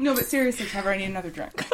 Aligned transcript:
No, 0.00 0.14
but 0.14 0.24
seriously, 0.24 0.64
Trevor, 0.64 0.92
I 0.92 0.96
need 0.96 1.04
another 1.04 1.28
drink. 1.28 1.52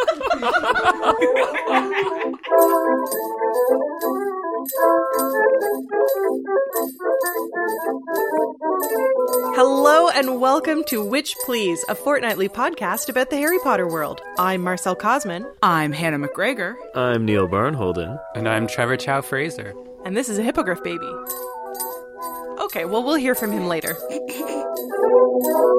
Hello 9.57 10.09
and 10.11 10.41
welcome 10.41 10.85
to 10.85 11.03
Witch 11.03 11.35
Please, 11.45 11.83
a 11.89 11.95
fortnightly 11.95 12.49
podcast 12.49 13.09
about 13.09 13.31
the 13.31 13.37
Harry 13.37 13.59
Potter 13.61 13.87
world. 13.89 14.21
I'm 14.39 14.63
Marcelle 14.63 14.97
Cosman, 14.97 15.47
I'm 15.63 15.93
Hannah 15.93 16.19
McGregor. 16.19 16.75
I'm 16.95 17.25
Neale 17.25 17.49
Barnholden. 17.49 18.19
And 18.35 18.49
I'm 18.49 18.67
Trevor 18.67 18.97
Chow 18.97 19.23
Fraser. 19.23 19.75
and 20.05 20.17
this 20.17 20.29
is 20.29 20.39
a 20.39 20.43
hippogriff 20.43 20.83
baby. 20.83 21.07
Okay, 22.61 22.85
well, 22.85 23.03
we'll 23.03 23.15
hear 23.15 23.35
from 23.35 23.53
him 23.53 23.67
later. 23.69 23.97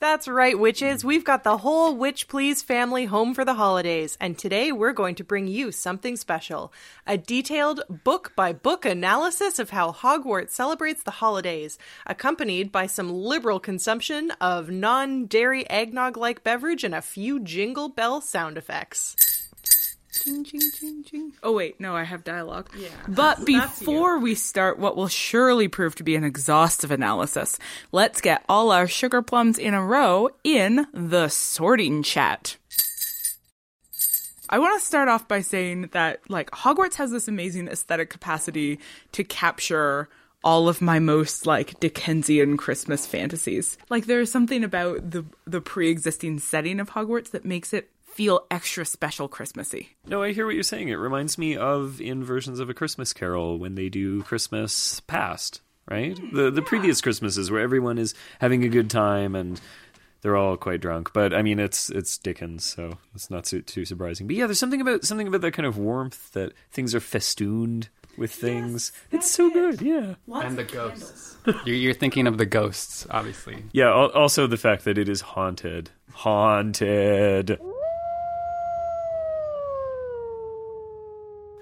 That's 0.00 0.26
right, 0.26 0.58
witches. 0.58 1.04
We've 1.04 1.26
got 1.26 1.44
the 1.44 1.58
whole 1.58 1.94
Witch 1.94 2.26
Please 2.26 2.62
family 2.62 3.04
home 3.04 3.34
for 3.34 3.44
the 3.44 3.52
holidays, 3.52 4.16
and 4.18 4.38
today 4.38 4.72
we're 4.72 4.94
going 4.94 5.14
to 5.16 5.24
bring 5.24 5.46
you 5.46 5.70
something 5.72 6.16
special 6.16 6.72
a 7.06 7.18
detailed 7.18 7.82
book 8.02 8.32
by 8.34 8.54
book 8.54 8.86
analysis 8.86 9.58
of 9.58 9.68
how 9.68 9.92
Hogwarts 9.92 10.52
celebrates 10.52 11.02
the 11.02 11.10
holidays, 11.10 11.76
accompanied 12.06 12.72
by 12.72 12.86
some 12.86 13.12
liberal 13.12 13.60
consumption 13.60 14.30
of 14.40 14.70
non 14.70 15.26
dairy 15.26 15.68
eggnog 15.68 16.16
like 16.16 16.42
beverage 16.42 16.82
and 16.82 16.94
a 16.94 17.02
few 17.02 17.38
jingle 17.38 17.90
bell 17.90 18.22
sound 18.22 18.56
effects. 18.56 19.39
Ching, 20.12 20.44
ching, 20.44 20.60
ching, 20.72 21.04
ching. 21.04 21.32
Oh, 21.42 21.52
wait, 21.52 21.80
no, 21.80 21.94
I 21.94 22.02
have 22.02 22.24
dialogue. 22.24 22.70
Yeah. 22.76 22.88
But 23.06 23.44
before 23.44 24.18
we 24.18 24.34
start 24.34 24.78
what 24.78 24.96
will 24.96 25.08
surely 25.08 25.68
prove 25.68 25.94
to 25.96 26.02
be 26.02 26.16
an 26.16 26.24
exhaustive 26.24 26.90
analysis, 26.90 27.58
let's 27.92 28.20
get 28.20 28.44
all 28.48 28.72
our 28.72 28.88
sugar 28.88 29.22
plums 29.22 29.58
in 29.58 29.72
a 29.72 29.84
row 29.84 30.30
in 30.42 30.86
the 30.92 31.28
sorting 31.28 32.02
chat. 32.02 32.56
I 34.48 34.58
want 34.58 34.80
to 34.80 34.84
start 34.84 35.08
off 35.08 35.28
by 35.28 35.42
saying 35.42 35.90
that, 35.92 36.28
like, 36.28 36.50
Hogwarts 36.50 36.94
has 36.94 37.12
this 37.12 37.28
amazing 37.28 37.68
aesthetic 37.68 38.10
capacity 38.10 38.80
to 39.12 39.22
capture 39.22 40.08
all 40.42 40.68
of 40.68 40.80
my 40.80 40.98
most 40.98 41.46
like 41.46 41.78
Dickensian 41.80 42.56
Christmas 42.56 43.06
fantasies. 43.06 43.76
Like 43.88 44.06
there's 44.06 44.30
something 44.30 44.64
about 44.64 45.10
the 45.10 45.24
the 45.46 45.60
pre-existing 45.60 46.38
setting 46.38 46.80
of 46.80 46.90
Hogwarts 46.90 47.30
that 47.32 47.44
makes 47.44 47.72
it 47.72 47.90
feel 48.12 48.46
extra 48.50 48.84
special 48.84 49.28
Christmassy. 49.28 49.96
No, 50.06 50.22
I 50.22 50.32
hear 50.32 50.46
what 50.46 50.54
you're 50.54 50.62
saying. 50.62 50.88
It 50.88 50.94
reminds 50.94 51.38
me 51.38 51.56
of 51.56 52.00
in 52.00 52.24
versions 52.24 52.60
of 52.60 52.68
A 52.68 52.74
Christmas 52.74 53.12
Carol 53.12 53.58
when 53.58 53.74
they 53.74 53.88
do 53.88 54.22
Christmas 54.22 55.00
past, 55.00 55.60
right? 55.88 56.16
Hmm, 56.18 56.36
the 56.36 56.50
the 56.50 56.62
previous 56.62 57.00
Christmases 57.00 57.50
where 57.50 57.60
everyone 57.60 57.98
is 57.98 58.14
having 58.40 58.64
a 58.64 58.68
good 58.68 58.90
time 58.90 59.34
and 59.34 59.60
they're 60.22 60.36
all 60.36 60.56
quite 60.56 60.80
drunk. 60.80 61.12
But 61.12 61.32
I 61.32 61.42
mean, 61.42 61.58
it's 61.58 61.90
it's 61.90 62.18
Dickens, 62.18 62.64
so 62.64 62.98
it's 63.14 63.30
not 63.30 63.44
too, 63.44 63.62
too 63.62 63.84
surprising. 63.84 64.26
But 64.26 64.36
yeah, 64.36 64.46
there's 64.46 64.58
something 64.58 64.80
about 64.80 65.04
something 65.04 65.28
about 65.28 65.40
that 65.42 65.52
kind 65.52 65.66
of 65.66 65.78
warmth 65.78 66.32
that 66.32 66.52
things 66.70 66.94
are 66.94 67.00
festooned 67.00 67.88
with 68.16 68.32
things. 68.32 68.92
it's 69.10 69.30
so 69.30 69.50
good, 69.50 69.80
yeah. 69.80 70.14
and 70.32 70.58
the 70.58 70.64
ghosts. 70.64 71.36
you're, 71.64 71.76
you're 71.76 71.94
thinking 71.94 72.26
of 72.26 72.38
the 72.38 72.46
ghosts, 72.46 73.06
obviously. 73.10 73.64
Yeah. 73.72 73.90
Also, 73.92 74.46
the 74.46 74.56
fact 74.56 74.84
that 74.84 74.98
it 74.98 75.08
is 75.08 75.20
haunted, 75.20 75.90
haunted. 76.12 77.58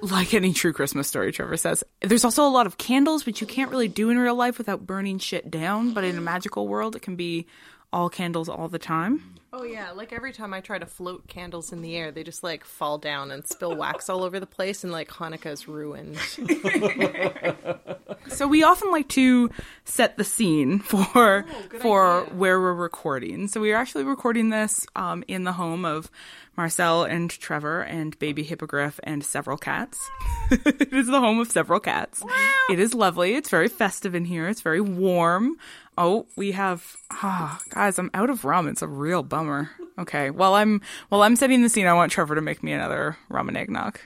Like 0.01 0.33
any 0.33 0.53
true 0.53 0.73
Christmas 0.73 1.09
story, 1.09 1.33
Trevor 1.33 1.57
says. 1.57 1.83
There's 2.01 2.25
also 2.25 2.47
a 2.47 2.49
lot 2.49 2.67
of 2.67 2.79
candles, 2.79 3.27
which 3.27 3.41
you 3.41 3.47
can't 3.47 3.71
really 3.71 3.89
do 3.89 4.11
in 4.11 4.19
real 4.19 4.35
life 4.35 4.59
without 4.59 4.87
burning 4.87 5.19
shit 5.19 5.51
down, 5.51 5.93
but 5.93 6.05
in 6.05 6.17
a 6.17 6.21
magical 6.21 6.69
world, 6.69 6.95
it 6.95 7.03
can 7.03 7.17
be 7.17 7.47
all 7.93 8.09
candles 8.09 8.49
all 8.49 8.69
the 8.69 8.79
time. 8.79 9.35
Oh 9.53 9.65
yeah, 9.65 9.93
like 9.93 10.13
every 10.13 10.33
time 10.33 10.53
I 10.53 10.61
try 10.61 10.79
to 10.79 10.85
float 10.87 11.27
candles 11.27 11.73
in 11.73 11.81
the 11.81 11.97
air, 11.97 12.13
they 12.13 12.23
just 12.23 12.45
like 12.45 12.65
fall 12.65 12.99
down 12.99 13.31
and 13.31 13.47
spill 13.47 13.75
wax 13.75 14.11
all 14.11 14.23
over 14.23 14.39
the 14.39 14.47
place, 14.47 14.85
and 14.85 14.93
like 14.93 15.09
Hanukkah's 15.09 15.67
ruined. 15.67 16.19
So 18.29 18.47
we 18.47 18.63
often 18.63 18.91
like 18.91 19.09
to 19.11 19.51
set 19.85 20.17
the 20.17 20.25
scene 20.25 20.79
for 20.81 21.45
for 21.81 22.25
where 22.33 22.61
we're 22.61 22.75
recording. 22.75 23.49
So 23.49 23.61
we 23.61 23.73
are 23.73 23.77
actually 23.77 24.05
recording 24.05 24.51
this 24.51 24.87
um, 24.97 25.25
in 25.29 25.45
the 25.45 25.53
home 25.53 25.85
of 25.85 26.11
Marcelle 26.59 27.05
and 27.05 27.31
Trevor 27.31 27.83
and 27.83 28.19
baby 28.19 28.43
hippogriff 28.43 28.99
and 29.05 29.25
several 29.25 29.57
cats. 29.57 29.97
it 30.51 30.93
is 30.93 31.07
the 31.07 31.21
home 31.21 31.39
of 31.39 31.49
several 31.49 31.79
cats. 31.79 32.21
Wow. 32.21 32.31
It 32.69 32.81
is 32.81 32.95
lovely. 32.95 33.35
It's 33.35 33.49
very 33.49 33.69
festive 33.69 34.17
in 34.17 34.25
here. 34.25 34.49
It's 34.49 34.61
very 34.61 34.81
warm. 34.81 35.57
Oh, 35.97 36.27
we 36.37 36.51
have 36.53 36.97
ah 37.13 37.61
guys, 37.71 37.97
I'm 37.97 38.11
out 38.13 38.29
of 38.29 38.45
rum. 38.45 38.67
It's 38.67 38.83
a 38.83 38.89
real 38.89 39.23
bummer. 39.23 39.71
Okay. 39.99 40.31
While 40.31 40.55
I'm 40.55 40.83
while 41.11 41.23
I'm 41.23 41.37
setting 41.37 41.63
the 41.63 41.69
scene, 41.69 41.87
I 41.87 41.95
want 41.95 42.11
Trevor 42.11 42.35
to 42.35 42.41
make 42.41 42.65
me 42.65 42.73
another 42.73 43.17
rum 43.29 43.47
and 43.47 43.57
eggnog. 43.57 44.01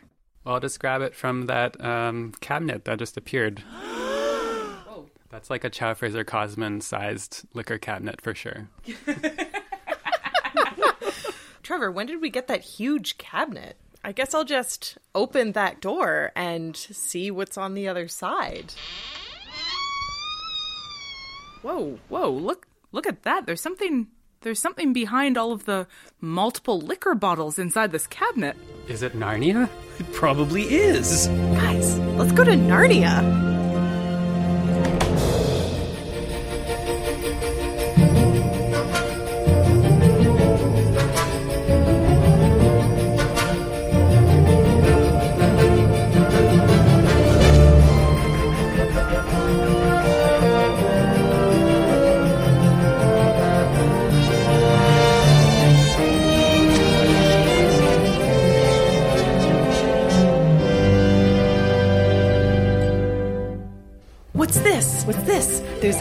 Well, 0.45 0.57
I'll 0.57 0.61
just 0.61 0.79
grab 0.79 1.01
it 1.01 1.15
from 1.15 1.47
that 1.47 1.83
um, 1.83 2.33
cabinet 2.43 2.85
that 2.85 2.99
just 2.99 3.17
appeared. 3.17 3.63
That's 5.31 5.49
like 5.49 5.65
a 5.65 5.71
Chow 5.71 5.95
Fraser 5.95 6.25
Cosman 6.25 6.83
sized 6.83 7.47
liquor 7.55 7.79
cabinet 7.79 8.21
for 8.21 8.35
sure. 8.35 8.69
Trevor, 11.73 11.91
when 11.91 12.07
did 12.07 12.21
we 12.21 12.29
get 12.29 12.49
that 12.49 12.61
huge 12.61 13.17
cabinet? 13.17 13.79
I 14.05 14.13
guess 14.13 14.35
I'll 14.35 14.45
just 14.45 14.99
open 15.15 15.53
that 15.53 15.81
door 15.81 16.31
and 16.37 16.77
see 16.77 17.31
what's 17.31 17.57
on 17.57 17.73
the 17.73 17.89
other 17.89 18.09
side. 18.09 18.75
Whoa, 21.63 21.99
whoa, 22.11 22.31
look 22.31 22.67
look 22.93 23.07
at 23.07 23.23
that. 23.23 23.47
There's 23.47 23.63
something 23.63 24.09
there's 24.43 24.61
something 24.61 24.93
behind 24.93 25.39
all 25.39 25.51
of 25.51 25.65
the 25.65 25.87
multiple 26.21 26.79
liquor 26.79 27.15
bottles 27.15 27.59
inside 27.59 27.91
this 27.91 28.07
cabinet. 28.07 28.55
Is 28.87 29.03
it 29.03 29.15
Narnia? 29.15 29.71
It 29.99 30.13
probably 30.13 30.65
is. 30.65 31.27
Guys, 31.27 31.99
let's 31.99 32.33
go 32.33 32.45
to 32.45 32.51
Narnia. 32.51 33.52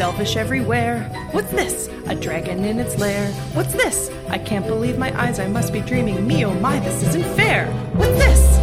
Elvish 0.02 0.36
everywhere. 0.36 1.04
What's 1.32 1.52
this? 1.52 1.88
A 2.08 2.16
dragon 2.16 2.66
in 2.66 2.80
its 2.80 2.98
lair. 2.98 3.32
What's 3.54 3.74
this? 3.74 4.10
I 4.30 4.40
can't 4.40 4.66
believe 4.66 4.98
my 4.98 5.18
eyes. 5.22 5.40
I 5.40 5.48
must 5.48 5.72
be 5.72 5.80
dreaming. 5.82 6.26
Me, 6.26 6.44
oh 6.44 6.56
my, 6.56 6.80
this 6.80 7.04
isn't 7.10 7.24
fair. 7.36 7.68
What's 7.94 8.18
this? 8.18 8.58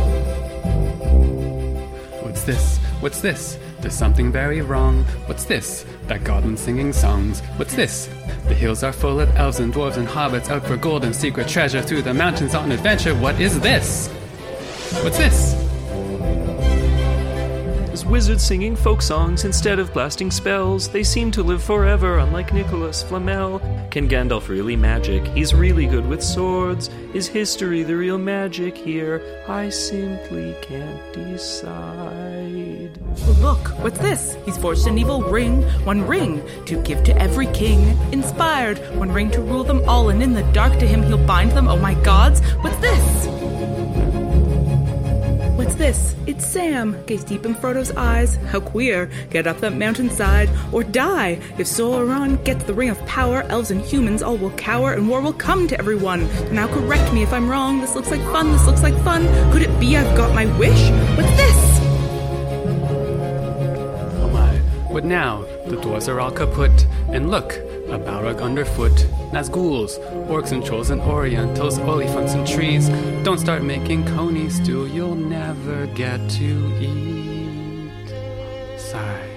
What's 2.23 2.43
this? 2.43 2.79
What's 3.01 3.21
this? 3.21 3.59
There's 3.81 3.95
something 3.95 4.33
very 4.33 4.61
wrong. 4.63 5.05
What's 5.27 5.45
this? 5.45 5.87
That 6.09 6.25
goblin 6.25 6.57
singing 6.57 6.93
songs. 6.93 7.41
What's 7.57 7.77
this? 7.77 8.09
The 8.49 8.55
hills 8.55 8.83
are 8.83 8.93
full 8.93 9.21
of 9.21 9.35
elves 9.37 9.61
and 9.61 9.73
dwarves 9.73 9.97
and 9.97 10.09
hobbits 10.09 10.51
out 10.51 10.67
for 10.67 10.77
gold 10.77 11.05
and 11.05 11.15
secret 11.15 11.47
treasure 11.47 11.83
through 11.83 12.03
the 12.03 12.15
mountains 12.15 12.57
on 12.57 12.73
adventure. 12.73 13.15
What 13.15 13.41
is 13.41 13.61
this? 13.61 14.09
What's 15.05 15.19
this? 15.19 15.68
As 17.99 18.07
wizards 18.07 18.45
singing 18.45 18.77
folk 18.77 19.03
songs 19.03 19.45
instead 19.45 19.81
of 19.81 19.93
blasting 19.93 20.31
spells, 20.31 20.89
they 20.89 21.03
seem 21.03 21.33
to 21.33 21.43
live 21.43 21.61
forever, 21.61 22.19
unlike 22.19 22.53
Nicholas 22.53 23.03
Flamel. 23.03 23.59
Can 23.91 24.09
Gandalf 24.09 24.47
really 24.47 24.77
magic? 24.77 25.27
He's 25.27 25.53
really 25.53 25.85
good 25.85 26.07
with 26.07 26.23
swords. 26.23 26.91
Is 27.13 27.27
history 27.27 27.83
the 27.83 27.97
real 27.97 28.17
magic 28.17 28.77
here? 28.77 29.21
I 29.49 29.71
simply 29.71 30.55
can't 30.63 31.13
decide. 31.13 32.97
Look, 33.41 33.67
what's 33.83 33.99
this? 33.99 34.37
He's 34.45 34.57
forged 34.57 34.87
an 34.87 34.97
evil 34.97 35.23
ring, 35.23 35.63
one 35.85 36.07
ring 36.07 36.41
to 36.67 36.81
give 36.83 37.03
to 37.03 37.21
every 37.21 37.49
king. 37.49 37.99
Inspired, 38.13 38.79
one 38.97 39.11
ring 39.11 39.33
to 39.33 39.43
rule 39.43 39.65
them 39.65 39.83
all, 39.89 40.11
and 40.11 40.23
in 40.23 40.35
the 40.35 40.45
dark 40.53 40.79
to 40.79 40.87
him 40.87 41.03
he'll 41.03 41.27
bind 41.27 41.51
them. 41.51 41.67
Oh 41.67 41.79
my 41.79 41.95
gods, 42.05 42.43
what's 42.61 42.77
this? 42.77 43.27
This? 45.79 46.17
It's 46.27 46.45
Sam. 46.45 47.01
Gaze 47.07 47.23
deep 47.23 47.47
in 47.47 47.55
Frodo's 47.55 47.93
eyes. 47.93 48.35
How 48.51 48.59
queer. 48.59 49.09
Get 49.31 49.47
up 49.47 49.61
that 49.61 49.75
mountainside 49.75 50.51
or 50.73 50.83
die. 50.83 51.39
If 51.57 51.69
Sauron 51.69 52.43
gets 52.45 52.65
the 52.65 52.75
ring 52.75 52.91
of 52.91 52.99
power, 53.07 53.43
elves 53.43 53.71
and 53.71 53.81
humans 53.81 54.21
all 54.21 54.37
will 54.37 54.51
cower 54.51 54.95
and 54.95 55.09
war 55.09 55.21
will 55.21 55.33
come 55.33 55.69
to 55.69 55.79
everyone. 55.79 56.29
Now 56.53 56.67
correct 56.67 57.13
me 57.15 57.23
if 57.23 57.33
I'm 57.33 57.49
wrong. 57.49 57.81
This 57.81 57.95
looks 57.95 58.11
like 58.11 58.21
fun. 58.33 58.51
This 58.51 58.67
looks 58.67 58.83
like 58.83 58.97
fun. 59.05 59.23
Could 59.53 59.63
it 59.63 59.79
be 59.79 59.97
I've 59.97 60.17
got 60.17 60.35
my 60.35 60.47
wish? 60.59 60.91
What's 61.17 61.37
this? 61.37 61.81
Oh 64.21 64.31
my. 64.33 64.57
What 64.93 65.05
now? 65.05 65.45
The 65.69 65.77
doors 65.81 66.09
are 66.09 66.19
all 66.19 66.33
kaput, 66.33 66.87
and 67.13 67.31
look, 67.31 67.53
a 67.91 67.99
Balrog 67.99 68.41
underfoot. 68.41 68.93
Nazguls, 69.33 69.99
orcs 70.29 70.53
and 70.53 70.65
trolls 70.65 70.91
and 70.91 71.01
orientals, 71.01 71.79
oliphaunts 71.79 72.35
and 72.35 72.47
trees. 72.47 72.89
Don't 73.25 73.39
start 73.39 73.63
making 73.63 74.05
coney 74.07 74.49
stew, 74.51 74.87
you'll 74.87 75.15
never 75.15 75.87
get 75.89 76.19
to 76.31 76.77
eat. 76.81 78.09
Sigh. 78.79 79.29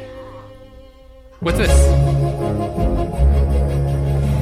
What's 1.39 1.57
this? 1.57 2.90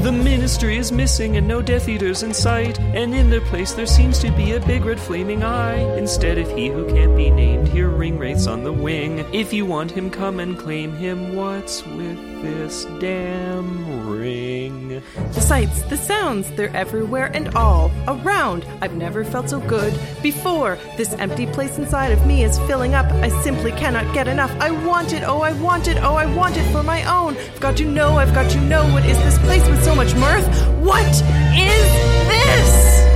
The 0.02 0.14
ministry 0.14 0.78
is 0.78 0.94
missing 0.94 1.36
and 1.36 1.46
no 1.46 1.62
Death 1.62 1.90
Eaters 1.90 2.24
in 2.24 2.34
sight, 2.34 2.80
and 2.80 3.14
in 3.14 3.30
their 3.30 3.42
place 3.42 3.74
there 3.74 3.86
seems 3.86 4.18
to 4.20 4.32
be 4.32 4.54
a 4.54 4.60
big 4.62 4.86
red 4.86 4.98
flaming 4.98 5.44
eye. 5.44 5.80
Instead 5.98 6.38
of 6.38 6.50
he 6.52 6.70
who 6.70 6.88
can't 6.88 7.18
be 7.18 7.30
named, 7.30 7.68
here 7.68 7.90
ring 7.90 8.18
wraiths 8.18 8.48
on 8.48 8.64
the 8.64 8.72
wing. 8.72 9.20
If 9.34 9.52
you 9.52 9.66
want 9.66 9.92
him, 9.92 10.10
come 10.10 10.40
and 10.40 10.58
claim 10.58 10.94
him. 10.94 11.36
What's 11.36 11.86
with 11.86 12.18
this 12.42 12.86
damn 13.02 14.10
ring? 14.10 15.04
The 15.34 15.42
sights, 15.42 15.82
the 15.84 15.98
sounds, 15.98 16.50
they're 16.52 16.76
everywhere 16.76 17.30
and 17.34 17.54
all 17.56 17.92
around. 18.08 18.66
I've 18.82 18.96
never 18.96 19.26
felt 19.26 19.50
so 19.50 19.60
good 19.60 19.94
before. 20.24 20.78
This 20.96 21.14
empty 21.16 21.46
place 21.46 21.78
inside 21.78 22.14
of 22.14 22.26
me 22.26 22.46
is 22.46 22.58
filling 22.60 22.96
up. 22.96 23.06
I 23.22 23.30
simply 23.44 23.74
cannot 23.74 24.14
get 24.14 24.30
enough. 24.30 24.52
I 24.62 24.72
want 24.72 25.12
it, 25.12 25.24
oh, 25.24 25.42
I 25.42 25.54
want 25.62 25.90
it, 25.90 25.98
oh, 25.98 26.16
I 26.16 26.26
want 26.34 26.56
it 26.56 26.72
for 26.72 26.84
my 26.84 27.04
own. 27.04 27.36
I've 27.36 27.60
got 27.60 27.76
to 27.78 27.86
know, 27.86 28.14
I've 28.14 28.34
got 28.34 28.50
to 28.52 28.62
know 28.62 28.84
what 28.94 29.06
is 29.06 29.18
this 29.20 29.38
place 29.40 29.68
with 29.68 29.84
so 29.84 29.89
much 29.96 30.16
mirth? 30.16 30.46
What 30.80 31.06
is 31.06 31.90
this? 32.28 33.08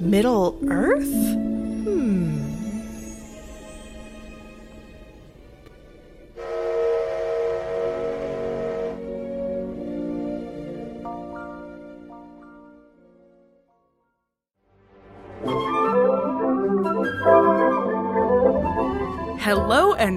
Middle 0.00 0.58
Earth? 0.68 1.51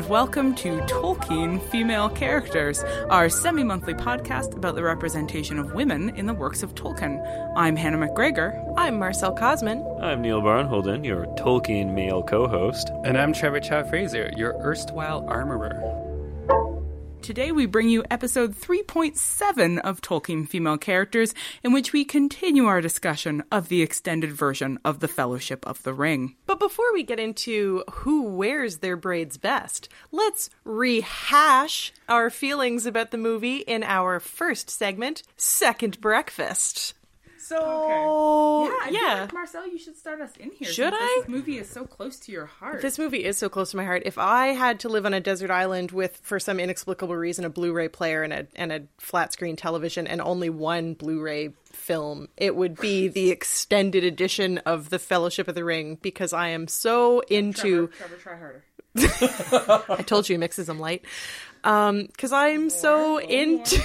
And 0.05 0.11
welcome 0.11 0.53
to 0.55 0.81
Tolkien 0.81 1.59
Female 1.71 2.09
Characters, 2.09 2.83
our 3.09 3.27
semi 3.27 3.63
monthly 3.63 3.95
podcast 3.95 4.55
about 4.55 4.75
the 4.75 4.83
representation 4.83 5.57
of 5.57 5.73
women 5.73 6.15
in 6.15 6.27
the 6.27 6.33
works 6.33 6.61
of 6.61 6.75
Tolkien. 6.75 7.23
I'm 7.55 7.75
Hannah 7.75 7.97
McGregor. 7.97 8.71
I'm 8.77 8.99
Marcelle 8.99 9.35
Cosman. 9.35 9.83
I'm 10.03 10.21
Neale 10.21 10.43
Barnholden, 10.43 11.03
your 11.03 11.25
Tolkien 11.37 11.91
male 11.91 12.21
co 12.21 12.47
host. 12.47 12.91
And 13.03 13.17
I'm 13.17 13.33
Trevor 13.33 13.59
Chow 13.59 13.83
Fraser, 13.83 14.31
your 14.37 14.53
erstwhile 14.61 15.25
armorer. 15.27 16.04
Today 17.25 17.51
we 17.51 17.65
bring 17.65 17.89
you 17.89 18.03
episode 18.11 18.53
3.7 18.53 19.79
of 19.79 19.99
Tolkien 19.99 20.47
Female 20.47 20.77
Characters, 20.77 21.33
in 21.63 21.73
which 21.73 21.91
we 21.91 22.05
continue 22.05 22.65
our 22.65 22.81
discussion 22.81 23.43
of 23.51 23.67
the 23.67 23.81
extended 23.81 24.31
version 24.31 24.77
of 24.85 24.99
The 24.99 25.07
Fellowship 25.07 25.65
of 25.65 25.81
the 25.81 25.91
Ring. 25.91 26.35
But 26.45 26.59
before 26.59 26.93
we 26.93 27.01
get 27.01 27.19
into 27.19 27.83
who 27.89 28.21
wears 28.25 28.77
their 28.77 28.95
braids 28.95 29.37
best, 29.37 29.89
let's 30.11 30.51
rehash 30.65 31.91
our 32.07 32.29
feelings 32.29 32.85
about 32.85 33.09
the 33.09 33.17
movie 33.17 33.57
in 33.57 33.81
our 33.81 34.19
first 34.19 34.69
segment, 34.69 35.23
Second 35.35 35.99
Breakfast. 35.99 36.93
So, 37.47 38.73
yeah. 38.89 39.27
Marcelle, 39.31 39.67
you 39.67 39.77
should 39.77 39.95
start 39.95 40.19
us 40.19 40.31
in 40.39 40.49
here. 40.49 40.67
Should 40.67 40.93
I? 40.95 41.19
This 41.19 41.27
movie 41.27 41.59
is 41.59 41.69
so 41.69 41.85
close 41.85 42.19
to 42.21 42.31
your 42.31 42.47
heart. 42.47 42.81
This 42.81 42.97
movie 42.97 43.23
is 43.23 43.37
so 43.37 43.49
close 43.49 43.69
to 43.69 43.77
my 43.77 43.85
heart. 43.85 44.01
If 44.03 44.17
I 44.17 44.47
had 44.47 44.79
to 44.79 44.89
live 44.89 45.05
on 45.05 45.13
a 45.13 45.19
desert 45.19 45.51
island 45.51 45.91
with, 45.91 46.19
for 46.23 46.39
some 46.39 46.59
inexplicable 46.59 47.15
reason, 47.15 47.45
a 47.45 47.49
Blu-ray 47.51 47.89
player 47.89 48.23
and 48.23 48.33
a 48.33 48.47
and 48.55 48.71
a 48.71 48.81
flat 48.97 49.31
screen 49.31 49.55
television 49.55 50.07
and 50.07 50.21
only 50.21 50.49
one 50.49 50.95
Blu-ray 50.95 51.53
film, 51.71 52.29
it 52.35 52.55
would 52.55 52.79
be 52.79 53.09
the 53.09 53.29
extended 53.29 54.03
edition 54.03 54.57
of 54.59 54.89
The 54.89 54.97
Fellowship 54.97 55.47
of 55.47 55.53
the 55.53 55.63
Ring 55.63 55.99
because 56.01 56.33
I 56.33 56.47
am 56.47 56.67
so 56.67 57.19
into. 57.19 57.89
Trevor, 57.89 58.15
try 58.15 58.37
harder. 58.37 58.63
I 59.99 60.01
told 60.01 60.27
you 60.27 60.33
he 60.33 60.37
mixes 60.39 60.65
them 60.65 60.79
light. 60.79 61.05
Um, 61.63 62.07
because 62.07 62.31
I'm 62.31 62.71
so 62.71 63.19
into. 63.19 63.83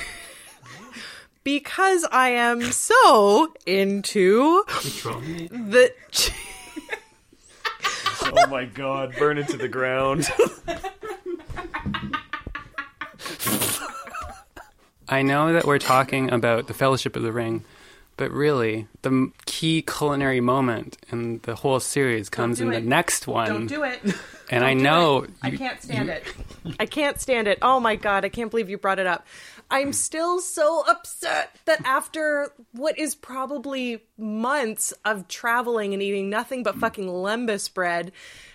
Because 1.44 2.04
I 2.10 2.30
am 2.30 2.62
so 2.72 3.52
into 3.66 4.64
the. 4.68 5.92
Oh 8.32 8.46
my 8.48 8.64
god, 8.66 9.14
burn 9.18 9.38
it 9.38 9.48
to 9.48 9.56
the 9.56 9.66
ground. 9.66 10.28
I 15.08 15.22
know 15.22 15.52
that 15.54 15.64
we're 15.64 15.78
talking 15.78 16.30
about 16.32 16.68
the 16.68 16.74
Fellowship 16.74 17.16
of 17.16 17.22
the 17.22 17.32
Ring, 17.32 17.64
but 18.16 18.30
really, 18.30 18.86
the 19.02 19.32
key 19.46 19.82
culinary 19.82 20.40
moment 20.40 20.96
in 21.10 21.40
the 21.40 21.56
whole 21.56 21.80
series 21.80 22.28
comes 22.28 22.58
do 22.58 22.68
in 22.68 22.72
it. 22.72 22.80
the 22.82 22.86
next 22.86 23.26
one. 23.26 23.48
Don't 23.48 23.66
do 23.66 23.82
it. 23.82 24.00
And 24.50 24.64
I 24.64 24.74
know 24.74 25.22
it. 25.24 25.30
I 25.42 25.50
can't 25.50 25.82
stand 25.82 26.08
it. 26.10 26.22
I 26.78 26.86
can't 26.86 27.20
stand 27.20 27.48
it. 27.48 27.58
Oh 27.62 27.80
my 27.80 27.96
god, 27.96 28.24
I 28.24 28.28
can't 28.28 28.50
believe 28.50 28.70
you 28.70 28.78
brought 28.78 28.98
it 29.00 29.06
up. 29.06 29.26
I'm 29.70 29.92
still 29.92 30.40
so 30.40 30.84
upset 30.88 31.56
that 31.64 31.84
after 31.84 32.52
what 32.72 32.98
is 32.98 33.14
probably 33.14 34.02
months 34.18 34.92
of 35.04 35.28
traveling 35.28 35.94
and 35.94 36.02
eating 36.02 36.28
nothing 36.28 36.62
but 36.64 36.76
fucking 36.76 37.06
lembas 37.06 37.72
bread, 37.72 38.10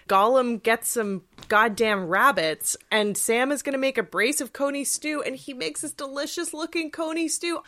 Gollum 0.10 0.62
gets 0.62 0.90
some 0.90 1.24
goddamn 1.48 2.08
rabbits, 2.08 2.76
and 2.92 3.18
Sam 3.18 3.52
is 3.52 3.62
gonna 3.62 3.78
make 3.78 3.98
a 3.98 4.04
brace 4.04 4.42
of 4.42 4.54
coney 4.54 4.84
stew, 4.84 5.24
and 5.26 5.36
he 5.36 5.54
makes 5.54 5.82
this 5.82 5.94
delicious 5.94 6.54
looking 6.54 6.92
coney 6.92 7.30
stew. 7.30 7.62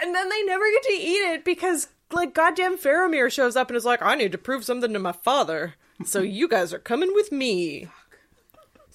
And 0.00 0.14
then 0.14 0.30
they 0.30 0.42
never 0.44 0.64
get 0.72 0.82
to 0.84 0.92
eat 0.94 1.32
it 1.32 1.44
because, 1.44 1.88
like, 2.10 2.32
goddamn 2.34 2.78
Faramir 2.78 3.30
shows 3.30 3.56
up 3.56 3.68
and 3.68 3.76
is 3.76 3.84
like, 3.84 4.00
I 4.00 4.14
need 4.14 4.32
to 4.32 4.38
prove 4.38 4.64
something 4.64 4.92
to 4.94 4.98
my 4.98 5.12
father. 5.12 5.74
So 6.04 6.22
you 6.22 6.48
guys 6.48 6.72
are 6.72 6.78
coming 6.78 7.12
with 7.14 7.30
me. 7.30 7.88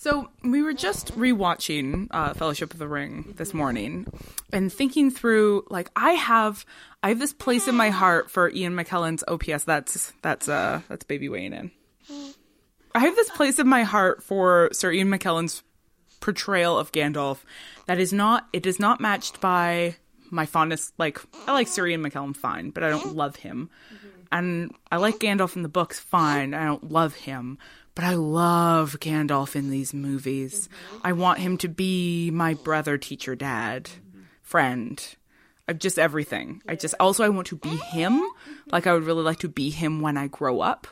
So 0.02 0.30
we 0.46 0.62
were 0.62 0.72
just 0.72 1.14
rewatching 1.18 2.08
uh, 2.12 2.34
Fellowship 2.34 2.72
of 2.72 2.80
the 2.80 2.88
Ring 2.88 3.34
this 3.36 3.54
morning, 3.54 4.08
and 4.54 4.72
thinking 4.72 5.12
through 5.12 5.66
like 5.70 5.92
I 5.94 6.12
have 6.12 6.66
I 7.04 7.10
have 7.10 7.20
this 7.20 7.34
place 7.34 7.68
in 7.68 7.76
my 7.76 7.90
heart 7.90 8.32
for 8.32 8.50
Ian 8.50 8.78
McKellen's 8.78 9.26
OPS. 9.28 9.66
That's 9.66 10.14
that's 10.22 10.48
uh 10.48 10.80
that's 10.88 11.04
baby 11.04 11.28
weighing 11.28 11.52
in. 11.52 11.72
I 12.96 13.00
have 13.00 13.16
this 13.18 13.30
place 13.32 13.60
in 13.60 13.68
my 13.68 13.84
heart 13.84 14.24
for 14.24 14.70
Sir 14.72 14.94
Ian 14.94 15.10
McKellen's 15.10 15.64
portrayal 16.22 16.80
of 16.80 16.94
Gandalf 16.94 17.40
that 17.88 18.00
is 18.00 18.14
not 18.14 18.48
it 18.54 18.66
is 18.66 18.80
not 18.80 19.02
matched 19.02 19.42
by 19.42 19.98
my 20.32 20.46
fondness 20.46 20.94
like 20.98 21.20
I 21.46 21.52
like 21.52 21.68
Sir 21.68 21.86
Ian 21.88 22.04
McKellen 22.04 22.38
fine, 22.38 22.70
but 22.70 22.86
I 22.86 22.90
don't 22.90 23.18
love 23.18 23.36
him. 23.36 23.70
And 24.32 24.74
I 24.92 24.96
like 24.98 25.16
Gandalf 25.16 25.58
in 25.58 25.64
the 25.64 25.68
books 25.68 26.00
fine. 26.00 26.54
I 26.54 26.64
don't 26.64 26.90
love 26.90 27.16
him, 27.16 27.58
but 28.00 28.08
I 28.08 28.14
love 28.14 28.98
Gandalf 29.02 29.58
in 29.58 29.70
these 29.70 29.94
movies. 29.94 30.70
Mm-hmm. 30.70 30.98
I 31.04 31.12
want 31.12 31.40
him 31.40 31.58
to 31.58 31.68
be 31.68 32.32
my 32.32 32.54
brother, 32.54 32.98
teacher, 32.98 33.36
dad, 33.36 33.90
mm-hmm. 33.90 34.22
friend. 34.42 35.16
I've 35.68 35.80
just 35.80 36.00
everything. 36.00 36.62
I 36.66 36.78
just 36.78 36.96
also 36.98 37.26
I 37.26 37.30
want 37.30 37.48
to 37.48 37.58
be 37.58 37.76
him. 37.92 38.24
Like 38.72 38.88
I 38.88 38.94
would 38.94 39.04
really 39.04 39.24
like 39.24 39.40
to 39.40 39.50
be 39.50 39.70
him 39.70 40.00
when 40.00 40.16
I 40.16 40.28
grow 40.28 40.62
up. 40.62 40.88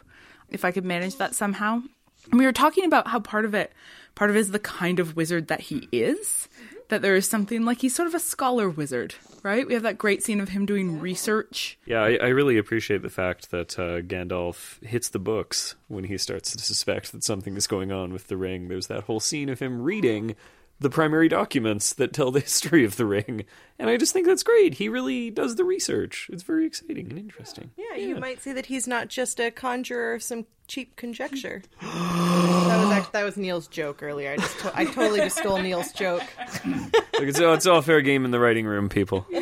If 0.49 0.65
I 0.65 0.71
could 0.71 0.83
manage 0.83 1.15
that 1.15 1.33
somehow. 1.33 1.81
And 2.29 2.39
we 2.39 2.45
were 2.45 2.51
talking 2.51 2.83
about 2.83 3.07
how 3.07 3.21
part 3.21 3.45
of 3.45 3.53
it 3.53 3.71
part 4.15 4.29
of 4.29 4.35
it 4.35 4.39
is 4.39 4.51
the 4.51 4.59
kind 4.59 4.99
of 4.99 5.15
wizard 5.15 5.47
that 5.47 5.61
he 5.61 5.87
is. 5.93 6.49
Mm-hmm. 6.57 6.76
That 6.89 7.01
there 7.01 7.15
is 7.15 7.27
something 7.27 7.65
like 7.65 7.81
he's 7.81 7.93
sort 7.93 8.07
of 8.07 8.15
a 8.15 8.19
scholar 8.19 8.69
wizard, 8.69 9.15
right? 9.43 9.67
We 9.67 9.73
have 9.73 9.83
that 9.83 9.97
great 9.97 10.23
scene 10.23 10.39
of 10.39 10.49
him 10.49 10.65
doing 10.65 10.99
research. 10.99 11.77
Yeah, 11.85 12.01
I, 12.01 12.15
I 12.15 12.27
really 12.27 12.57
appreciate 12.57 13.01
the 13.01 13.09
fact 13.09 13.51
that 13.51 13.77
uh, 13.77 14.01
Gandalf 14.01 14.81
hits 14.85 15.09
the 15.09 15.19
books 15.19 15.75
when 15.89 16.05
he 16.05 16.17
starts 16.17 16.53
to 16.53 16.59
suspect 16.59 17.11
that 17.11 17.25
something 17.25 17.57
is 17.57 17.67
going 17.67 17.91
on 17.91 18.13
with 18.13 18.27
the 18.27 18.37
ring. 18.37 18.69
There's 18.69 18.87
that 18.87 19.03
whole 19.03 19.19
scene 19.19 19.49
of 19.49 19.59
him 19.59 19.81
reading 19.81 20.35
the 20.79 20.89
primary 20.89 21.27
documents 21.27 21.93
that 21.93 22.13
tell 22.13 22.31
the 22.31 22.39
history 22.47 22.83
of 22.85 22.95
the 22.97 23.05
ring. 23.05 23.45
And 23.79 23.89
I 23.89 23.97
just 23.97 24.13
think 24.13 24.27
that's 24.27 24.43
great. 24.43 24.75
He 24.75 24.89
really 24.89 25.29
does 25.29 25.55
the 25.55 25.63
research. 25.63 26.29
It's 26.31 26.43
very 26.43 26.65
exciting 26.65 27.09
and 27.09 27.17
interesting. 27.19 27.71
Yeah, 27.77 27.95
you 27.95 28.15
might 28.15 28.41
say 28.41 28.53
that 28.53 28.67
he's 28.67 28.87
not 28.87 29.07
just 29.07 29.39
a 29.39 29.51
conjurer 29.51 30.13
of 30.15 30.23
some 30.23 30.45
cheap 30.67 30.95
conjecture. 30.95 31.61
that 31.81 32.77
was 32.83 32.91
actually, 32.91 33.11
that 33.13 33.23
was 33.23 33.37
Neale's 33.37 33.67
joke 33.67 34.03
earlier. 34.03 34.31
I 34.31 34.37
just 34.37 34.59
to- 34.59 34.77
I 34.77 34.85
totally 34.85 35.19
just 35.19 35.37
stole 35.37 35.59
Neale's 35.59 35.91
joke. 35.93 36.23
Like, 36.65 37.03
it's, 37.13 37.39
it's 37.39 37.65
all 37.67 37.81
fair 37.81 38.01
game 38.01 38.25
in 38.25 38.31
the 38.31 38.39
writing 38.39 38.65
room, 38.65 38.89
people. 38.89 39.25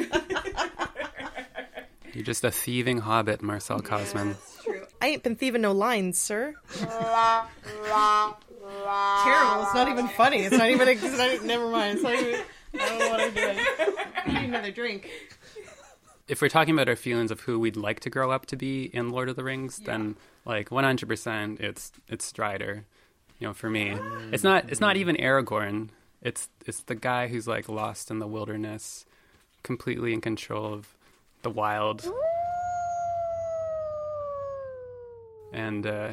You're 2.14 2.24
just 2.24 2.46
a 2.46 2.52
thieving 2.52 3.00
hobbit, 3.00 3.42
Marcelle 3.42 3.82
Cosman. 3.82 4.36
I 5.02 5.08
ain't 5.08 5.24
been 5.24 5.36
thieving 5.36 5.62
no 5.62 5.74
lines, 5.74 6.18
sir. 6.18 6.56
Terrible. 9.24 9.64
It's 9.64 9.74
not 9.74 9.90
even 9.90 10.08
funny. 10.10 10.42
It's 10.42 10.58
not 10.58 10.70
even. 10.70 10.88
It's 10.88 11.04
not, 11.04 11.44
never 11.44 11.70
mind. 11.70 11.96
It's 11.96 12.04
not 12.04 12.14
even. 12.14 12.42
I 12.74 12.78
don't 12.78 13.00
know 13.00 13.10
what 13.10 13.22
I'm 13.22 13.34
doing. 13.34 13.58
I 14.26 14.42
need 14.42 14.50
another 14.50 14.72
drink. 14.72 15.10
If 16.28 16.42
we're 16.42 16.50
talking 16.50 16.74
about 16.74 16.90
our 16.90 16.96
feelings 16.96 17.32
of 17.32 17.42
who 17.42 17.60
we'd 17.60 17.78
like 17.78 18.00
to 18.02 18.10
grow 18.10 18.32
up 18.32 18.48
to 18.48 18.56
be 18.56 18.86
in 18.86 19.10
Lord 19.10 19.30
of 19.30 19.36
the 19.36 19.44
Rings, 19.44 19.78
then 19.78 20.16
like 20.46 20.70
100% 20.70 21.60
it's 21.60 21.92
it's 22.08 22.26
Strider. 22.26 22.86
You 23.40 23.48
know, 23.48 23.54
for 23.54 23.70
me, 23.70 23.98
it's 24.32 24.44
not 24.44 24.70
it's 24.72 24.82
not 24.82 24.98
even 24.98 25.16
Aragorn. 25.18 25.90
It's 26.22 26.50
it's 26.66 26.82
the 26.82 26.96
guy 26.96 27.28
who's 27.28 27.48
like 27.48 27.70
lost 27.70 28.10
in 28.10 28.20
the 28.20 28.28
wilderness, 28.28 29.06
completely 29.62 30.14
in 30.14 30.22
control 30.22 30.74
of 30.74 30.96
the 31.44 31.50
wild, 31.52 32.12
and 35.54 35.86
uh, 35.86 36.12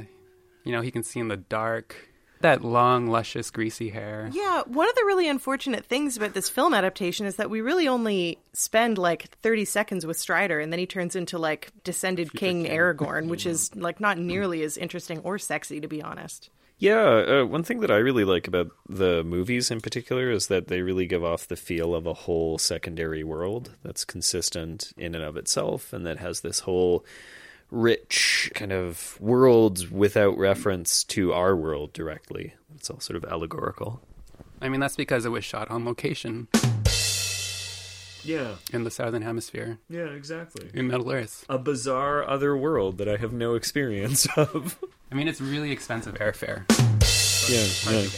you 0.65 0.73
know 0.73 0.81
he 0.83 0.91
can 0.91 1.03
see 1.03 1.21
in 1.21 1.29
the 1.29 1.37
dark. 1.37 2.09
That 2.43 2.65
long, 2.65 3.07
luscious, 3.07 3.51
greasy 3.51 3.91
hair. 3.91 4.29
Yeah, 4.33 4.63
one 4.67 4.89
of 4.89 4.95
the 4.97 5.05
really 5.05 5.29
unfortunate 5.29 5.85
things 5.85 6.17
about 6.17 6.35
this 6.35 6.49
film 6.49 6.75
adaptation 6.75 7.25
is 7.25 7.37
that 7.37 7.51
we 7.51 7.61
really 7.61 7.87
only 7.87 8.39
spend 8.53 8.99
like 8.99 9.31
30 9.43 9.65
seconds 9.65 10.05
with 10.05 10.19
Strider 10.19 10.59
and 10.59 10.73
then 10.73 10.81
he 10.81 10.87
turns 10.87 11.15
into 11.15 11.39
like 11.39 11.71
descended 11.85 12.33
King 12.33 12.65
Aragorn, 12.65 13.29
which 13.29 13.47
is 13.53 13.75
like 13.77 14.01
not 14.01 14.19
nearly 14.19 14.63
as 14.63 14.77
interesting 14.77 15.21
or 15.21 15.39
sexy 15.39 15.81
to 15.81 15.89
be 15.89 16.03
honest. 16.03 16.51
Yeah, 16.79 17.43
uh, 17.43 17.45
one 17.45 17.63
thing 17.63 17.79
that 17.79 17.93
I 17.93 17.99
really 17.99 18.25
like 18.25 18.49
about 18.49 18.73
the 18.89 19.23
movies 19.23 19.71
in 19.71 19.81
particular 19.81 20.33
is 20.33 20.49
that 20.49 20.67
they 20.67 20.83
really 20.83 21.07
give 21.07 21.23
off 21.23 21.47
the 21.47 21.55
feel 21.55 21.95
of 21.95 22.07
a 22.07 22.13
whole 22.13 22.59
secondary 22.59 23.23
world 23.23 23.71
that's 23.85 24.05
consistent 24.05 24.93
in 24.97 25.15
and 25.15 25.23
of 25.23 25.37
itself 25.37 25.93
and 25.93 26.05
that 26.07 26.19
has 26.19 26.41
this 26.41 26.59
whole 26.59 27.05
rich 27.73 28.53
kind 28.55 28.71
of 28.71 29.19
worlds 29.19 29.91
without 29.91 30.37
reference 30.37 31.03
to 31.05 31.33
our 31.33 31.57
world 31.57 31.93
directly. 31.95 32.55
It's 32.77 32.91
all 32.91 33.01
sort 33.01 33.17
of 33.17 33.25
allegorical. 33.25 34.03
I 34.61 34.69
mean, 34.69 34.79
that's 34.79 34.95
because 34.95 35.25
it 35.25 35.31
was 35.31 35.43
shot 35.45 35.71
on 35.71 35.85
location 35.87 36.49
Yeah, 38.25 38.57
in 38.73 38.85
the 38.85 38.91
southern 38.91 39.23
hemisphere, 39.23 39.79
yeah, 39.89 40.05
exactly. 40.05 40.69
in 40.75 40.87
Middle 40.87 41.11
Earth. 41.11 41.45
A 41.49 41.59
bizarre 41.59 42.29
other 42.29 42.57
world 42.57 42.99
that 42.99 43.09
I 43.09 43.17
have 43.17 43.33
no 43.33 43.55
experience 43.55 44.27
of. 44.37 44.79
I 45.11 45.15
mean, 45.15 45.27
it's 45.27 45.41
really 45.41 45.73
expensive 45.73 46.15
airfare. 46.15 46.65
yeah, 47.51 48.03
yeah. 48.03 48.09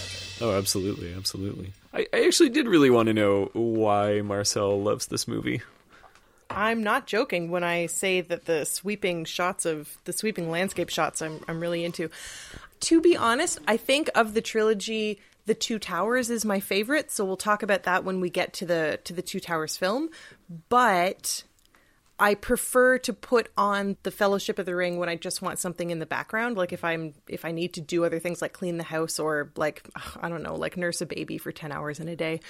Oh, 0.40 0.58
absolutely, 0.58 1.14
absolutely. 1.14 1.72
I, 1.94 2.06
I 2.12 2.26
actually 2.26 2.48
did 2.50 2.66
really 2.66 2.90
want 2.90 3.06
to 3.06 3.14
know 3.14 3.50
why 3.52 4.20
Marcelle 4.20 4.82
loves 4.82 5.06
this 5.06 5.26
movie. 5.28 5.62
I'm 6.54 6.82
not 6.82 7.06
joking 7.06 7.50
when 7.50 7.64
I 7.64 7.86
say 7.86 8.20
that 8.20 8.44
the 8.46 8.64
sweeping 8.64 9.24
shots 9.24 9.66
of 9.66 9.98
the 10.04 10.12
sweeping 10.12 10.50
landscape 10.50 10.88
shots 10.88 11.20
I'm 11.20 11.40
I'm 11.48 11.60
really 11.60 11.84
into. 11.84 12.10
To 12.80 13.00
be 13.00 13.16
honest, 13.16 13.58
I 13.66 13.76
think 13.76 14.10
of 14.14 14.34
the 14.34 14.42
trilogy 14.42 15.20
The 15.46 15.54
Two 15.54 15.78
Towers 15.78 16.30
is 16.30 16.44
my 16.44 16.60
favorite, 16.60 17.10
so 17.10 17.24
we'll 17.24 17.36
talk 17.36 17.62
about 17.62 17.84
that 17.84 18.04
when 18.04 18.20
we 18.20 18.30
get 18.30 18.52
to 18.54 18.66
the 18.66 19.00
to 19.04 19.12
the 19.12 19.22
Two 19.22 19.40
Towers 19.40 19.76
film, 19.76 20.10
but 20.68 21.44
I 22.18 22.34
prefer 22.34 22.98
to 22.98 23.12
put 23.12 23.48
on 23.56 23.96
the 24.04 24.10
Fellowship 24.12 24.60
of 24.60 24.66
the 24.66 24.76
Ring 24.76 24.98
when 24.98 25.08
I 25.08 25.16
just 25.16 25.42
want 25.42 25.58
something 25.58 25.90
in 25.90 25.98
the 25.98 26.06
background, 26.06 26.56
like 26.56 26.72
if 26.72 26.84
I'm 26.84 27.14
if 27.28 27.44
I 27.44 27.50
need 27.50 27.74
to 27.74 27.80
do 27.80 28.04
other 28.04 28.20
things 28.20 28.40
like 28.40 28.52
clean 28.52 28.78
the 28.78 28.84
house 28.84 29.18
or 29.18 29.50
like 29.56 29.88
I 30.20 30.28
don't 30.28 30.42
know, 30.42 30.54
like 30.54 30.76
nurse 30.76 31.00
a 31.00 31.06
baby 31.06 31.38
for 31.38 31.50
10 31.50 31.72
hours 31.72 31.98
in 31.98 32.08
a 32.08 32.14
day. 32.14 32.40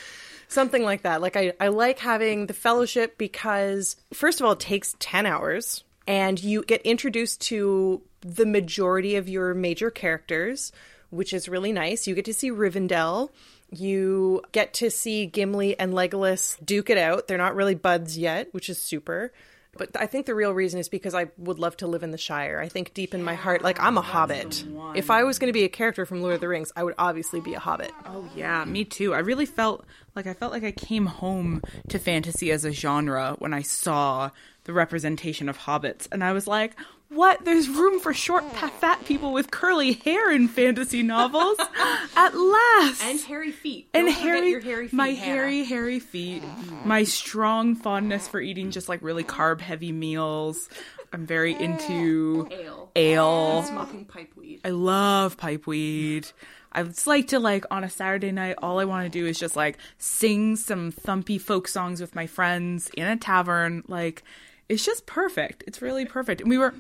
Something 0.49 0.83
like 0.83 1.03
that. 1.03 1.23
Like 1.23 1.37
I 1.37 1.55
I 1.59 1.69
like 1.69 1.99
having 1.99 2.47
the 2.47 2.55
Fellowship 2.55 3.17
because 3.17 3.97
first 4.13 4.41
of 4.41 4.47
all 4.47 4.53
it 4.53 4.61
takes 4.61 4.95
10 4.99 5.25
hours 5.25 5.83
and 6.07 6.43
you 6.43 6.63
get 6.65 6.83
introduced 6.83 7.41
to 7.43 8.03
the 8.21 8.47
majority 8.47 9.17
of 9.17 9.29
your 9.29 9.55
major 9.55 9.91
characters, 9.91 10.73
which 11.09 11.33
is 11.33 11.49
really 11.49 11.73
nice. 11.73 12.07
You 12.07 12.15
get 12.15 12.27
to 12.27 12.35
see 12.35 12.51
Rivendell. 12.51 13.31
You 13.71 14.43
get 14.53 14.75
to 14.75 14.91
see 14.91 15.27
Gimli 15.27 15.79
and 15.79 15.95
Legolas 15.95 16.63
duke 16.65 16.91
it 16.91 16.99
out. 16.99 17.27
They're 17.27 17.39
not 17.39 17.55
really 17.55 17.75
buds 17.75 18.19
yet, 18.19 18.53
which 18.53 18.69
is 18.69 18.81
super. 18.81 19.33
But 19.77 19.91
I 19.99 20.07
think 20.07 20.27
the 20.27 20.35
real 20.35 20.53
reason 20.53 20.81
is 20.81 20.89
because 20.89 21.15
I 21.15 21.27
would 21.39 21.59
love 21.59 21.77
to 21.79 21.87
live 21.87 22.03
in 22.03 22.11
the 22.11 22.19
Shire. 22.19 22.61
I 22.61 22.69
think 22.69 22.95
deep 22.95 23.15
in 23.15 23.23
my 23.23 23.35
heart, 23.35 23.63
like 23.63 23.81
I'm 23.81 23.99
a 23.99 24.03
hobbit. 24.03 24.65
If 24.95 25.11
I 25.11 25.25
was 25.25 25.39
going 25.39 25.49
to 25.49 25.53
be 25.53 25.65
a 25.65 25.69
character 25.69 26.07
from 26.07 26.23
Lord 26.23 26.35
of 26.35 26.41
the 26.41 26.49
Rings, 26.49 26.73
I 26.77 26.85
would 26.85 26.95
obviously 26.99 27.41
be 27.41 27.55
a 27.55 27.59
hobbit. 27.59 27.93
Oh 28.07 28.29
yeah, 28.35 28.65
me 28.65 28.85
too. 28.85 29.15
I 29.15 29.19
really 29.19 29.47
felt 29.47 29.85
like 30.15 30.27
I 30.27 30.35
felt 30.35 30.53
like 30.53 30.65
I 30.65 30.73
came 30.73 31.07
home 31.07 31.63
to 31.89 31.99
fantasy 31.99 32.51
as 32.51 32.65
a 32.65 32.73
genre 32.73 33.37
when 33.39 33.53
I 33.53 33.63
saw 33.63 34.31
the 34.65 34.73
representation 34.73 35.49
of 35.49 35.59
hobbits, 35.59 36.09
and 36.11 36.25
I 36.25 36.33
was 36.33 36.47
like, 36.47 36.73
"What? 37.15 37.45
There's 37.45 37.69
room 37.69 38.01
for 38.01 38.13
short, 38.13 38.45
fat 38.55 39.05
people 39.05 39.33
with 39.33 39.51
curly 39.51 39.95
hair 39.95 40.33
in 40.33 40.49
fantasy 40.49 41.03
novels 41.03 41.57
at 42.17 42.35
last." 42.35 43.03
And 43.03 43.21
hairy 43.21 43.53
feet. 43.53 43.89
and 43.95 44.09
hairy, 44.09 44.61
hairy 44.63 44.89
feet, 44.89 44.93
my 44.93 45.11
hairy, 45.11 45.65
hairy 45.65 46.01
feet, 46.01 46.43
my 46.85 47.05
strong 47.05 47.75
fondness 47.75 48.29
for 48.29 48.41
eating 48.41 48.71
just 48.71 48.89
like 48.89 49.03
really 49.03 49.25
carb 49.25 49.61
heavy 49.61 49.93
meals. 49.93 50.69
I'm 51.15 51.27
very 51.27 51.55
mm. 51.55 51.61
into 51.61 52.49
ale. 52.51 52.91
ale. 52.97 53.63
Smoking 53.63 54.05
pipeweed. 54.05 54.61
I 54.65 54.71
love 54.71 55.37
pipeweed. 55.37 56.33
I 56.73 56.83
just 56.83 57.07
like 57.07 57.29
to 57.29 57.39
like 57.39 57.65
on 57.71 57.85
a 57.85 57.89
Saturday 57.89 58.33
night, 58.33 58.57
all 58.61 58.81
I 58.81 58.85
want 58.85 59.05
to 59.05 59.19
do 59.19 59.25
is 59.27 59.39
just 59.39 59.55
like 59.55 59.79
sing 59.99 60.57
some 60.57 60.91
thumpy 60.91 61.41
folk 61.41 61.69
songs 61.69 62.01
with 62.01 62.17
my 62.17 62.27
friends 62.27 62.91
in 62.97 63.07
a 63.07 63.17
tavern. 63.17 63.85
Like 63.87 64.25
it's 64.69 64.85
just 64.85 65.07
perfect. 65.07 65.63
It's 65.69 65.81
really 65.81 66.05
perfect. 66.05 66.41
And 66.41 66.51
we 66.51 66.59
were 66.59 66.75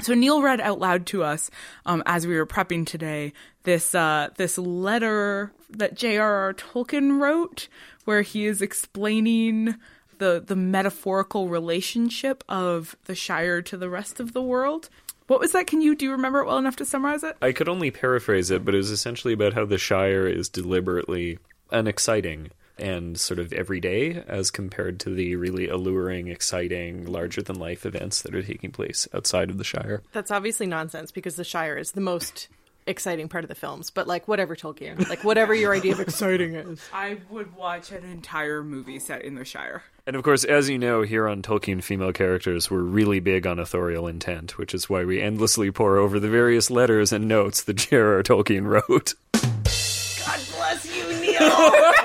so 0.00 0.14
Neale 0.14 0.42
read 0.42 0.60
out 0.60 0.78
loud 0.78 1.06
to 1.06 1.24
us 1.24 1.50
um, 1.86 2.02
as 2.06 2.26
we 2.26 2.36
were 2.36 2.46
prepping 2.46 2.86
today 2.86 3.32
this 3.64 3.94
uh, 3.94 4.28
this 4.36 4.56
letter 4.58 5.52
that 5.70 5.94
J.R.R. 5.94 6.54
Tolkien 6.54 7.20
wrote, 7.20 7.68
where 8.04 8.22
he 8.22 8.46
is 8.46 8.62
explaining 8.62 9.74
the 10.18 10.42
the 10.44 10.56
metaphorical 10.56 11.48
relationship 11.48 12.44
of 12.48 12.96
the 13.04 13.14
Shire 13.14 13.62
to 13.62 13.76
the 13.76 13.90
rest 13.90 14.20
of 14.20 14.32
the 14.32 14.42
world. 14.42 14.88
What 15.26 15.40
was 15.40 15.52
that? 15.52 15.66
Can 15.66 15.82
you 15.82 15.94
do 15.94 16.06
you 16.06 16.12
remember 16.12 16.40
it 16.40 16.46
well 16.46 16.58
enough 16.58 16.76
to 16.76 16.84
summarize 16.84 17.22
it? 17.22 17.36
I 17.42 17.52
could 17.52 17.68
only 17.68 17.90
paraphrase 17.90 18.50
it, 18.50 18.64
but 18.64 18.74
it 18.74 18.78
was 18.78 18.90
essentially 18.90 19.34
about 19.34 19.52
how 19.52 19.66
the 19.66 19.78
Shire 19.78 20.26
is 20.26 20.48
deliberately 20.48 21.38
unexciting 21.70 22.50
and 22.78 23.18
sort 23.18 23.38
of 23.38 23.52
everyday 23.52 24.22
as 24.26 24.50
compared 24.50 25.00
to 25.00 25.10
the 25.10 25.36
really 25.36 25.68
alluring, 25.68 26.28
exciting, 26.28 27.06
larger 27.06 27.42
than 27.42 27.58
life 27.58 27.84
events 27.86 28.22
that 28.22 28.34
are 28.34 28.42
taking 28.42 28.70
place 28.70 29.08
outside 29.14 29.50
of 29.50 29.58
the 29.58 29.64
Shire. 29.64 30.02
That's 30.12 30.30
obviously 30.30 30.66
nonsense 30.66 31.10
because 31.10 31.36
the 31.36 31.44
Shire 31.44 31.76
is 31.76 31.92
the 31.92 32.00
most 32.00 32.48
exciting 32.88 33.28
part 33.28 33.44
of 33.44 33.48
the 33.48 33.54
films. 33.54 33.90
But 33.90 34.06
like 34.08 34.26
whatever 34.26 34.56
Tolkien, 34.56 35.08
like 35.08 35.22
whatever 35.22 35.54
your 35.54 35.74
idea 35.74 35.92
of 35.92 36.00
exciting 36.08 36.54
is. 36.54 36.80
I 36.92 37.18
would 37.30 37.54
watch 37.54 37.92
an 37.92 38.04
entire 38.04 38.64
movie 38.64 38.98
set 38.98 39.22
in 39.22 39.34
the 39.34 39.44
Shire. 39.44 39.84
And 40.06 40.16
of 40.16 40.22
course, 40.22 40.44
as 40.44 40.70
you 40.70 40.78
know, 40.78 41.02
here 41.02 41.28
on 41.28 41.42
Tolkien 41.42 41.82
female 41.82 42.12
characters, 42.12 42.70
we're 42.70 42.80
really 42.80 43.20
big 43.20 43.46
on 43.46 43.58
authorial 43.58 44.08
intent, 44.08 44.56
which 44.56 44.74
is 44.74 44.88
why 44.88 45.04
we 45.04 45.20
endlessly 45.20 45.70
pore 45.70 45.98
over 45.98 46.18
the 46.18 46.30
various 46.30 46.70
letters 46.70 47.12
and 47.12 47.28
notes 47.28 47.62
that 47.64 47.74
J.R.R. 47.74 48.22
Tolkien 48.22 48.66
wrote. 48.66 49.14
God 49.32 50.40
bless 50.56 50.96
you, 50.96 51.08
Neale. 51.20 51.92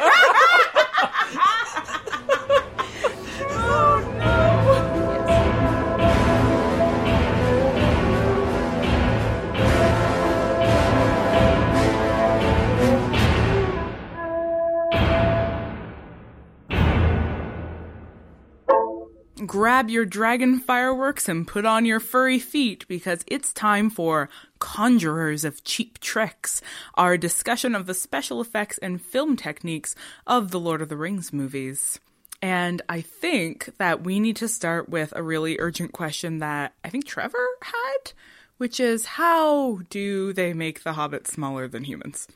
grab 19.54 19.88
your 19.88 20.04
dragon 20.04 20.60
fireworks 20.60 21.30
and 21.30 21.48
put 21.48 21.64
on 21.64 21.86
your 21.86 22.00
furry 22.00 22.40
feet 22.40 22.88
because 22.88 23.24
it's 23.28 23.54
time 23.54 23.88
for 23.88 24.28
Conjurers 24.58 25.46
of 25.46 25.64
Cheap 25.64 26.00
Tricks, 26.00 26.60
our 26.96 27.18
discussion 27.18 27.76
of 27.76 27.86
the 27.86 27.94
special 27.94 28.42
effects 28.42 28.80
and 28.80 29.00
film 29.00 29.38
techniques 29.38 29.94
of 30.26 30.50
the 30.50 30.60
Lord 30.60 30.82
of 30.82 30.90
the 30.90 30.98
Rings 30.98 31.32
movies. 31.32 32.00
And 32.42 32.82
I 32.90 33.02
think 33.02 33.70
that 33.78 34.04
we 34.04 34.20
need 34.20 34.38
to 34.38 34.48
start 34.48 34.90
with 34.90 35.14
a 35.16 35.22
really 35.22 35.60
urgent 35.60 35.92
question 35.92 36.40
that 36.40 36.74
I 36.84 36.90
think 36.90 37.06
Trevor 37.06 37.48
had, 37.62 38.14
which 38.58 38.80
is 38.80 39.06
how 39.06 39.82
do 39.92 40.34
they 40.34 40.54
make 40.54 40.82
the 40.82 40.94
hobbits 40.94 41.28
smaller 41.28 41.68
than 41.68 41.84
humans? 41.84 42.28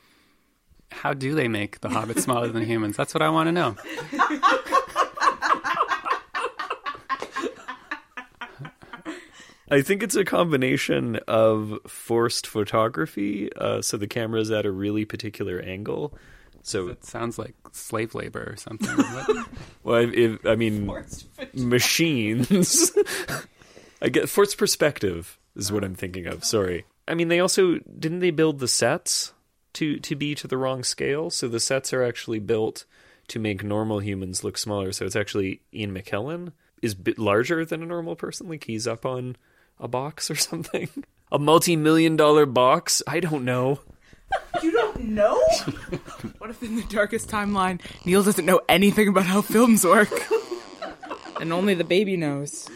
How 0.92 1.14
do 1.14 1.34
they 1.34 1.48
make 1.48 1.80
the 1.80 1.88
hobbits 1.88 2.20
smaller 2.20 2.46
than 2.46 2.64
humans? 2.64 2.96
That's 2.96 3.12
what 3.12 3.22
I 3.22 3.28
want 3.28 3.48
to 3.48 3.52
know. 3.52 3.76
I 9.70 9.82
think 9.82 10.02
it's 10.02 10.14
a 10.16 10.24
combination 10.24 11.16
of 11.28 11.78
forced 11.86 12.46
photography, 12.46 13.52
uh, 13.54 13.82
so 13.82 13.96
the 13.96 14.06
camera 14.06 14.40
is 14.40 14.50
at 14.50 14.66
a 14.66 14.70
really 14.70 15.04
particular 15.04 15.60
angle. 15.60 16.14
So, 16.62 16.88
It 16.88 17.04
sounds 17.04 17.38
like 17.38 17.54
slave 17.72 18.14
labor 18.14 18.52
or 18.52 18.56
something. 18.56 18.88
Well, 19.84 20.10
if, 20.12 20.44
I 20.44 20.54
mean, 20.54 20.90
machines. 21.54 22.92
I 24.02 24.10
get 24.10 24.28
forced 24.28 24.58
perspective 24.58 25.38
is 25.56 25.72
what 25.72 25.82
I'm 25.82 25.94
thinking 25.94 26.26
of. 26.26 26.44
Sorry. 26.44 26.84
I 27.06 27.14
mean, 27.14 27.28
they 27.28 27.40
also 27.40 27.78
didn't 27.98 28.18
they 28.18 28.30
build 28.30 28.58
the 28.58 28.68
sets 28.68 29.32
to 29.74 29.98
to 30.00 30.14
be 30.14 30.34
to 30.34 30.46
the 30.46 30.58
wrong 30.58 30.84
scale, 30.84 31.30
so 31.30 31.48
the 31.48 31.60
sets 31.60 31.94
are 31.94 32.02
actually 32.02 32.38
built 32.38 32.84
to 33.28 33.38
make 33.38 33.64
normal 33.64 34.00
humans 34.00 34.44
look 34.44 34.58
smaller. 34.58 34.92
So 34.92 35.06
it's 35.06 35.16
actually 35.16 35.62
Ian 35.72 35.94
McKellen 35.94 36.52
is 36.82 36.94
bit 36.94 37.18
larger 37.18 37.64
than 37.64 37.82
a 37.82 37.86
normal 37.86 38.16
person, 38.16 38.48
like 38.48 38.64
he's 38.64 38.86
up 38.86 39.06
on 39.06 39.36
a 39.80 39.88
box 39.88 40.30
or 40.30 40.34
something. 40.50 40.88
A 41.30 41.38
multi-million 41.38 42.16
dollar 42.16 42.46
box? 42.46 43.02
I 43.06 43.20
don't 43.20 43.44
know. 43.44 43.80
You 44.62 44.72
don't 44.72 45.04
know? 45.04 45.34
what 46.38 46.50
if 46.50 46.62
in 46.62 46.76
the 46.76 46.82
darkest 46.88 47.28
timeline, 47.28 47.80
Neale 48.04 48.22
doesn't 48.22 48.44
know 48.44 48.60
anything 48.68 49.08
about 49.08 49.24
how 49.24 49.40
films 49.40 49.84
work? 49.84 50.10
and 51.40 51.52
only 51.52 51.74
the 51.74 51.84
baby 51.84 52.16
knows. 52.16 52.68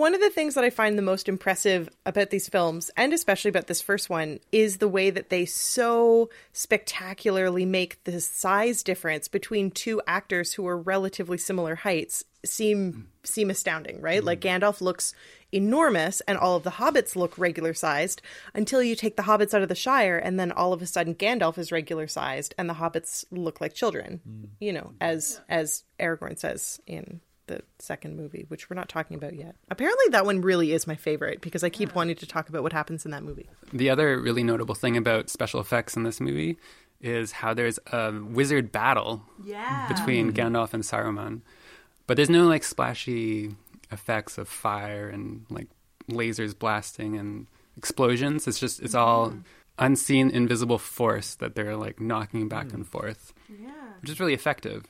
One 0.00 0.14
of 0.14 0.22
the 0.22 0.30
things 0.30 0.54
that 0.54 0.64
I 0.64 0.70
find 0.70 0.96
the 0.96 1.02
most 1.02 1.28
impressive 1.28 1.90
about 2.06 2.30
these 2.30 2.48
films, 2.48 2.90
and 2.96 3.12
especially 3.12 3.50
about 3.50 3.66
this 3.66 3.82
first 3.82 4.08
one, 4.08 4.40
is 4.50 4.78
the 4.78 4.88
way 4.88 5.10
that 5.10 5.28
they 5.28 5.44
so 5.44 6.30
spectacularly 6.54 7.66
make 7.66 8.02
the 8.04 8.18
size 8.18 8.82
difference 8.82 9.28
between 9.28 9.70
two 9.70 10.00
actors 10.06 10.54
who 10.54 10.66
are 10.66 10.78
relatively 10.78 11.36
similar 11.36 11.74
heights 11.74 12.24
seem 12.46 13.08
seem 13.24 13.50
astounding, 13.50 14.00
right? 14.00 14.22
Mm. 14.22 14.24
Like 14.24 14.40
Gandalf 14.40 14.80
looks 14.80 15.12
enormous 15.52 16.22
and 16.22 16.38
all 16.38 16.56
of 16.56 16.62
the 16.62 16.70
hobbits 16.70 17.14
look 17.14 17.36
regular 17.36 17.74
sized 17.74 18.22
until 18.54 18.82
you 18.82 18.96
take 18.96 19.16
the 19.16 19.24
hobbits 19.24 19.52
out 19.52 19.60
of 19.60 19.68
the 19.68 19.74
Shire 19.74 20.16
and 20.16 20.40
then 20.40 20.50
all 20.50 20.72
of 20.72 20.80
a 20.80 20.86
sudden 20.86 21.14
Gandalf 21.14 21.58
is 21.58 21.70
regular 21.70 22.08
sized 22.08 22.54
and 22.56 22.70
the 22.70 22.74
hobbits 22.74 23.26
look 23.30 23.60
like 23.60 23.74
children. 23.74 24.22
Mm. 24.26 24.48
You 24.60 24.72
know, 24.72 24.92
as 24.98 25.42
as 25.50 25.84
Aragorn 25.98 26.38
says 26.38 26.80
in 26.86 27.20
the 27.50 27.62
second 27.78 28.16
movie, 28.16 28.46
which 28.48 28.70
we're 28.70 28.76
not 28.76 28.88
talking 28.88 29.16
about 29.16 29.34
yet. 29.34 29.56
Apparently, 29.70 30.06
that 30.10 30.24
one 30.24 30.40
really 30.40 30.72
is 30.72 30.86
my 30.86 30.94
favorite 30.94 31.40
because 31.40 31.62
I 31.62 31.68
keep 31.68 31.94
wanting 31.94 32.16
to 32.16 32.26
talk 32.26 32.48
about 32.48 32.62
what 32.62 32.72
happens 32.72 33.04
in 33.04 33.10
that 33.10 33.22
movie. 33.22 33.50
The 33.72 33.90
other 33.90 34.18
really 34.18 34.42
notable 34.42 34.74
thing 34.74 34.96
about 34.96 35.28
special 35.28 35.60
effects 35.60 35.96
in 35.96 36.04
this 36.04 36.20
movie 36.20 36.56
is 37.00 37.32
how 37.32 37.54
there's 37.54 37.78
a 37.92 38.12
wizard 38.12 38.70
battle 38.70 39.22
yeah. 39.44 39.88
between 39.88 40.32
Gandalf 40.32 40.74
and 40.74 40.82
Saruman, 40.82 41.40
but 42.06 42.16
there's 42.16 42.30
no 42.30 42.46
like 42.46 42.62
splashy 42.62 43.54
effects 43.90 44.38
of 44.38 44.48
fire 44.48 45.08
and 45.08 45.44
like 45.50 45.66
lasers 46.08 46.56
blasting 46.56 47.16
and 47.16 47.46
explosions. 47.76 48.46
It's 48.46 48.60
just 48.60 48.80
it's 48.80 48.94
all 48.94 49.30
mm. 49.30 49.42
unseen, 49.78 50.30
invisible 50.30 50.78
force 50.78 51.34
that 51.36 51.54
they're 51.54 51.76
like 51.76 52.00
knocking 52.00 52.48
back 52.48 52.68
mm. 52.68 52.74
and 52.74 52.86
forth, 52.86 53.32
yeah. 53.48 53.70
which 54.00 54.10
is 54.10 54.20
really 54.20 54.34
effective. 54.34 54.84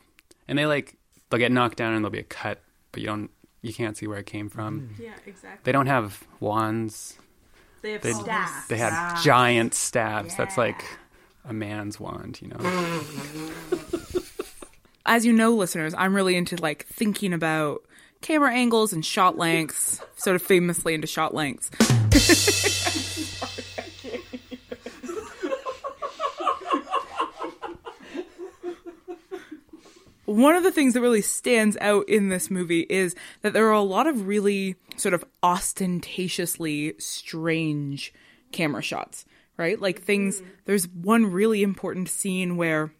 And 0.49 0.59
they 0.59 0.67
like 0.67 0.97
they'll 1.31 1.39
get 1.39 1.53
knocked 1.53 1.79
down 1.79 1.95
and 1.95 2.05
there'll 2.05 2.13
be 2.13 2.19
a 2.19 2.25
cut, 2.25 2.61
but 2.93 3.01
you 3.01 3.07
don't 3.07 3.31
you 3.63 3.73
can't 3.73 3.97
see 3.97 4.07
where 4.07 4.19
it 4.19 4.27
came 4.27 4.49
from. 4.49 4.81
Mm. 4.81 5.05
Yeah, 5.05 5.13
exactly. 5.27 5.61
They 5.65 5.73
don't 5.73 5.87
have 5.87 6.23
wands. 6.41 7.17
They 7.83 7.93
have 7.93 8.03
they, 8.03 8.13
staffs. 8.13 8.69
They 8.69 8.77
have 8.79 9.23
giant 9.23 9.75
staffs. 9.75 10.33
Yeah. 10.33 10.37
That's 10.39 10.59
like 10.59 10.85
a 11.45 11.53
man's 11.53 11.99
wand, 11.99 12.41
you 12.43 12.49
know. 12.49 13.03
As 15.07 15.25
you 15.25 15.33
know, 15.33 15.55
listeners, 15.55 15.95
I'm 15.97 16.15
really 16.15 16.37
into 16.37 16.57
like 16.57 16.87
thinking 16.87 17.33
about 17.33 17.83
camera 18.21 18.53
angles 18.53 18.93
and 18.93 19.05
shot 19.05 19.39
lengths, 19.39 20.01
sort 20.17 20.37
of 20.37 20.43
famously 20.43 20.95
into 20.95 21.07
shot 21.07 21.35
lengths. 21.35 21.71
one 30.31 30.55
of 30.55 30.63
the 30.63 30.71
things 30.71 30.95
that 30.95 31.01
really 31.01 31.23
stands 31.23 31.77
out 31.81 32.09
in 32.09 32.29
this 32.29 32.51
movie 32.51 32.87
is 32.89 33.15
that 33.43 33.53
there 33.53 33.69
are 33.69 33.73
a 33.73 33.81
lot 33.83 34.07
of 34.07 34.29
really 34.29 34.77
sort 34.97 35.15
of 35.15 35.25
ostentatiously 35.43 36.95
strange 36.99 38.15
camera 38.53 38.83
shots, 38.83 39.25
right? 39.57 39.81
Like 39.81 40.03
things, 40.03 40.41
mm-hmm. 40.41 40.51
there's 40.67 40.87
one 40.89 41.27
really 41.27 41.63
important 41.63 42.09
scene 42.09 42.57
where 42.57 42.93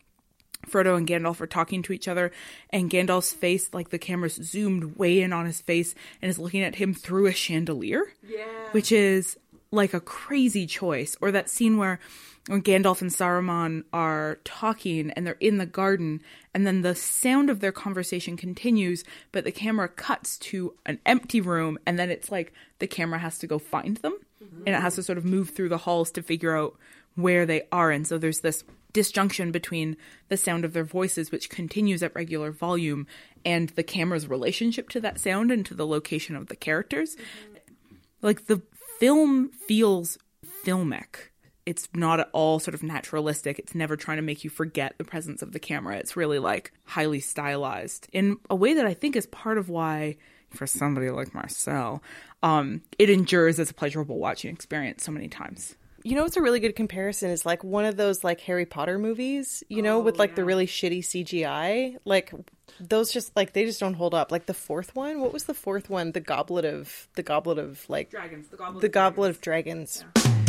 Frodo 0.67 0.97
and 0.97 1.07
Gandalf 1.07 1.41
are 1.41 1.47
talking 1.47 1.83
to 1.85 1.93
each 1.93 2.09
other, 2.09 2.33
and 2.71 2.91
Gandalf's 2.91 3.33
face, 3.33 3.73
like 3.73 3.91
the 3.91 3.99
camera's 3.99 4.35
zoomed 4.35 4.97
way 4.97 5.21
in 5.23 5.33
on 5.33 5.47
his 5.47 5.61
face 5.61 5.95
and 6.21 6.31
is 6.31 6.39
looking 6.39 6.63
at 6.63 6.75
him 6.75 6.95
through 6.95 7.27
a 7.27 7.33
chandelier. 7.33 8.13
Yeah. 8.27 8.45
Which 8.73 8.93
is 8.93 9.39
like 9.71 9.95
a 9.95 10.01
crazy 10.01 10.67
choice. 10.67 11.17
Or 11.21 11.31
that 11.31 11.49
scene 11.49 11.79
where 11.79 12.01
when 12.47 12.63
Gandalf 12.63 13.01
and 13.01 13.11
Saruman 13.11 13.85
are 13.93 14.39
talking 14.45 15.11
and 15.11 15.27
they're 15.27 15.37
in 15.41 15.59
the 15.59 15.67
garden, 15.67 16.23
and 16.55 16.67
then 16.67 16.83
the 16.83 16.95
sound 16.95 17.51
of 17.51 17.61
their 17.61 17.73
conversation 17.73 18.37
continues, 18.37 19.05
but 19.31 19.45
the 19.45 19.53
camera 19.53 19.89
cuts 19.89 20.39
to 20.39 20.75
an 20.87 20.99
empty 21.05 21.41
room, 21.41 21.79
and 21.87 21.99
then 21.99 22.11
it's 22.11 22.31
like 22.31 22.53
the 22.79 22.87
camera 22.87 23.19
has 23.19 23.39
to 23.39 23.47
go 23.47 23.59
find 23.59 23.99
them, 23.99 24.17
mm-hmm. 24.43 24.63
and 24.67 24.75
it 24.75 24.81
has 24.81 24.97
to 24.97 25.03
sort 25.03 25.19
of 25.19 25.25
move 25.25 25.51
through 25.51 25.69
the 25.69 25.79
halls 25.79 26.11
to 26.13 26.23
figure 26.23 26.57
out 26.57 26.77
where 27.15 27.45
they 27.45 27.63
are. 27.71 27.91
And 27.91 28.07
so 28.07 28.19
there's 28.19 28.41
this 28.41 28.65
disjunction 28.93 29.53
between 29.53 29.97
the 30.29 30.37
sound 30.37 30.65
of 30.65 30.73
their 30.73 30.85
voices, 30.85 31.31
which 31.31 31.51
continues 31.51 32.03
at 32.03 32.15
regular 32.15 32.51
volume, 32.51 33.07
and 33.45 33.69
the 33.71 33.83
camera's 33.83 34.29
relationship 34.29 34.89
to 34.91 35.01
that 35.01 35.21
sound 35.21 35.51
and 35.51 35.65
to 35.67 35.75
the 35.75 35.87
location 35.87 36.37
of 36.37 36.49
the 36.49 36.57
characters. 36.57 37.17
Mm-hmm. 37.17 37.97
Like 38.23 38.47
the 38.47 38.63
film 38.99 39.51
feels 39.51 40.19
filmic 40.65 41.30
it's 41.71 41.89
not 41.95 42.19
at 42.19 42.29
all 42.33 42.59
sort 42.59 42.75
of 42.75 42.83
naturalistic. 42.83 43.61
It's 43.61 43.77
never 43.77 43.97
trying 43.97 44.17
to 44.17 44.23
make 44.23 44.43
you 44.43 44.51
forget 44.51 44.99
the 44.99 45.05
presence 45.05 45.41
of 45.41 45.53
the 45.53 45.61
camera. 45.61 45.97
It's 45.99 46.17
really 46.17 46.41
like 46.41 46.73
highly 46.85 47.21
stylized 47.21 48.09
in 48.13 48.39
a 48.51 48.57
way 48.57 48.75
that 48.75 48.87
I 48.87 48.93
think 48.93 49.15
is 49.15 49.27
part 49.27 49.57
of 49.57 49.69
why, 49.69 50.17
for 50.51 50.67
somebody 50.67 51.11
like 51.11 51.33
Marcelle, 51.33 52.03
um, 52.43 52.83
it 52.99 53.09
endures 53.09 53.61
as 53.61 53.71
a 53.71 53.75
pleasurable 53.75 54.19
watching 54.19 54.53
experience 54.53 55.05
so 55.05 55.13
many 55.13 55.29
times. 55.29 55.77
You 56.03 56.17
know, 56.17 56.25
it's 56.25 56.37
a 56.37 56.43
really 56.43 56.59
good 56.59 56.75
comparison. 56.75 57.31
Is 57.31 57.47
like 57.47 57.63
one 57.63 57.85
of 57.85 57.97
those 57.97 58.25
like 58.25 58.41
Harry 58.41 58.67
Potter 58.67 58.99
movies, 58.99 59.63
you 59.69 59.83
know, 59.83 59.99
oh, 59.99 60.01
with 60.01 60.19
like 60.19 60.31
yeah. 60.31 60.37
the 60.37 60.45
really 60.45 60.67
shitty 60.67 61.01
CGI. 61.01 61.99
Like 62.05 62.33
those 62.81 63.13
just 63.13 63.37
like 63.37 63.53
they 63.53 63.65
just 63.65 63.79
don't 63.79 63.95
hold 63.95 64.13
up. 64.13 64.33
Like 64.33 64.47
the 64.47 64.55
fourth 64.55 64.97
one, 64.97 65.21
what 65.21 65.33
was 65.33 65.45
the 65.45 65.55
fourth 65.55 65.89
one? 65.89 66.11
The 66.11 66.21
Goblet 66.21 66.65
of 66.65 67.07
the 67.15 67.23
Goblet 67.23 67.59
of 67.59 67.89
like 67.89 68.11
dragons. 68.11 68.49
The 68.49 68.57
Goblet. 68.57 68.81
The 68.81 68.87
of 68.87 68.93
Goblet 68.93 69.41
dragons. 69.41 70.01
of 70.01 70.15
Dragons. 70.15 70.25
Yeah. 70.25 70.40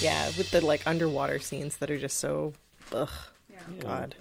Yeah, 0.00 0.26
with 0.36 0.50
the 0.50 0.64
like 0.64 0.86
underwater 0.86 1.38
scenes 1.38 1.78
that 1.78 1.90
are 1.90 1.98
just 1.98 2.18
so, 2.18 2.52
ugh, 2.92 3.10
yeah. 3.50 3.58
God. 3.80 4.14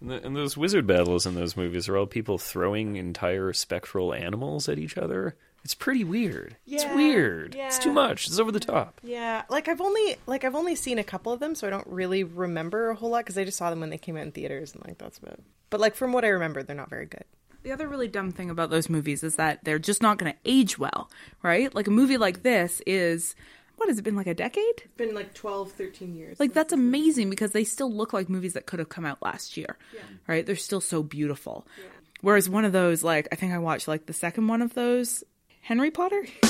And, 0.00 0.10
the, 0.10 0.26
and, 0.26 0.36
those 0.36 0.56
wizard 0.56 0.86
battles 0.86 1.26
in 1.26 1.34
those 1.34 1.56
movies 1.56 1.88
are 1.88 1.96
all 1.96 2.06
people 2.06 2.38
throwing 2.38 2.96
entire 2.96 3.52
spectral 3.52 4.12
animals 4.12 4.68
at 4.68 4.78
each 4.78 4.98
other. 4.98 5.36
It's 5.64 5.74
pretty 5.74 6.04
weird. 6.04 6.56
Yeah, 6.64 6.82
it's 6.82 6.94
weird. 6.94 7.54
Yeah. 7.54 7.66
It's 7.66 7.78
too 7.78 7.92
much. 7.92 8.28
It's 8.28 8.38
over 8.38 8.52
the 8.52 8.60
top. 8.60 9.00
Yeah, 9.02 9.42
like 9.48 9.66
I've 9.66 9.80
only 9.80 10.16
like 10.26 10.44
I've 10.44 10.54
only 10.54 10.76
seen 10.76 10.98
a 10.98 11.04
couple 11.04 11.32
of 11.32 11.40
them, 11.40 11.54
so 11.54 11.66
I 11.66 11.70
don't 11.70 11.86
really 11.88 12.22
remember 12.22 12.90
a 12.90 12.94
whole 12.94 13.10
lot 13.10 13.24
because 13.24 13.36
I 13.36 13.44
just 13.44 13.58
saw 13.58 13.70
them 13.70 13.80
when 13.80 13.90
they 13.90 13.98
came 13.98 14.16
out 14.16 14.22
in 14.22 14.32
theaters, 14.32 14.74
and 14.74 14.84
like 14.86 14.98
that's 14.98 15.18
about. 15.18 15.40
But 15.70 15.80
like 15.80 15.96
from 15.96 16.12
what 16.12 16.24
I 16.24 16.28
remember, 16.28 16.62
they're 16.62 16.76
not 16.76 16.90
very 16.90 17.06
good. 17.06 17.24
The 17.64 17.72
other 17.72 17.88
really 17.88 18.06
dumb 18.06 18.30
thing 18.30 18.48
about 18.48 18.70
those 18.70 18.88
movies 18.88 19.24
is 19.24 19.34
that 19.36 19.64
they're 19.64 19.80
just 19.80 20.00
not 20.00 20.18
going 20.18 20.32
to 20.32 20.38
age 20.44 20.78
well, 20.78 21.10
right? 21.42 21.74
Like 21.74 21.88
a 21.88 21.90
movie 21.90 22.16
like 22.16 22.44
this 22.44 22.80
is 22.86 23.34
what 23.76 23.88
has 23.88 23.98
it 23.98 24.02
been 24.02 24.16
like 24.16 24.26
a 24.26 24.34
decade? 24.34 24.82
It's 24.84 24.96
been 24.96 25.14
like 25.14 25.34
12, 25.34 25.72
13 25.72 26.14
years. 26.14 26.40
Like 26.40 26.52
that's 26.52 26.72
amazing 26.72 27.30
because 27.30 27.52
they 27.52 27.64
still 27.64 27.92
look 27.92 28.12
like 28.12 28.28
movies 28.28 28.54
that 28.54 28.66
could 28.66 28.78
have 28.78 28.88
come 28.88 29.04
out 29.04 29.22
last 29.22 29.56
year. 29.56 29.76
Yeah. 29.94 30.00
Right? 30.26 30.44
They're 30.44 30.56
still 30.56 30.80
so 30.80 31.02
beautiful. 31.02 31.66
Yeah. 31.78 31.84
Whereas 32.22 32.48
one 32.48 32.64
of 32.64 32.72
those, 32.72 33.02
like 33.02 33.28
I 33.32 33.36
think 33.36 33.52
I 33.52 33.58
watched 33.58 33.88
like 33.88 34.06
the 34.06 34.12
second 34.12 34.48
one 34.48 34.62
of 34.62 34.74
those, 34.74 35.22
Henry 35.60 35.90
Potter. 35.90 36.24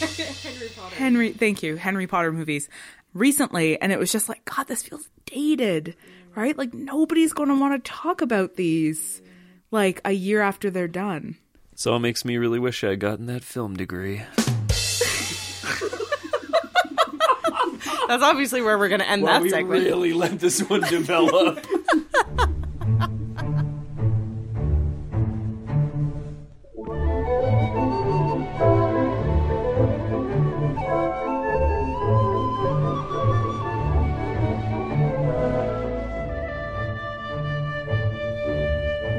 Henry 0.00 0.68
Potter. 0.74 0.96
Henry, 0.96 1.32
thank 1.32 1.62
you, 1.62 1.76
Henry 1.76 2.06
Potter 2.06 2.32
movies 2.32 2.68
recently, 3.14 3.80
and 3.80 3.92
it 3.92 3.98
was 3.98 4.10
just 4.10 4.28
like, 4.28 4.44
God, 4.44 4.66
this 4.66 4.82
feels 4.82 5.08
dated, 5.26 5.96
mm. 5.96 6.36
right? 6.36 6.56
Like 6.56 6.74
nobody's 6.74 7.32
going 7.32 7.48
to 7.50 7.58
want 7.58 7.84
to 7.84 7.90
talk 7.90 8.22
about 8.22 8.56
these, 8.56 9.20
mm. 9.20 9.26
like 9.70 10.00
a 10.04 10.12
year 10.12 10.40
after 10.40 10.70
they're 10.70 10.88
done. 10.88 11.36
So 11.74 11.94
it 11.96 12.00
makes 12.00 12.24
me 12.24 12.36
really 12.36 12.58
wish 12.58 12.84
I'd 12.84 13.00
gotten 13.00 13.26
that 13.26 13.42
film 13.44 13.76
degree. 13.76 14.22
That's 18.08 18.22
obviously 18.24 18.60
where 18.60 18.76
we're 18.76 18.88
going 18.88 19.00
to 19.00 19.08
end 19.08 19.22
well, 19.22 19.34
that 19.34 19.42
we 19.42 19.50
segment. 19.50 19.84
really 19.84 20.12
let 20.12 20.40
this 20.40 20.60
one 20.68 20.80
develop. 20.80 21.64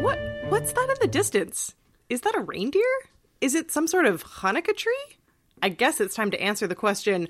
what? 0.02 0.20
What's 0.50 0.74
that 0.74 0.90
in 0.90 0.98
the 1.00 1.08
distance? 1.10 1.76
Is 2.10 2.22
that 2.22 2.36
a 2.36 2.42
reindeer? 2.42 2.84
Is 3.40 3.56
it 3.56 3.72
some 3.72 3.88
sort 3.88 4.06
of 4.06 4.24
Hanukkah 4.24 4.76
tree? 4.76 5.18
I 5.62 5.70
guess 5.70 6.02
it's 6.02 6.16
time 6.16 6.32
to 6.32 6.42
answer 6.42 6.68
the 6.68 6.76
question, 6.76 7.28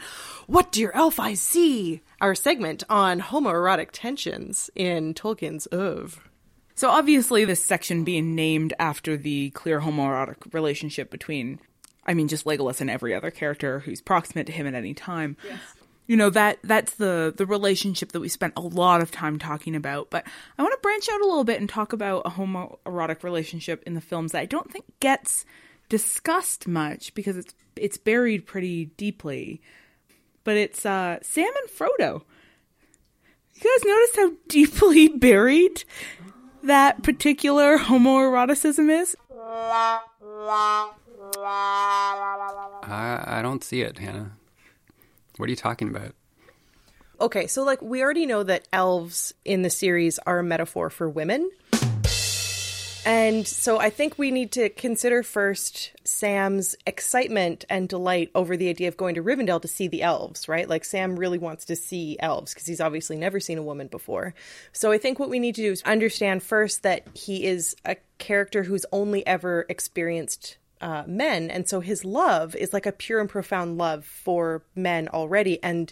What 0.47 0.71
do 0.71 0.81
your 0.81 0.95
elf 0.95 1.19
eyes 1.19 1.41
see? 1.41 2.01
Our 2.19 2.35
segment 2.35 2.83
on 2.89 3.19
homoerotic 3.19 3.89
tensions 3.91 4.69
in 4.75 5.13
Tolkien's 5.13 5.67
oeuvre. 5.73 6.21
So, 6.75 6.89
obviously, 6.89 7.45
this 7.45 7.63
section 7.63 8.03
being 8.03 8.35
named 8.35 8.73
after 8.79 9.17
the 9.17 9.51
clear 9.51 9.81
homoerotic 9.81 10.53
relationship 10.53 11.11
between, 11.11 11.59
I 12.05 12.13
mean, 12.13 12.27
just 12.27 12.45
Legolas 12.45 12.81
and 12.81 12.89
every 12.89 13.13
other 13.13 13.31
character 13.31 13.79
who's 13.79 14.01
proximate 14.01 14.47
to 14.47 14.53
him 14.53 14.67
at 14.67 14.73
any 14.73 14.93
time. 14.93 15.37
Yes. 15.47 15.59
You 16.07 16.17
know 16.17 16.29
that 16.31 16.57
that's 16.63 16.95
the 16.95 17.33
the 17.37 17.45
relationship 17.45 18.11
that 18.11 18.19
we 18.19 18.27
spent 18.27 18.53
a 18.57 18.61
lot 18.61 19.01
of 19.01 19.11
time 19.11 19.39
talking 19.39 19.75
about. 19.75 20.09
But 20.09 20.25
I 20.57 20.61
want 20.61 20.73
to 20.73 20.81
branch 20.81 21.07
out 21.09 21.21
a 21.21 21.25
little 21.25 21.45
bit 21.45 21.59
and 21.59 21.69
talk 21.69 21.93
about 21.93 22.23
a 22.25 22.31
homoerotic 22.31 23.23
relationship 23.23 23.83
in 23.85 23.93
the 23.93 24.01
films 24.01 24.33
that 24.33 24.39
I 24.39 24.45
don't 24.45 24.69
think 24.69 24.85
gets 24.99 25.45
discussed 25.91 26.69
much 26.69 27.13
because 27.13 27.35
it's 27.35 27.53
it's 27.75 27.97
buried 27.97 28.45
pretty 28.47 28.85
deeply. 28.95 29.61
but 30.45 30.55
it's 30.55 30.85
uh, 30.85 31.19
Sam 31.21 31.51
and 31.61 31.69
Frodo. 31.69 32.21
You 33.55 33.61
guys 33.61 33.85
notice 33.85 34.15
how 34.15 34.31
deeply 34.47 35.07
buried 35.17 35.83
that 36.63 37.03
particular 37.03 37.77
homoeroticism 37.77 38.89
is? 39.01 39.15
I, 42.83 43.23
I 43.27 43.41
don't 43.41 43.63
see 43.63 43.81
it, 43.81 43.99
Hannah. 43.99 44.31
What 45.37 45.47
are 45.47 45.49
you 45.49 45.55
talking 45.57 45.89
about? 45.89 46.15
Okay, 47.19 47.47
so 47.47 47.63
like 47.63 47.81
we 47.81 48.01
already 48.01 48.25
know 48.25 48.43
that 48.43 48.67
elves 48.71 49.33
in 49.43 49.61
the 49.61 49.69
series 49.69 50.19
are 50.19 50.39
a 50.39 50.43
metaphor 50.43 50.89
for 50.89 51.09
women. 51.09 51.51
And 53.03 53.47
so 53.47 53.79
I 53.79 53.89
think 53.89 54.19
we 54.19 54.29
need 54.29 54.51
to 54.51 54.69
consider 54.69 55.23
first 55.23 55.91
Sam's 56.03 56.75
excitement 56.85 57.65
and 57.67 57.89
delight 57.89 58.29
over 58.35 58.55
the 58.55 58.69
idea 58.69 58.87
of 58.87 58.97
going 58.97 59.15
to 59.15 59.23
Rivendell 59.23 59.61
to 59.63 59.67
see 59.67 59.87
the 59.87 60.03
elves, 60.03 60.47
right? 60.47 60.69
Like 60.69 60.85
Sam 60.85 61.17
really 61.17 61.39
wants 61.39 61.65
to 61.65 61.75
see 61.75 62.17
elves 62.19 62.53
because 62.53 62.67
he's 62.67 62.81
obviously 62.81 63.17
never 63.17 63.39
seen 63.39 63.57
a 63.57 63.63
woman 63.63 63.87
before. 63.87 64.35
So 64.71 64.91
I 64.91 64.99
think 64.99 65.17
what 65.17 65.31
we 65.31 65.39
need 65.39 65.55
to 65.55 65.63
do 65.63 65.71
is 65.71 65.81
understand 65.81 66.43
first 66.43 66.83
that 66.83 67.07
he 67.15 67.45
is 67.45 67.75
a 67.85 67.95
character 68.19 68.63
who's 68.63 68.85
only 68.91 69.25
ever 69.25 69.65
experienced 69.67 70.57
uh, 70.79 71.03
men. 71.07 71.49
And 71.49 71.67
so 71.67 71.79
his 71.79 72.05
love 72.05 72.55
is 72.55 72.71
like 72.71 72.85
a 72.85 72.91
pure 72.91 73.19
and 73.19 73.29
profound 73.29 73.79
love 73.79 74.05
for 74.05 74.63
men 74.75 75.07
already. 75.07 75.61
And 75.63 75.91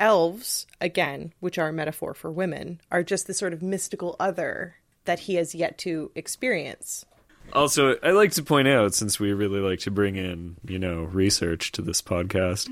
elves, 0.00 0.66
again, 0.80 1.32
which 1.38 1.58
are 1.58 1.68
a 1.68 1.72
metaphor 1.72 2.12
for 2.14 2.32
women, 2.32 2.80
are 2.90 3.04
just 3.04 3.28
the 3.28 3.34
sort 3.34 3.52
of 3.52 3.62
mystical 3.62 4.16
other 4.18 4.76
that 5.04 5.20
he 5.20 5.34
has 5.36 5.54
yet 5.54 5.78
to 5.78 6.10
experience. 6.14 7.04
Also, 7.52 7.96
I 8.02 8.10
like 8.12 8.32
to 8.32 8.42
point 8.42 8.68
out, 8.68 8.94
since 8.94 9.20
we 9.20 9.32
really 9.32 9.60
like 9.60 9.80
to 9.80 9.90
bring 9.90 10.16
in, 10.16 10.56
you 10.66 10.78
know, 10.78 11.04
research 11.04 11.72
to 11.72 11.82
this 11.82 12.00
podcast, 12.00 12.68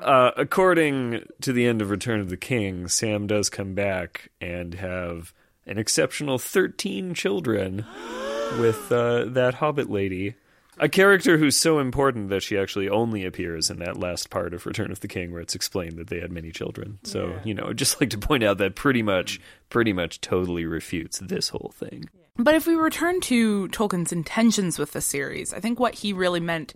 uh, 0.00 0.30
according 0.36 1.26
to 1.40 1.52
the 1.52 1.66
end 1.66 1.82
of 1.82 1.90
Return 1.90 2.20
of 2.20 2.30
the 2.30 2.36
King, 2.36 2.88
Sam 2.88 3.26
does 3.26 3.50
come 3.50 3.74
back 3.74 4.30
and 4.40 4.74
have 4.74 5.32
an 5.66 5.78
exceptional 5.78 6.38
13 6.38 7.14
children 7.14 7.84
with 8.60 8.90
uh, 8.92 9.24
that 9.26 9.54
hobbit 9.54 9.90
lady. 9.90 10.34
A 10.78 10.88
character 10.88 11.38
who's 11.38 11.56
so 11.56 11.78
important 11.78 12.28
that 12.28 12.42
she 12.42 12.58
actually 12.58 12.88
only 12.88 13.24
appears 13.24 13.70
in 13.70 13.78
that 13.78 13.98
last 13.98 14.28
part 14.30 14.52
of 14.52 14.66
Return 14.66 14.90
of 14.92 15.00
the 15.00 15.08
King 15.08 15.32
where 15.32 15.40
it's 15.40 15.54
explained 15.54 15.96
that 15.96 16.08
they 16.08 16.20
had 16.20 16.30
many 16.30 16.50
children. 16.50 16.98
So, 17.02 17.28
Yeah. 17.28 17.40
you 17.44 17.54
know, 17.54 17.66
I'd 17.68 17.78
just 17.78 18.00
like 18.00 18.10
to 18.10 18.18
point 18.18 18.44
out 18.44 18.58
that 18.58 18.74
pretty 18.74 19.02
much 19.02 19.40
pretty 19.70 19.92
much 19.92 20.20
totally 20.20 20.64
refutes 20.66 21.18
this 21.18 21.48
whole 21.48 21.72
thing. 21.76 22.04
But 22.38 22.54
if 22.54 22.66
we 22.66 22.74
return 22.74 23.20
to 23.22 23.66
Tolkien's 23.68 24.12
intentions 24.12 24.78
with 24.78 24.92
the 24.92 25.00
series, 25.00 25.54
I 25.54 25.60
think 25.60 25.80
what 25.80 25.94
he 25.94 26.12
really 26.12 26.40
meant 26.40 26.74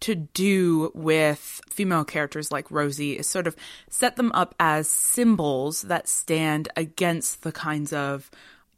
to 0.00 0.14
do 0.14 0.92
with 0.94 1.60
female 1.68 2.04
characters 2.04 2.52
like 2.52 2.70
Rosie 2.70 3.18
is 3.18 3.28
sort 3.28 3.48
of 3.48 3.56
set 3.88 4.14
them 4.14 4.30
up 4.32 4.54
as 4.60 4.86
symbols 4.88 5.82
that 5.82 6.08
stand 6.08 6.68
against 6.76 7.42
the 7.42 7.50
kinds 7.52 7.92
of 7.92 8.30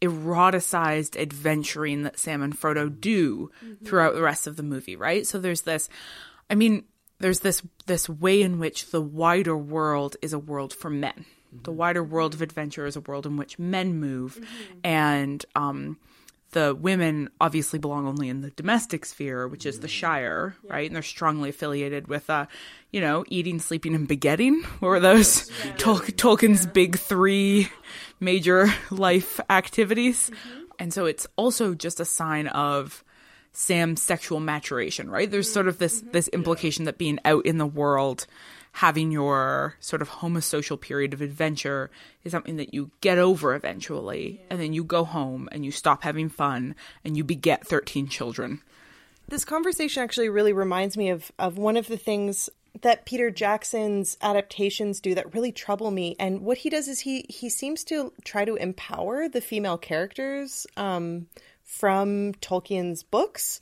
eroticized 0.03 1.17
adventuring 1.17 2.03
that 2.03 2.19
Sam 2.19 2.43
and 2.43 2.59
Frodo 2.59 2.89
do 2.89 3.51
mm-hmm. 3.65 3.85
throughout 3.85 4.15
the 4.15 4.23
rest 4.23 4.47
of 4.47 4.57
the 4.57 4.63
movie, 4.63 4.97
right? 4.97 5.27
So 5.27 5.39
there's 5.39 5.63
this 5.63 5.89
I 6.51 6.55
mean, 6.55 6.85
there's 7.21 7.41
this 7.41 7.63
this 7.87 8.09
way 8.09 8.43
in 8.43 8.59
which 8.59 8.91
the 8.91 9.01
wider 9.01 9.57
world 9.57 10.17
is 10.21 10.33
a 10.33 10.39
world 10.39 10.73
for 10.75 10.91
men. 10.91 11.25
The 11.53 11.71
mm-hmm. 11.71 11.79
wider 11.79 12.03
world 12.03 12.35
of 12.35 12.43
adventure 12.43 12.85
is 12.85 12.97
a 12.97 13.01
world 13.01 13.27
in 13.27 13.37
which 13.37 13.59
men 13.59 13.99
move 13.99 14.37
mm-hmm. 14.37 14.79
and 14.85 15.45
um 15.55 15.99
the 16.53 16.75
women 16.75 17.31
obviously 17.41 17.79
belong 17.79 18.07
only 18.07 18.29
in 18.29 18.41
the 18.41 18.51
domestic 18.51 19.05
sphere, 19.05 19.49
which 19.49 19.67
is 19.67 19.81
the 19.81 19.89
mm. 19.89 19.91
Shire, 19.91 20.57
right? 20.65 20.87
And 20.87 20.95
they're 20.95 21.03
strongly 21.03 21.51
affiliated 21.51 22.09
with, 22.09 22.31
uh, 22.31 22.47
you 22.91 23.01
know, 23.01 23.25
eating, 23.29 23.59
sleeping, 23.59 23.95
and 23.95 24.07
begetting. 24.07 24.63
What 24.81 24.89
were 24.89 25.01
those? 25.01 25.51
Tol- 25.79 26.01
Tolkien's 26.01 26.67
big 26.67 26.99
three 26.99 27.69
major 28.21 28.73
life 28.91 29.41
activities. 29.49 30.31
Mm-hmm. 30.31 30.61
And 30.79 30.93
so 30.93 31.07
it's 31.07 31.27
also 31.37 31.75
just 31.75 32.01
a 32.01 32.05
sign 32.05 32.49
of 32.49 33.05
Sam's 33.53 34.03
sexual 34.03 34.41
maturation, 34.41 35.11
right? 35.11 35.31
There's 35.31 35.51
sort 35.51 35.69
of 35.69 35.79
this 35.79 36.01
mm-hmm. 36.01 36.13
this 36.13 36.29
implication 36.29 36.87
that 36.87 36.99
being 36.99 37.19
out 37.25 37.47
in 37.47 37.59
the 37.59 37.67
world, 37.67 38.27
having 38.73 39.11
your 39.11 39.77
sort 39.81 40.03
of 40.03 40.09
homosocial 40.09 40.81
period 40.81 41.13
of 41.13 41.21
adventure 41.21 41.91
is 42.25 42.33
something 42.33 42.57
that 42.57 42.73
you 42.73 42.91
get 43.01 43.19
over 43.19 43.55
eventually, 43.55 44.41
and 44.51 44.61
then 44.61 44.73
you 44.73 44.83
go 44.83 45.05
home 45.05 45.49
and 45.53 45.65
you 45.65 45.71
stop 45.71 46.03
having 46.03 46.29
fun 46.29 46.75
and 47.05 47.17
you 47.17 47.23
beget 47.23 47.67
13 47.67 48.09
children. 48.09 48.63
This 49.29 49.45
conversation 49.45 50.03
actually 50.03 50.29
really 50.29 50.53
reminds 50.53 50.97
me 50.97 51.11
of, 51.11 51.31
of 51.39 51.59
one 51.59 51.77
of 51.77 51.87
the 51.87 51.97
things 51.97 52.51
that 52.81 53.05
Peter 53.05 53.31
Jackson's 53.31 54.17
adaptations 54.23 55.01
do 55.01 55.15
that 55.15 55.35
really 55.35 55.53
trouble 55.53 55.91
me. 55.91 56.17
And 56.19 56.41
what 56.41 56.59
he 56.59 56.71
does 56.71 56.89
is 56.89 57.01
he 57.01 57.27
he 57.29 57.51
seems 57.51 57.85
to 57.85 58.13
try 58.25 58.45
to 58.45 58.57
empower 58.57 59.29
the 59.29 59.41
female 59.41 59.77
characters 59.77 60.67
um, 60.77 61.27
from 61.73 62.35
Tolkien's 62.35 63.03
books. 63.03 63.61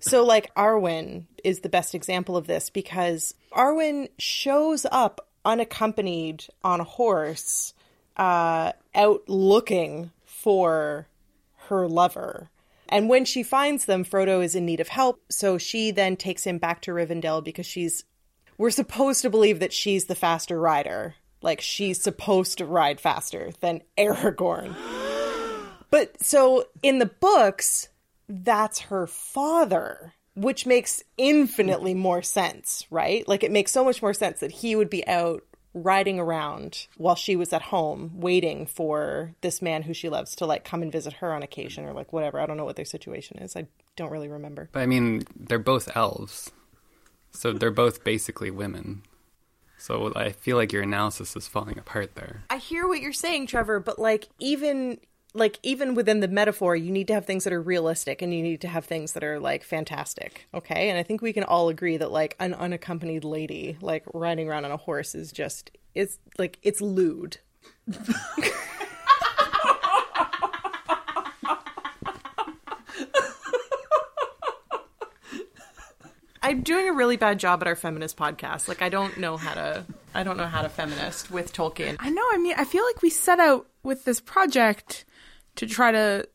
So, 0.00 0.24
like 0.24 0.52
Arwen 0.56 1.26
is 1.44 1.60
the 1.60 1.68
best 1.68 1.94
example 1.94 2.36
of 2.36 2.48
this 2.48 2.70
because 2.70 3.34
Arwen 3.52 4.08
shows 4.18 4.84
up 4.90 5.28
unaccompanied 5.44 6.44
on 6.64 6.80
a 6.80 6.84
horse, 6.84 7.72
uh, 8.16 8.72
out 8.94 9.28
looking 9.28 10.10
for 10.24 11.06
her 11.68 11.86
lover. 11.86 12.50
And 12.88 13.08
when 13.08 13.24
she 13.24 13.44
finds 13.44 13.84
them, 13.84 14.04
Frodo 14.04 14.44
is 14.44 14.56
in 14.56 14.66
need 14.66 14.80
of 14.80 14.88
help. 14.88 15.22
So 15.30 15.56
she 15.56 15.92
then 15.92 16.16
takes 16.16 16.44
him 16.44 16.58
back 16.58 16.82
to 16.82 16.90
Rivendell 16.90 17.44
because 17.44 17.66
she's. 17.66 18.04
We're 18.58 18.70
supposed 18.70 19.22
to 19.22 19.30
believe 19.30 19.60
that 19.60 19.72
she's 19.72 20.06
the 20.06 20.14
faster 20.14 20.60
rider. 20.60 21.14
Like 21.40 21.60
she's 21.60 22.02
supposed 22.02 22.58
to 22.58 22.66
ride 22.66 23.00
faster 23.00 23.52
than 23.60 23.82
Aragorn. 23.96 24.74
But 25.92 26.24
so 26.24 26.64
in 26.82 27.00
the 27.00 27.06
books, 27.06 27.90
that's 28.26 28.80
her 28.80 29.06
father, 29.06 30.14
which 30.34 30.64
makes 30.64 31.02
infinitely 31.18 31.92
more 31.92 32.22
sense, 32.22 32.86
right? 32.90 33.28
Like 33.28 33.44
it 33.44 33.52
makes 33.52 33.72
so 33.72 33.84
much 33.84 34.00
more 34.00 34.14
sense 34.14 34.40
that 34.40 34.50
he 34.50 34.74
would 34.74 34.88
be 34.88 35.06
out 35.06 35.44
riding 35.74 36.18
around 36.18 36.86
while 36.96 37.14
she 37.14 37.36
was 37.36 37.52
at 37.52 37.60
home 37.60 38.12
waiting 38.14 38.64
for 38.64 39.34
this 39.42 39.60
man 39.60 39.82
who 39.82 39.92
she 39.92 40.08
loves 40.08 40.34
to 40.36 40.46
like 40.46 40.64
come 40.64 40.80
and 40.80 40.90
visit 40.90 41.12
her 41.14 41.30
on 41.30 41.42
occasion 41.42 41.84
or 41.84 41.92
like 41.92 42.10
whatever. 42.10 42.40
I 42.40 42.46
don't 42.46 42.56
know 42.56 42.64
what 42.64 42.76
their 42.76 42.86
situation 42.86 43.38
is. 43.38 43.54
I 43.54 43.66
don't 43.94 44.10
really 44.10 44.28
remember. 44.28 44.70
But 44.72 44.80
I 44.80 44.86
mean, 44.86 45.24
they're 45.36 45.58
both 45.58 45.94
elves. 45.94 46.50
So 47.32 47.52
they're 47.52 47.70
both 47.70 48.02
basically 48.02 48.50
women. 48.50 49.02
So 49.76 50.10
I 50.16 50.32
feel 50.32 50.56
like 50.56 50.72
your 50.72 50.84
analysis 50.84 51.36
is 51.36 51.48
falling 51.48 51.78
apart 51.78 52.14
there. 52.14 52.44
I 52.48 52.56
hear 52.56 52.88
what 52.88 53.02
you're 53.02 53.12
saying, 53.12 53.48
Trevor, 53.48 53.78
but 53.78 53.98
like 53.98 54.28
even 54.38 54.98
like 55.34 55.58
even 55.62 55.94
within 55.94 56.20
the 56.20 56.28
metaphor, 56.28 56.76
you 56.76 56.90
need 56.90 57.08
to 57.08 57.14
have 57.14 57.24
things 57.24 57.44
that 57.44 57.52
are 57.52 57.62
realistic 57.62 58.20
and 58.20 58.34
you 58.34 58.42
need 58.42 58.60
to 58.60 58.68
have 58.68 58.84
things 58.84 59.12
that 59.12 59.24
are 59.24 59.40
like 59.40 59.64
fantastic. 59.64 60.46
Okay? 60.52 60.90
And 60.90 60.98
I 60.98 61.02
think 61.02 61.22
we 61.22 61.32
can 61.32 61.44
all 61.44 61.68
agree 61.68 61.96
that 61.96 62.12
like 62.12 62.36
an 62.38 62.54
unaccompanied 62.54 63.24
lady 63.24 63.78
like 63.80 64.04
riding 64.12 64.48
around 64.48 64.64
on 64.64 64.70
a 64.70 64.76
horse 64.76 65.14
is 65.14 65.32
just 65.32 65.70
it's 65.94 66.18
like 66.38 66.58
it's 66.62 66.80
lewd. 66.80 67.38
I'm 76.44 76.62
doing 76.62 76.88
a 76.88 76.92
really 76.92 77.16
bad 77.16 77.38
job 77.38 77.62
at 77.62 77.68
our 77.68 77.76
feminist 77.76 78.16
podcast. 78.16 78.68
Like 78.68 78.82
I 78.82 78.88
don't 78.88 79.16
know 79.16 79.36
how 79.36 79.54
to 79.54 79.86
I 80.14 80.22
don't 80.22 80.36
know 80.36 80.46
how 80.46 80.62
to 80.62 80.68
feminist 80.68 81.30
with 81.30 81.52
Tolkien. 81.52 81.96
I 81.98 82.10
know. 82.10 82.24
I 82.32 82.38
mean, 82.38 82.54
I 82.56 82.64
feel 82.64 82.84
like 82.84 83.02
we 83.02 83.10
set 83.10 83.40
out 83.40 83.66
with 83.82 84.04
this 84.04 84.20
project 84.20 85.04
to 85.56 85.66
try 85.66 85.92
to, 85.92 86.28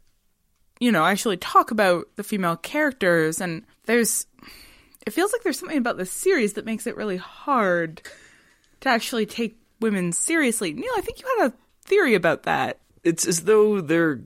you 0.80 0.92
know, 0.92 1.06
actually 1.06 1.38
talk 1.38 1.72
about 1.72 2.08
the 2.16 2.24
female 2.24 2.56
characters, 2.56 3.42
and 3.42 3.64
there's, 3.86 4.28
it 5.06 5.12
feels 5.12 5.32
like 5.32 5.44
there's 5.44 5.60
something 5.60 5.78
about 5.78 5.98
this 5.98 6.12
series 6.12 6.54
that 6.54 6.66
makes 6.66 6.88
it 6.88 6.98
really 6.98 7.18
hard 7.18 8.02
to 8.82 8.90
actually 8.90 9.26
take 9.26 9.58
women 9.80 10.12
seriously. 10.12 10.74
Neale, 10.74 10.92
I 10.98 11.02
think 11.02 11.22
you 11.22 11.28
had 11.38 11.48
a 11.52 11.54
theory 11.86 12.16
about 12.16 12.44
that. 12.44 12.80
It's 13.04 13.26
as 13.26 13.44
though 13.44 13.82
there 13.82 14.22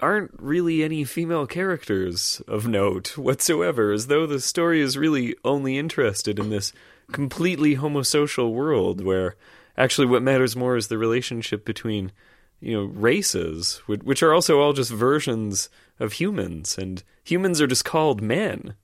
aren't 0.00 0.32
really 0.38 0.82
any 0.82 1.04
female 1.04 1.46
characters 1.46 2.40
of 2.48 2.66
note 2.66 3.18
whatsoever, 3.18 3.92
as 3.92 4.06
though 4.06 4.26
the 4.26 4.40
story 4.40 4.80
is 4.80 4.96
really 4.96 5.36
only 5.44 5.78
interested 5.78 6.38
in 6.38 6.50
this 6.50 6.72
completely 7.12 7.76
homosocial 7.76 8.52
world 8.52 9.04
where 9.04 9.36
actually 9.76 10.06
what 10.06 10.22
matters 10.22 10.56
more 10.56 10.76
is 10.76 10.88
the 10.88 10.98
relationship 10.98 11.64
between 11.64 12.12
you 12.60 12.76
know 12.76 12.84
races 12.84 13.82
which 13.86 14.22
are 14.22 14.34
also 14.34 14.60
all 14.60 14.72
just 14.72 14.90
versions 14.90 15.68
of 15.98 16.14
humans 16.14 16.76
and 16.76 17.02
humans 17.24 17.60
are 17.60 17.66
just 17.66 17.84
called 17.84 18.20
men 18.20 18.74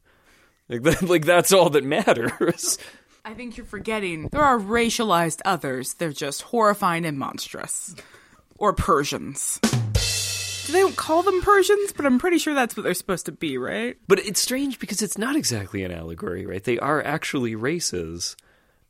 like 0.69 0.83
that, 0.85 1.03
like 1.03 1.25
that's 1.25 1.53
all 1.53 1.71
that 1.71 1.85
matters 1.85 2.79
I 3.27 3.35
think 3.35 3.57
you're 3.57 3.67
forgetting 3.67 4.29
there 4.29 4.41
are 4.45 4.57
racialized 4.57 5.41
others. 5.45 5.95
They're 5.95 6.13
just 6.13 6.43
horrifying 6.43 7.05
and 7.05 7.19
monstrous. 7.19 7.97
Or 8.57 8.73
Persians. 8.73 9.59
They 10.67 10.81
don't 10.81 10.97
call 10.97 11.23
them 11.23 11.41
Persians, 11.43 11.93
but 11.93 12.07
I'm 12.07 12.19
pretty 12.19 12.39
sure 12.39 12.55
that's 12.55 12.77
what 12.77 12.83
they're 12.83 12.95
supposed 12.95 13.27
to 13.27 13.33
be, 13.33 13.57
right? 13.57 13.97
But 14.09 14.19
it's 14.19 14.41
strange 14.41 14.79
because 14.79 15.03
it's 15.03 15.19
not 15.19 15.37
exactly 15.37 15.85
an 15.85 15.93
allegory, 15.93 16.45
right? 16.45 16.63
They 16.63 16.79
are 16.79 17.03
actually 17.03 17.55
races 17.55 18.37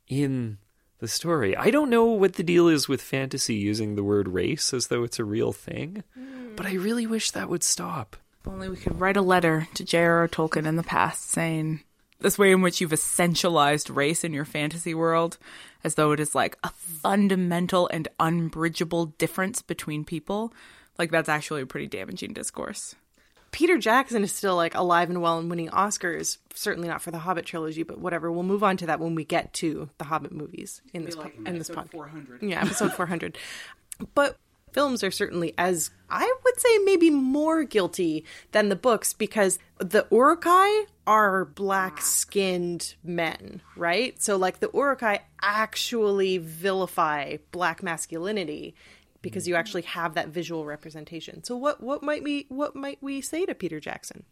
in 0.07 0.57
the 0.99 1.07
story. 1.07 1.55
I 1.55 1.69
don't 1.69 1.89
know 1.89 2.05
what 2.05 2.33
the 2.33 2.43
deal 2.43 2.67
is 2.67 2.87
with 2.87 3.01
fantasy 3.01 3.55
using 3.55 3.95
the 3.95 4.03
word 4.03 4.27
race 4.27 4.73
as 4.73 4.87
though 4.87 5.03
it's 5.03 5.19
a 5.19 5.25
real 5.25 5.53
thing, 5.53 6.03
but 6.55 6.65
I 6.65 6.73
really 6.73 7.05
wish 7.05 7.31
that 7.31 7.49
would 7.49 7.63
stop. 7.63 8.17
If 8.41 8.47
only 8.47 8.69
we 8.69 8.77
could 8.77 8.99
write 8.99 9.17
a 9.17 9.21
letter 9.21 9.67
to 9.75 9.83
J.R.R. 9.83 10.27
Tolkien 10.27 10.65
in 10.65 10.75
the 10.75 10.83
past 10.83 11.29
saying 11.29 11.83
this 12.19 12.39
way 12.39 12.51
in 12.51 12.61
which 12.61 12.81
you've 12.81 12.91
essentialized 12.91 13.95
race 13.95 14.23
in 14.23 14.33
your 14.33 14.45
fantasy 14.45 14.95
world 14.95 15.37
as 15.83 15.95
though 15.95 16.11
it 16.11 16.19
is 16.19 16.33
like 16.33 16.57
a 16.63 16.69
fundamental 16.69 17.87
and 17.93 18.07
unbridgeable 18.19 19.07
difference 19.17 19.61
between 19.61 20.03
people. 20.03 20.51
Like 20.97 21.11
that's 21.11 21.29
actually 21.29 21.61
a 21.61 21.65
pretty 21.65 21.87
damaging 21.87 22.33
discourse. 22.33 22.95
Peter 23.51 23.77
Jackson 23.77 24.23
is 24.23 24.31
still 24.31 24.55
like 24.55 24.75
alive 24.75 25.09
and 25.09 25.21
well 25.21 25.39
and 25.39 25.49
winning 25.49 25.69
Oscars. 25.69 26.37
Certainly 26.53 26.89
not 26.89 27.01
for 27.01 27.11
the 27.11 27.19
Hobbit 27.19 27.45
trilogy, 27.45 27.83
but 27.83 27.99
whatever. 27.99 28.31
We'll 28.31 28.43
move 28.43 28.63
on 28.63 28.77
to 28.77 28.87
that 28.87 28.99
when 28.99 29.15
we 29.15 29.23
get 29.23 29.53
to 29.53 29.89
the 29.97 30.03
Hobbit 30.03 30.31
movies 30.31 30.81
in 30.93 31.05
this 31.05 31.15
like 31.15 31.35
po- 31.35 31.43
in 31.45 31.57
this 31.57 31.69
podcast. 31.69 31.91
400. 31.91 32.43
Yeah, 32.43 32.61
episode 32.61 32.93
400. 32.93 33.37
But 34.13 34.37
films 34.73 35.03
are 35.03 35.09
certainly 35.09 35.55
as 35.57 35.89
I 36.07 36.31
would 36.45 36.59
say 36.59 36.77
maybe 36.85 37.09
more 37.09 37.63
guilty 37.63 38.25
than 38.51 38.69
the 38.69 38.75
books 38.75 39.11
because 39.11 39.57
the 39.79 40.05
Uruk-hai 40.11 40.85
are 41.07 41.45
black-skinned 41.45 42.93
men, 43.03 43.61
right? 43.75 44.21
So 44.21 44.37
like 44.37 44.59
the 44.59 44.69
Uruk-hai 44.71 45.21
actually 45.41 46.37
vilify 46.37 47.37
black 47.51 47.81
masculinity 47.81 48.75
because 49.27 49.47
you 49.47 49.55
actually 49.55 49.81
have 49.83 50.13
that 50.15 50.29
visual 50.29 50.65
representation. 50.65 51.43
So 51.43 51.55
what 51.57 51.81
what 51.81 52.01
might 52.01 52.23
we 52.23 52.45
what 52.49 52.75
might 52.75 52.97
we 53.01 53.21
say 53.21 53.45
to 53.45 53.53
Peter 53.53 53.79
Jackson? 53.79 54.23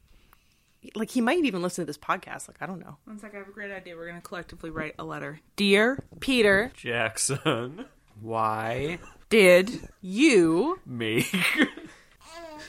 Like 0.93 1.09
he 1.09 1.19
might 1.21 1.43
even 1.43 1.61
listen 1.61 1.83
to 1.83 1.87
this 1.87 1.97
podcast. 1.97 2.47
Like 2.47 2.57
I 2.61 2.65
don't 2.65 2.79
know. 2.79 2.97
One 3.05 3.19
sec, 3.19 3.33
I 3.33 3.39
have 3.39 3.47
a 3.47 3.51
great 3.51 3.71
idea. 3.71 3.95
We're 3.95 4.07
going 4.07 4.21
to 4.21 4.27
collectively 4.27 4.69
write 4.69 4.95
a 4.97 5.03
letter. 5.03 5.39
Dear 5.55 6.03
Peter, 6.19 6.71
Jackson, 6.75 7.85
Why 8.21 8.99
did 9.29 9.89
you 10.01 10.79
make 10.85 11.35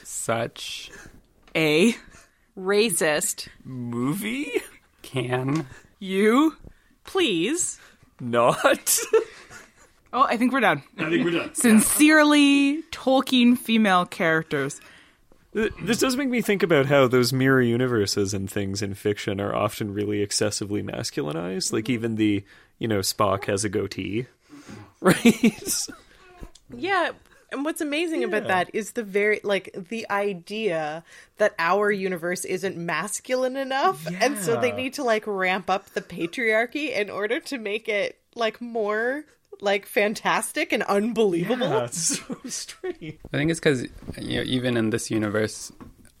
such 0.03 0.91
a 1.55 1.95
racist 2.57 3.47
movie 3.63 4.51
can 5.01 5.65
you? 5.99 6.57
please 7.05 7.79
not? 8.19 8.99
Oh, 10.17 10.23
I 10.23 10.35
think 10.35 10.51
we're 10.51 10.61
done. 10.61 10.81
I 10.97 11.11
think 11.11 11.23
we're 11.23 11.29
done. 11.29 11.53
Sincerely, 11.53 12.81
Tolkien 12.91 13.55
female 13.55 14.07
characters. 14.07 14.81
This 15.53 15.99
does 15.99 16.17
make 16.17 16.27
me 16.27 16.41
think 16.41 16.63
about 16.63 16.87
how 16.87 17.07
those 17.07 17.31
mirror 17.31 17.61
universes 17.61 18.33
and 18.33 18.49
things 18.49 18.81
in 18.81 18.95
fiction 18.95 19.39
are 19.39 19.55
often 19.55 19.93
really 19.93 20.23
excessively 20.23 20.81
masculinized. 20.81 21.71
Like 21.71 21.87
even 21.87 22.15
the, 22.15 22.43
you 22.79 22.87
know, 22.87 23.01
Spock 23.01 23.45
has 23.45 23.63
a 23.63 23.69
goatee, 23.69 24.25
right? 25.01 25.87
Yeah, 26.75 27.11
and 27.51 27.63
what's 27.63 27.81
amazing 27.81 28.23
about 28.23 28.47
that 28.47 28.71
is 28.73 28.93
the 28.93 29.03
very 29.03 29.39
like 29.43 29.69
the 29.89 30.09
idea 30.09 31.03
that 31.37 31.53
our 31.59 31.91
universe 31.91 32.43
isn't 32.43 32.75
masculine 32.75 33.55
enough, 33.55 34.07
and 34.19 34.39
so 34.39 34.59
they 34.59 34.71
need 34.71 34.95
to 34.95 35.03
like 35.03 35.27
ramp 35.27 35.69
up 35.69 35.91
the 35.91 36.01
patriarchy 36.01 36.89
in 36.89 37.11
order 37.11 37.39
to 37.41 37.59
make 37.59 37.87
it 37.87 38.17
like 38.33 38.59
more 38.59 39.25
like 39.61 39.85
fantastic 39.85 40.71
and 40.71 40.83
unbelievable. 40.83 41.69
That's 41.69 42.19
so 42.19 42.37
strange. 42.45 43.17
I 43.33 43.37
think 43.37 43.51
it's 43.51 43.59
because 43.59 43.83
you 44.17 44.37
know, 44.37 44.43
even 44.43 44.77
in 44.77 44.89
this 44.89 45.09
universe, 45.11 45.71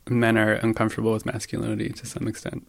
men 0.09 0.37
are 0.37 0.53
uncomfortable 0.53 1.13
with 1.13 1.25
masculinity 1.25 1.89
to 1.89 2.05
some 2.05 2.27
extent. 2.27 2.67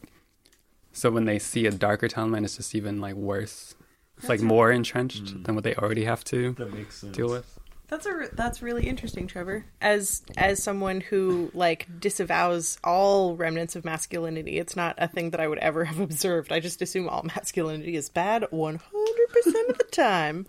So 0.92 1.10
when 1.10 1.26
they 1.26 1.38
see 1.38 1.66
a 1.66 1.70
darker 1.70 2.08
element, 2.16 2.44
it's 2.44 2.56
just 2.56 2.74
even 2.74 3.00
like 3.00 3.14
worse. 3.14 3.74
It's 4.16 4.28
like 4.28 4.40
more 4.40 4.72
entrenched 4.72 5.26
mm. 5.26 5.44
than 5.44 5.54
what 5.54 5.62
they 5.62 5.74
already 5.76 6.04
have 6.04 6.24
to 6.24 6.52
That 6.54 6.74
makes 6.74 6.98
sense. 6.98 7.16
deal 7.16 7.28
with. 7.28 7.58
That's 7.88 8.04
a 8.04 8.28
that's 8.34 8.60
really 8.60 8.86
interesting, 8.86 9.26
Trevor. 9.26 9.64
As 9.80 10.22
as 10.36 10.62
someone 10.62 11.00
who 11.00 11.50
like 11.54 11.86
disavows 11.98 12.78
all 12.84 13.34
remnants 13.34 13.76
of 13.76 13.84
masculinity, 13.84 14.58
it's 14.58 14.76
not 14.76 14.94
a 14.98 15.08
thing 15.08 15.30
that 15.30 15.40
I 15.40 15.48
would 15.48 15.58
ever 15.58 15.84
have 15.86 15.98
observed. 15.98 16.52
I 16.52 16.60
just 16.60 16.82
assume 16.82 17.08
all 17.08 17.22
masculinity 17.22 17.96
is 17.96 18.08
bad 18.10 18.46
100% 18.52 18.80
of 19.68 19.78
the 19.78 19.86
time. 19.90 20.46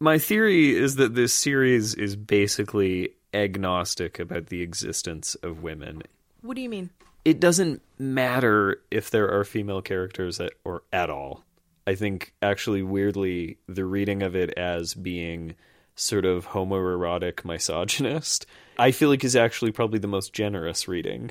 My 0.00 0.18
theory 0.18 0.74
is 0.74 0.96
that 0.96 1.14
this 1.14 1.32
series 1.32 1.94
is 1.94 2.16
basically 2.16 3.10
agnostic 3.32 4.18
about 4.18 4.46
the 4.46 4.62
existence 4.62 5.34
of 5.36 5.62
women. 5.62 6.02
What 6.40 6.56
do 6.56 6.62
you 6.62 6.68
mean? 6.68 6.90
It 7.24 7.40
doesn't 7.40 7.80
matter 7.98 8.82
if 8.90 9.10
there 9.10 9.30
are 9.30 9.44
female 9.44 9.82
characters 9.82 10.40
at, 10.40 10.52
or 10.64 10.82
at 10.92 11.10
all. 11.10 11.42
I 11.86 11.94
think 11.94 12.32
actually 12.42 12.82
weirdly 12.82 13.58
the 13.66 13.84
reading 13.84 14.22
of 14.22 14.34
it 14.34 14.50
as 14.58 14.94
being 14.94 15.54
sort 15.94 16.24
of 16.24 16.48
homoerotic 16.48 17.44
misogynist, 17.44 18.46
I 18.78 18.90
feel 18.90 19.08
like 19.08 19.24
is 19.24 19.36
actually 19.36 19.72
probably 19.72 19.98
the 19.98 20.08
most 20.08 20.32
generous 20.32 20.88
reading 20.88 21.30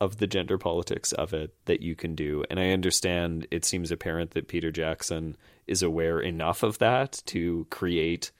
of 0.00 0.18
the 0.18 0.26
gender 0.26 0.58
politics 0.58 1.12
of 1.12 1.32
it 1.32 1.54
that 1.64 1.80
you 1.80 1.94
can 1.94 2.14
do. 2.14 2.44
And 2.50 2.60
I 2.60 2.70
understand 2.70 3.46
it 3.50 3.64
seems 3.64 3.90
apparent 3.90 4.32
that 4.32 4.48
Peter 4.48 4.70
Jackson 4.70 5.36
is 5.66 5.82
aware 5.82 6.20
enough 6.20 6.62
of 6.62 6.78
that 6.78 7.22
to 7.26 7.66
create 7.70 8.30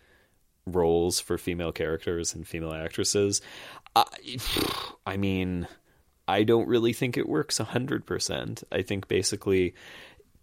roles 0.67 1.21
for 1.21 1.39
female 1.39 1.73
characters 1.73 2.35
and 2.35 2.47
female 2.47 2.73
actresses. 2.73 3.41
I, 3.95 4.05
I 5.07 5.17
mean, 5.17 5.69
I 6.27 6.43
don't 6.43 6.69
really 6.69 6.93
think 6.93 7.17
it 7.17 7.29
works 7.29 7.59
100%. 7.59 8.65
I 8.73 8.83
think 8.83 9.09
basically 9.09 9.75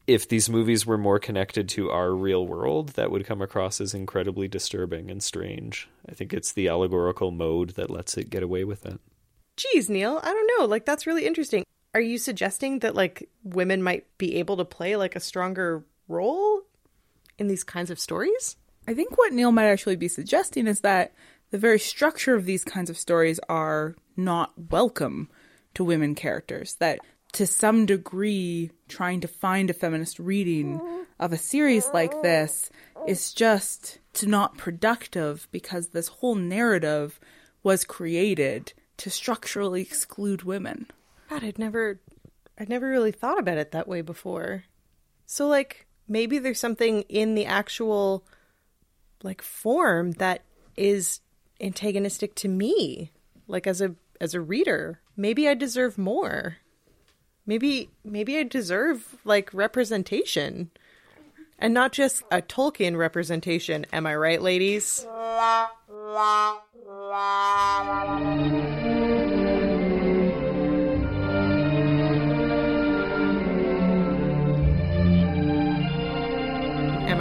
if 0.08 0.28
these 0.28 0.50
movies 0.50 0.86
were 0.86 0.98
more 0.98 1.20
connected 1.20 1.70
to 1.70 1.90
our 1.92 2.12
real 2.12 2.46
world, 2.46 2.90
that 2.90 3.12
would 3.12 3.26
come 3.26 3.42
across 3.42 3.80
as 3.80 3.94
incredibly 3.94 4.48
disturbing 4.48 5.12
and 5.12 5.22
strange. 5.22 5.90
I 6.10 6.14
think 6.14 6.34
it's 6.34 6.52
the 6.52 6.68
allegorical 6.68 7.32
mode 7.32 7.72
that 7.72 7.90
lets 7.90 8.18
it 8.18 8.30
get 8.30 8.44
away 8.44 8.64
with 8.64 8.86
it. 8.86 9.00
Geez, 9.58 9.90
Neale, 9.90 10.20
I 10.24 10.34
don't 10.34 10.60
know. 10.60 10.66
Like 10.66 10.86
that's 10.86 11.08
really 11.08 11.26
interesting. 11.26 11.66
Are 11.94 12.02
you 12.02 12.18
suggesting 12.18 12.80
that 12.80 12.96
like 12.96 13.30
women 13.44 13.84
might 13.84 14.06
be 14.18 14.36
able 14.36 14.58
to 14.58 14.66
play 14.66 14.96
like 14.96 15.16
a 15.16 15.20
stronger 15.20 15.84
role 16.08 16.62
in 17.38 17.48
these 17.48 17.64
kinds 17.64 17.92
of 17.92 18.00
stories? 18.00 18.56
I 18.88 18.94
think 18.94 19.18
what 19.18 19.34
Neale 19.34 19.52
might 19.52 19.68
actually 19.68 19.98
be 19.98 20.08
suggesting 20.08 20.68
is 20.68 20.82
that 20.82 21.14
the 21.52 21.58
very 21.58 21.80
structure 21.80 22.34
of 22.34 22.46
these 22.46 22.64
kinds 22.64 22.90
of 22.90 22.98
stories 22.98 23.40
are 23.50 23.96
not 24.18 24.54
welcome 24.72 25.30
to 25.74 25.84
women 25.84 26.16
characters. 26.16 26.76
That 26.76 27.00
to 27.34 27.48
some 27.48 27.86
degree, 27.86 28.72
trying 28.88 29.22
to 29.22 29.28
find 29.28 29.70
a 29.70 29.74
feminist 29.74 30.20
reading 30.20 30.82
of 31.20 31.32
a 31.32 31.38
series 31.38 31.88
like 31.94 32.22
this 32.22 32.70
is 33.08 33.34
just 33.34 34.00
not 34.24 34.58
productive 34.58 35.48
because 35.52 35.90
this 35.90 36.08
whole 36.08 36.36
narrative 36.36 37.20
was 37.64 37.86
created 37.86 38.74
to 38.98 39.10
structurally 39.10 39.82
exclude 39.82 40.44
women. 40.44 40.88
God, 41.30 41.44
I'd 41.44 41.60
never 41.60 42.02
I'd 42.60 42.70
never 42.70 42.88
really 42.88 43.12
thought 43.12 43.40
about 43.40 43.58
it 43.58 43.72
that 43.72 43.88
way 43.88 44.02
before. 44.02 44.66
So 45.26 45.48
like 45.48 45.88
maybe 46.08 46.40
there's 46.40 46.60
something 46.60 47.02
in 47.04 47.36
the 47.36 47.46
actual 47.46 48.26
like 49.24 49.42
form 49.42 50.12
that 50.14 50.44
is 50.76 51.22
antagonistic 51.60 52.36
to 52.36 52.48
me 52.48 53.12
like 53.48 53.68
as 53.68 53.82
a 53.82 53.96
as 54.20 54.34
a 54.34 54.42
reader. 54.42 55.00
Maybe 55.16 55.48
I 55.48 55.54
deserve 55.54 55.98
more. 55.98 56.58
Maybe 57.46 57.90
maybe 58.04 58.38
I 58.38 58.44
deserve 58.44 59.18
like 59.26 59.54
representation. 59.54 60.72
And 61.58 61.74
not 61.76 61.92
just 61.92 62.24
a 62.32 62.42
Tolkien 62.42 62.98
representation, 62.98 63.86
am 63.94 64.08
I 64.08 64.16
right, 64.16 64.42
ladies? 64.42 65.06
Am 65.06 65.12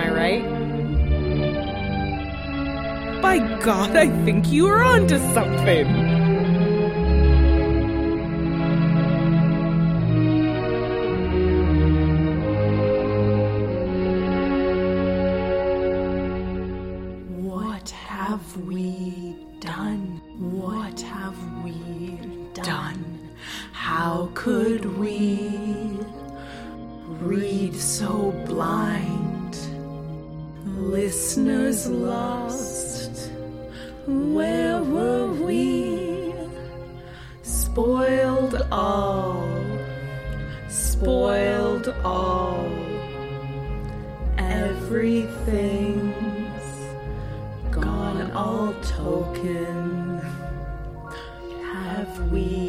I 0.00 0.11
right? 0.11 0.42
By 3.20 3.40
God, 3.62 3.94
I 3.94 4.09
think 4.24 4.50
you 4.50 4.66
are 4.68 4.83
onto 4.83 5.18
something. 5.35 6.09
all 48.32 48.74
token 48.82 50.20
have 51.72 52.30
we 52.30 52.68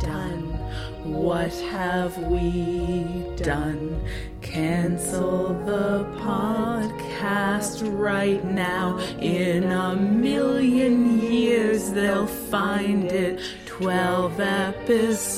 done? 0.00 0.42
What 1.04 1.52
have 1.70 2.18
we 2.18 3.24
done? 3.36 4.02
Cancel 4.40 5.54
the 5.64 6.04
podcast 6.20 7.82
right 7.98 8.44
now. 8.44 8.98
In 9.20 9.64
a 9.64 9.96
million 9.96 11.20
years, 11.20 11.90
they'll 11.90 12.26
find 12.26 13.04
it. 13.04 13.40
12 13.66 14.40
episodes 14.40 15.28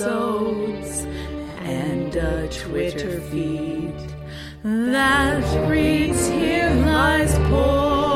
and 1.59 2.17
a 2.17 2.49
Twitter 2.49 3.21
feed 3.21 3.95
that 4.63 5.69
reads 5.69 6.27
Here 6.29 6.71
Lies 6.71 7.35
poor. 7.51 8.10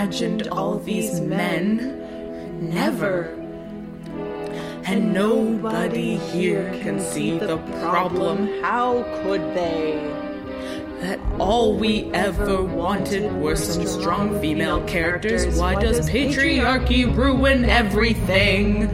Imagined 0.00 0.48
all 0.48 0.78
these 0.78 1.20
men. 1.20 2.70
Never. 2.70 3.24
And 4.86 5.12
nobody 5.12 6.16
here 6.16 6.70
can 6.82 6.98
see 6.98 7.38
the 7.38 7.58
problem. 7.82 8.48
How 8.62 9.02
could 9.22 9.42
they? 9.54 9.98
That 11.02 11.20
all 11.38 11.76
we 11.76 12.04
ever 12.14 12.62
wanted 12.62 13.30
were 13.42 13.56
some 13.56 13.86
strong 13.86 14.40
female 14.40 14.82
characters. 14.86 15.58
Why 15.58 15.74
does 15.74 16.08
patriarchy 16.08 17.04
ruin 17.14 17.66
everything? 17.66 18.88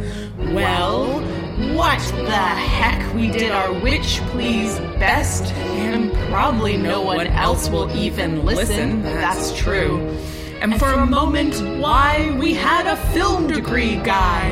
Well, 0.55 1.21
what 1.77 2.01
the 2.01 2.33
heck? 2.33 3.15
We 3.15 3.31
did 3.31 3.53
our 3.53 3.73
witch 3.81 4.21
please 4.33 4.77
best, 4.99 5.45
and 5.55 6.13
probably 6.31 6.77
no 6.77 7.01
one 7.01 7.29
else 7.29 7.69
will 7.69 7.91
even 7.97 8.45
listen. 8.45 9.05
That's 9.05 9.57
true. 9.57 10.19
And 10.61 10.79
for 10.79 10.91
a 10.91 11.07
moment, 11.07 11.55
why 11.81 12.37
we 12.41 12.55
had 12.55 12.87
a 12.87 12.97
film 13.13 13.47
degree 13.47 13.97
guy 13.97 14.51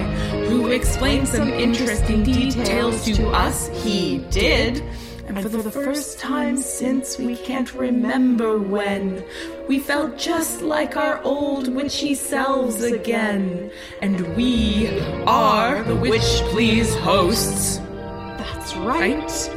who 0.48 0.70
explained 0.70 1.28
some 1.28 1.48
interesting 1.48 2.22
details 2.22 3.04
to 3.06 3.28
us. 3.28 3.68
He 3.82 4.18
did. 4.30 4.82
And 5.26 5.40
for 5.40 5.48
the 5.48 5.70
first 5.70 6.18
time 6.18 6.58
since 6.58 7.18
we 7.18 7.36
can't 7.36 7.72
remember 7.74 8.58
when, 8.58 9.24
we 9.68 9.78
felt 9.78 10.18
just 10.18 10.60
like 10.60 10.96
our 10.96 11.22
old 11.22 11.74
witchy 11.74 12.14
selves 12.14 12.82
again. 12.82 13.70
And 14.02 14.36
we 14.36 15.00
are 15.26 15.82
the 15.82 15.96
Witch 15.96 16.42
Please 16.50 16.94
hosts. 16.96 17.78
That's 18.38 18.76
right. 18.76 19.50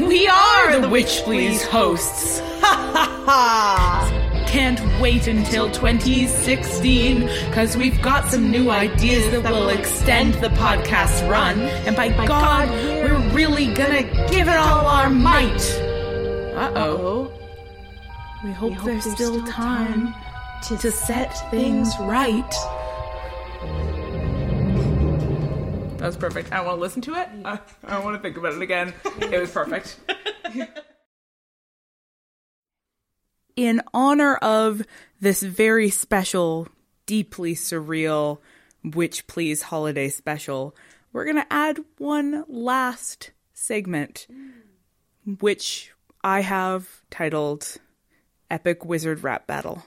We 0.00 0.26
are 0.26 0.80
the 0.80 0.88
Witch 0.88 1.22
Please 1.22 1.64
hosts. 1.64 2.40
Ha 2.40 2.90
ha 2.92 3.24
ha! 3.26 4.21
Can't 4.52 5.00
wait 5.00 5.28
until 5.28 5.70
2016, 5.70 7.26
cause 7.52 7.74
we've 7.74 8.02
got 8.02 8.28
some 8.28 8.50
new 8.50 8.68
ideas 8.68 9.30
that 9.30 9.50
will 9.50 9.70
extend 9.70 10.34
the 10.34 10.48
podcast 10.48 11.26
run. 11.26 11.58
And 11.58 11.96
by 11.96 12.10
God, 12.26 12.68
we're 12.68 13.18
really 13.30 13.72
gonna 13.72 14.02
give 14.28 14.48
it 14.48 14.56
all 14.56 14.84
our 14.84 15.08
might. 15.08 15.62
Uh 16.54 16.70
oh. 16.76 17.32
We 18.44 18.52
hope 18.52 18.76
there's 18.84 19.10
still 19.10 19.42
time 19.46 20.14
to 20.64 20.90
set 20.90 21.50
things 21.50 21.94
right. 22.00 22.50
That 25.96 26.08
was 26.08 26.16
perfect. 26.18 26.52
I 26.52 26.60
want 26.60 26.76
to 26.76 26.80
listen 26.82 27.00
to 27.02 27.14
it. 27.14 27.28
I, 27.46 27.58
I 27.84 27.98
want 28.00 28.16
to 28.16 28.22
think 28.22 28.36
about 28.36 28.52
it 28.52 28.60
again. 28.60 28.92
It 29.18 29.40
was 29.40 29.50
perfect. 29.50 29.96
In 33.62 33.80
honor 33.94 34.34
of 34.34 34.82
this 35.20 35.40
very 35.40 35.88
special, 35.88 36.66
deeply 37.06 37.54
surreal 37.54 38.38
Witch 38.82 39.28
Please 39.28 39.62
holiday 39.62 40.08
special, 40.08 40.74
we're 41.12 41.26
going 41.26 41.36
to 41.36 41.46
add 41.48 41.78
one 41.96 42.44
last 42.48 43.30
segment, 43.52 44.26
which 45.38 45.92
I 46.24 46.40
have 46.40 47.02
titled 47.08 47.76
Epic 48.50 48.84
Wizard 48.84 49.22
Rap 49.22 49.46
Battle. 49.46 49.84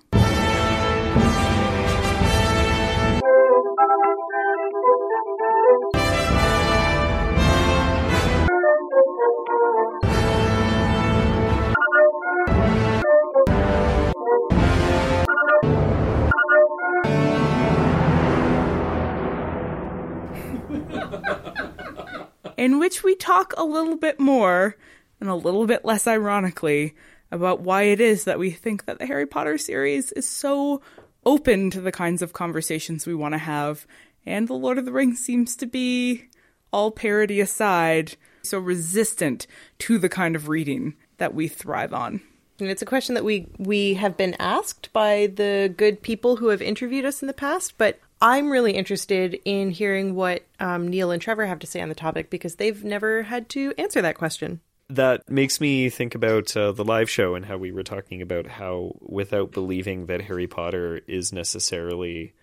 In 22.57 22.79
which 22.79 23.03
we 23.03 23.15
talk 23.15 23.53
a 23.57 23.63
little 23.63 23.97
bit 23.97 24.19
more 24.19 24.75
and 25.19 25.29
a 25.29 25.35
little 25.35 25.65
bit 25.65 25.85
less 25.85 26.07
ironically 26.07 26.95
about 27.31 27.61
why 27.61 27.83
it 27.83 27.99
is 27.99 28.23
that 28.23 28.39
we 28.39 28.51
think 28.51 28.85
that 28.85 28.99
the 28.99 29.05
Harry 29.05 29.25
Potter 29.25 29.57
series 29.57 30.11
is 30.11 30.27
so 30.27 30.81
open 31.25 31.69
to 31.71 31.81
the 31.81 31.91
kinds 31.91 32.21
of 32.21 32.33
conversations 32.33 33.05
we 33.05 33.15
want 33.15 33.33
to 33.33 33.39
have, 33.39 33.87
and 34.25 34.47
The 34.47 34.53
Lord 34.53 34.77
of 34.77 34.85
the 34.85 34.91
Rings 34.91 35.19
seems 35.19 35.55
to 35.57 35.65
be, 35.65 36.25
all 36.71 36.91
parody 36.91 37.39
aside, 37.39 38.15
so 38.43 38.59
resistant 38.59 39.47
to 39.79 39.97
the 39.97 40.09
kind 40.09 40.35
of 40.35 40.49
reading 40.49 40.95
that 41.17 41.33
we 41.33 41.47
thrive 41.47 41.93
on. 41.93 42.21
And 42.59 42.69
it's 42.69 42.81
a 42.81 42.85
question 42.85 43.15
that 43.15 43.25
we 43.25 43.47
we 43.57 43.95
have 43.95 44.15
been 44.15 44.35
asked 44.39 44.93
by 44.93 45.27
the 45.27 45.73
good 45.75 46.01
people 46.01 46.37
who 46.37 46.49
have 46.49 46.61
interviewed 46.61 47.05
us 47.05 47.21
in 47.21 47.27
the 47.27 47.33
past, 47.33 47.77
but 47.77 47.99
I'm 48.21 48.49
really 48.49 48.73
interested 48.73 49.39
in 49.45 49.71
hearing 49.71 50.15
what 50.15 50.43
um, 50.59 50.87
Neale 50.87 51.11
and 51.11 51.21
Trevor 51.21 51.45
have 51.45 51.59
to 51.59 51.67
say 51.67 51.81
on 51.81 51.89
the 51.89 51.95
topic 51.95 52.29
because 52.29 52.55
they've 52.55 52.83
never 52.83 53.23
had 53.23 53.49
to 53.49 53.73
answer 53.77 54.01
that 54.01 54.17
question. 54.17 54.61
That 54.89 55.27
makes 55.29 55.59
me 55.59 55.89
think 55.89 56.13
about 56.13 56.55
uh, 56.55 56.71
the 56.71 56.85
live 56.85 57.09
show 57.09 57.35
and 57.35 57.45
how 57.45 57.57
we 57.57 57.71
were 57.71 57.83
talking 57.83 58.21
about 58.21 58.45
how, 58.45 58.95
without 59.01 59.51
believing 59.51 60.05
that 60.05 60.21
Harry 60.21 60.47
Potter 60.47 61.01
is 61.07 61.33
necessarily 61.33 62.33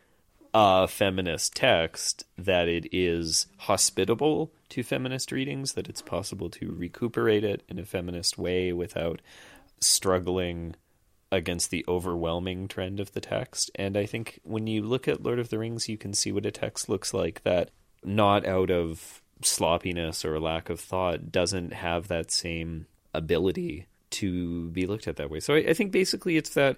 a 0.52 0.88
feminist 0.88 1.54
text, 1.54 2.24
that 2.36 2.68
it 2.68 2.88
is 2.92 3.46
hospitable 3.58 4.52
to 4.70 4.82
feminist 4.82 5.32
readings, 5.32 5.74
that 5.74 5.88
it's 5.88 6.02
possible 6.02 6.50
to 6.50 6.72
recuperate 6.72 7.44
it 7.44 7.62
in 7.68 7.78
a 7.78 7.84
feminist 7.84 8.36
way 8.36 8.72
without 8.72 9.22
struggling 9.80 10.74
against 11.32 11.70
the 11.70 11.84
overwhelming 11.88 12.68
trend 12.68 13.00
of 13.00 13.12
the 13.12 13.20
text. 13.20 13.70
And 13.74 13.96
I 13.96 14.06
think 14.06 14.38
when 14.44 14.66
you 14.66 14.82
look 14.82 15.08
at 15.08 15.22
Lord 15.22 15.38
of 15.38 15.48
the 15.48 15.58
Rings, 15.58 15.88
you 15.88 15.96
can 15.96 16.12
see 16.12 16.30
what 16.30 16.46
a 16.46 16.50
text 16.50 16.88
looks 16.88 17.12
like 17.14 17.42
that 17.42 17.70
not 18.04 18.46
out 18.46 18.70
of 18.70 19.22
sloppiness 19.40 20.24
or 20.24 20.38
lack 20.38 20.70
of 20.70 20.78
thought 20.78 21.32
doesn't 21.32 21.72
have 21.72 22.08
that 22.08 22.30
same 22.30 22.86
ability 23.14 23.86
to 24.10 24.68
be 24.70 24.86
looked 24.86 25.08
at 25.08 25.16
that 25.16 25.30
way. 25.30 25.40
So 25.40 25.54
I, 25.54 25.58
I 25.70 25.72
think 25.72 25.90
basically 25.90 26.36
it's 26.36 26.50
that 26.50 26.76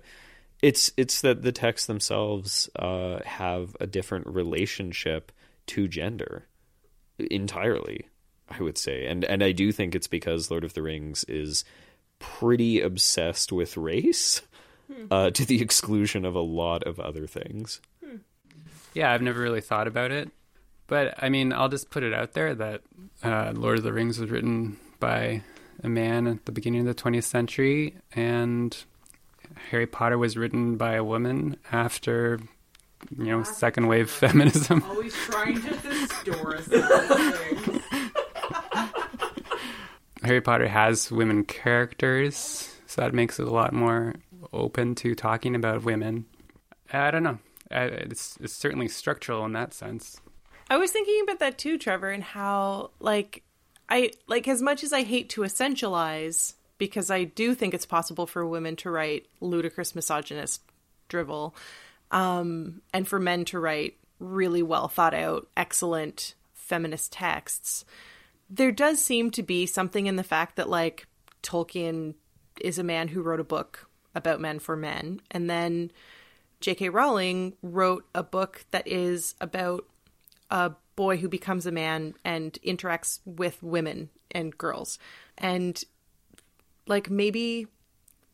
it's 0.63 0.93
it's 0.97 1.21
that 1.23 1.43
the 1.43 1.53
texts 1.53 1.89
themselves 1.89 2.71
uh, 2.77 3.19
have 3.27 3.77
a 3.81 3.87
different 3.87 4.27
relationship 4.29 5.33
to 5.67 5.89
gender 5.89 6.47
entirely. 7.19 8.09
I 8.49 8.63
would 8.63 8.79
say, 8.79 9.07
and 9.07 9.25
and 9.25 9.43
I 9.43 9.53
do 9.53 9.73
think 9.73 9.95
it's 9.95 10.07
because 10.07 10.51
Lord 10.51 10.65
of 10.65 10.75
the 10.75 10.83
Rings 10.83 11.25
is 11.25 11.65
pretty 12.19 12.81
obsessed 12.81 13.53
with 13.53 13.77
race 13.77 14.43
hmm. 14.93 15.07
uh, 15.11 15.31
to 15.31 15.45
the 15.45 15.61
exclusion 15.61 16.25
of 16.25 16.35
a 16.35 16.41
lot 16.41 16.85
of 16.85 16.99
other 17.01 17.27
things. 17.27 17.81
Hmm. 18.05 18.17
Yeah, 18.95 19.13
I've 19.13 19.23
never 19.23 19.41
really 19.41 19.61
thought 19.61 19.87
about 19.87 20.11
it. 20.11 20.31
But 20.87 21.15
I 21.23 21.29
mean, 21.29 21.53
I'll 21.53 21.69
just 21.69 21.91
put 21.91 22.03
it 22.03 22.13
out 22.13 22.33
there 22.33 22.55
that 22.55 22.83
uh, 23.23 23.53
Lord 23.55 23.79
of 23.79 23.85
the 23.85 23.93
Rings 23.93 24.19
was 24.19 24.31
written 24.31 24.79
by 25.01 25.43
a 25.83 25.89
man 25.89 26.27
at 26.27 26.45
the 26.45 26.53
beginning 26.53 26.87
of 26.87 26.87
the 26.87 27.03
20th 27.03 27.25
century, 27.25 27.97
and 28.15 28.77
Harry 29.71 29.87
Potter 29.87 30.19
was 30.19 30.37
written 30.37 30.77
by 30.77 30.95
a 30.95 31.05
woman 31.05 31.57
after, 31.73 32.41
you 33.17 33.25
know, 33.25 33.43
second 33.43 33.87
wave 33.87 34.11
feminism. 34.11 34.85
Always 34.89 35.15
trying 35.15 35.61
to 35.63 35.77
distort 35.77 36.65
Harry 40.25 40.41
Potter 40.41 40.69
has 40.69 41.11
women 41.11 41.45
characters, 41.45 42.75
so 42.87 43.03
that 43.03 43.13
makes 43.15 43.39
it 43.39 43.47
a 43.47 43.51
lot 43.51 43.73
more 43.73 44.15
open 44.53 44.95
to 44.97 45.15
talking 45.15 45.55
about 45.55 45.85
women. 45.85 46.27
I 46.93 47.11
don't 47.11 47.23
know. 47.23 47.39
It's, 47.71 48.39
it's 48.41 48.55
certainly 48.55 48.89
structural 48.89 49.45
in 49.45 49.53
that 49.53 49.75
sense. 49.75 50.21
I 50.71 50.77
was 50.77 50.93
thinking 50.93 51.21
about 51.23 51.41
that 51.41 51.59
too, 51.59 51.77
Trevor, 51.77 52.11
and 52.11 52.23
how 52.23 52.91
like 53.01 53.43
I 53.89 54.13
like 54.27 54.49
as 54.49 54.63
much 54.63 54.83
as 54.83 54.93
I 54.93 55.03
hate 55.03 55.29
to 55.31 55.43
essentialize 55.43 56.55
because 56.79 57.11
I 57.11 57.25
do 57.25 57.55
think 57.55 57.75
it's 57.75 57.87
possible 57.87 58.27
for 58.27 58.47
women 58.47 58.77
to 58.77 58.91
write 58.91 59.27
ludicrous 59.41 59.95
misogynist 59.95 60.63
drivel, 61.09 61.55
um, 62.11 62.81
and 62.93 63.07
for 63.07 63.19
men 63.19 63.45
to 63.47 63.59
write 63.59 63.97
really 64.19 64.63
well 64.63 64.89
thought 64.89 65.15
out, 65.15 65.49
excellent 65.57 66.35
feminist 66.55 67.13
texts 67.13 67.85
there 68.49 68.73
does 68.73 69.01
seem 69.01 69.31
to 69.33 69.43
be 69.43 69.67
something 69.67 70.07
in 70.07 70.17
the 70.17 70.23
fact 70.23 70.57
that 70.57 70.69
like 70.69 71.07
Tolkien 71.43 72.15
is 72.61 72.79
a 72.79 72.85
man 72.85 73.09
who 73.09 73.23
wrote 73.23 73.41
a 73.41 73.45
book 73.45 73.89
about 74.15 74.41
men 74.41 74.59
for 74.59 74.77
men. 74.77 75.21
And 75.31 75.51
then 75.51 75.91
J.K. 76.61 76.89
Rowling 76.89 77.55
wrote 77.63 78.07
a 78.15 78.23
book 78.23 78.65
that 78.71 78.87
is 78.87 79.35
about 79.41 79.85
a 80.51 80.73
boy 80.97 81.17
who 81.17 81.29
becomes 81.29 81.67
a 81.67 81.73
man 81.73 82.15
and 82.25 82.59
interacts 82.65 83.21
with 83.25 83.63
women 83.63 84.11
and 84.31 84.57
girls. 84.57 84.99
And 85.37 85.83
like 86.87 87.11
maybe 87.11 87.67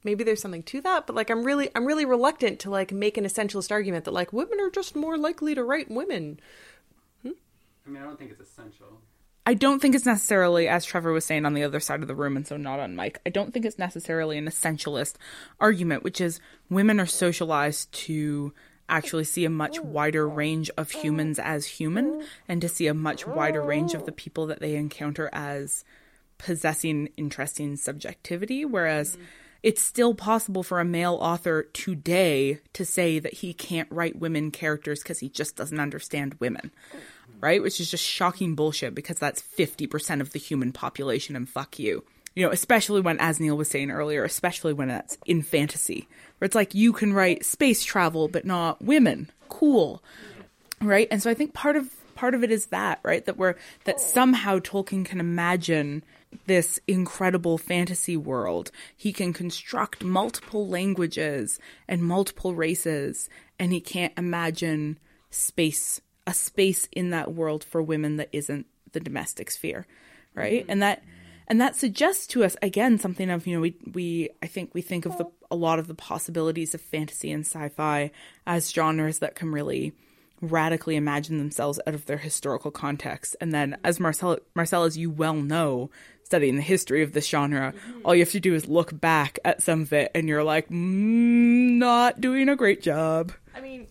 maybe 0.04 0.24
there's 0.24 0.40
something 0.40 0.62
to 0.64 0.80
that, 0.82 1.06
but 1.06 1.16
like 1.16 1.30
I'm 1.30 1.44
really 1.44 1.70
I'm 1.74 1.86
really 1.86 2.04
reluctant 2.04 2.60
to 2.60 2.70
like 2.70 2.92
make 2.92 3.16
an 3.16 3.24
essentialist 3.24 3.70
argument 3.70 4.04
that 4.04 4.12
like 4.12 4.32
women 4.32 4.60
are 4.60 4.70
just 4.70 4.94
more 4.94 5.16
likely 5.16 5.54
to 5.54 5.64
write 5.64 5.90
women. 5.90 6.40
Hmm? 7.22 7.32
I 7.86 7.90
mean, 7.90 8.02
I 8.02 8.06
don't 8.06 8.18
think 8.18 8.30
it's 8.30 8.40
essential. 8.40 9.00
I 9.46 9.54
don't 9.54 9.80
think 9.80 9.94
it's 9.94 10.06
necessarily, 10.06 10.68
as 10.68 10.84
Trevor 10.84 11.12
was 11.12 11.24
saying 11.24 11.46
on 11.46 11.54
the 11.54 11.62
other 11.62 11.80
side 11.80 12.02
of 12.02 12.08
the 12.08 12.14
room, 12.14 12.36
and 12.36 12.46
so 12.46 12.56
not 12.56 12.78
on 12.78 12.94
mic, 12.94 13.20
I 13.24 13.30
don't 13.30 13.52
think 13.52 13.64
it's 13.64 13.78
necessarily 13.78 14.36
an 14.38 14.46
essentialist 14.46 15.14
argument, 15.58 16.04
which 16.04 16.20
is 16.20 16.40
women 16.68 17.00
are 17.00 17.06
socialized 17.06 17.90
to 17.92 18.52
actually 18.90 19.24
see 19.24 19.44
a 19.44 19.50
much 19.50 19.80
wider 19.80 20.28
range 20.28 20.70
of 20.76 20.90
humans 20.90 21.38
as 21.38 21.64
human 21.64 22.22
and 22.48 22.60
to 22.60 22.68
see 22.68 22.86
a 22.86 22.94
much 22.94 23.26
wider 23.26 23.62
range 23.62 23.94
of 23.94 24.04
the 24.04 24.12
people 24.12 24.46
that 24.46 24.60
they 24.60 24.74
encounter 24.74 25.30
as 25.32 25.84
possessing 26.38 27.08
interesting 27.16 27.76
subjectivity. 27.76 28.64
Whereas 28.64 29.12
mm-hmm. 29.12 29.24
it's 29.62 29.82
still 29.82 30.14
possible 30.14 30.62
for 30.62 30.80
a 30.80 30.84
male 30.84 31.18
author 31.20 31.62
today 31.72 32.58
to 32.72 32.84
say 32.84 33.18
that 33.20 33.34
he 33.34 33.54
can't 33.54 33.90
write 33.92 34.18
women 34.18 34.50
characters 34.50 35.00
because 35.02 35.20
he 35.20 35.28
just 35.28 35.56
doesn't 35.56 35.80
understand 35.80 36.34
women 36.40 36.72
right? 37.40 37.62
Which 37.62 37.80
is 37.80 37.90
just 37.90 38.04
shocking 38.04 38.54
bullshit 38.54 38.94
because 38.94 39.18
that's 39.18 39.42
50% 39.42 40.20
of 40.20 40.32
the 40.32 40.38
human 40.38 40.72
population 40.72 41.36
and 41.36 41.48
fuck 41.48 41.78
you. 41.78 42.04
You 42.34 42.46
know, 42.46 42.52
especially 42.52 43.00
when, 43.00 43.18
as 43.18 43.40
Neale 43.40 43.56
was 43.56 43.70
saying 43.70 43.90
earlier, 43.90 44.24
especially 44.24 44.72
when 44.72 44.90
it's 44.90 45.18
in 45.26 45.42
fantasy, 45.42 46.08
where 46.38 46.46
it's 46.46 46.54
like 46.54 46.74
you 46.74 46.92
can 46.92 47.12
write 47.12 47.44
space 47.44 47.82
travel 47.82 48.28
but 48.28 48.44
not 48.44 48.80
women. 48.82 49.30
Cool. 49.48 50.02
Right? 50.80 51.08
And 51.10 51.22
so 51.22 51.28
I 51.30 51.34
think 51.34 51.54
part 51.54 51.76
of 51.76 51.90
part 52.14 52.34
of 52.34 52.44
it 52.44 52.50
is 52.50 52.66
that, 52.66 53.00
right? 53.02 53.24
That 53.24 53.36
we're 53.36 53.56
that 53.84 54.00
somehow 54.00 54.58
Tolkien 54.58 55.04
can 55.04 55.20
imagine 55.20 56.04
this 56.46 56.78
incredible 56.86 57.58
fantasy 57.58 58.16
world. 58.16 58.70
He 58.96 59.12
can 59.12 59.32
construct 59.32 60.04
multiple 60.04 60.68
languages 60.68 61.58
and 61.88 62.02
multiple 62.02 62.54
races, 62.54 63.28
and 63.58 63.72
he 63.72 63.80
can't 63.80 64.12
imagine 64.16 64.98
space 65.30 66.00
a 66.26 66.34
space 66.34 66.88
in 66.92 67.10
that 67.10 67.32
world 67.32 67.64
for 67.64 67.82
women 67.82 68.16
that 68.16 68.28
isn't 68.32 68.66
the 68.92 69.00
domestic 69.00 69.50
sphere, 69.50 69.86
right? 70.34 70.62
Mm-hmm. 70.62 70.70
And 70.70 70.82
that 70.82 71.02
and 71.50 71.60
that 71.60 71.76
suggests 71.76 72.28
to 72.28 72.44
us 72.44 72.56
again 72.62 72.98
something 72.98 73.28
of 73.28 73.46
you 73.46 73.56
know 73.56 73.60
we 73.60 73.76
we 73.92 74.30
I 74.42 74.46
think 74.46 74.70
we 74.72 74.80
think 74.80 75.04
of 75.04 75.18
the 75.18 75.26
a 75.50 75.56
lot 75.56 75.78
of 75.78 75.88
the 75.88 75.94
possibilities 75.94 76.74
of 76.74 76.80
fantasy 76.80 77.30
and 77.32 77.44
sci-fi 77.44 78.12
as 78.46 78.72
genres 78.72 79.18
that 79.18 79.34
can 79.34 79.50
really 79.50 79.92
radically 80.40 80.96
imagine 80.96 81.36
themselves 81.36 81.78
out 81.86 81.94
of 81.94 82.06
their 82.06 82.16
historical 82.16 82.70
context 82.70 83.36
and 83.40 83.52
then 83.52 83.76
as 83.84 84.00
Marcelle 84.00 84.38
Marcelle 84.54 84.84
as 84.84 84.96
you 84.96 85.10
well 85.10 85.34
know 85.34 85.90
studying 86.22 86.54
the 86.54 86.62
history 86.62 87.02
of 87.02 87.12
this 87.12 87.28
genre 87.28 87.72
mm-hmm. 87.72 88.00
all 88.04 88.14
you 88.14 88.22
have 88.22 88.30
to 88.30 88.40
do 88.40 88.54
is 88.54 88.68
look 88.68 88.98
back 88.98 89.38
at 89.44 89.62
some 89.62 89.82
of 89.82 89.92
it 89.92 90.10
and 90.14 90.28
you're 90.28 90.44
like 90.44 90.68
mm, 90.68 91.72
not 91.78 92.20
doing 92.20 92.48
a 92.48 92.56
great 92.56 92.80
job 92.80 93.32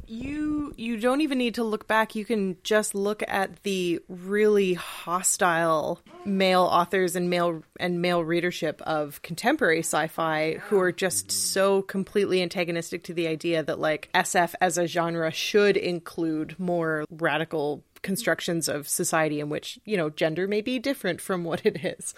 you 0.10 0.74
you 0.76 0.98
don't 0.98 1.22
even 1.22 1.38
need 1.38 1.56
to 1.56 1.64
look 1.64 1.88
back. 1.88 2.16
You 2.16 2.26
can 2.26 2.58
just 2.64 2.96
look 2.96 3.24
at 3.28 3.64
the 3.64 4.00
really 4.08 4.74
hostile 4.74 6.02
male 6.26 6.64
authors 6.64 7.16
and 7.16 7.30
male 7.30 7.64
and 7.80 8.02
male 8.02 8.24
readership 8.24 8.82
of 8.84 9.22
contemporary 9.22 9.80
sci-fi 9.80 10.54
who 10.54 10.80
are 10.80 10.92
just 10.92 11.32
so 11.32 11.82
completely 11.84 12.42
antagonistic 12.42 13.04
to 13.04 13.14
the 13.14 13.28
idea 13.28 13.62
that 13.64 13.80
like 13.80 14.10
SF 14.14 14.56
as 14.62 14.78
a 14.78 14.88
genre 14.88 15.32
should 15.32 15.78
include 15.78 16.60
more 16.60 17.06
radical 17.12 17.84
constructions 18.02 18.70
of 18.70 18.88
society 18.88 19.40
in 19.40 19.50
which, 19.50 19.78
you 19.84 19.98
know, 19.98 20.10
gender 20.10 20.48
may 20.48 20.62
be 20.62 20.80
different 20.80 21.22
from 21.22 21.44
what 21.44 21.66
it 21.66 21.84
is 21.84 22.14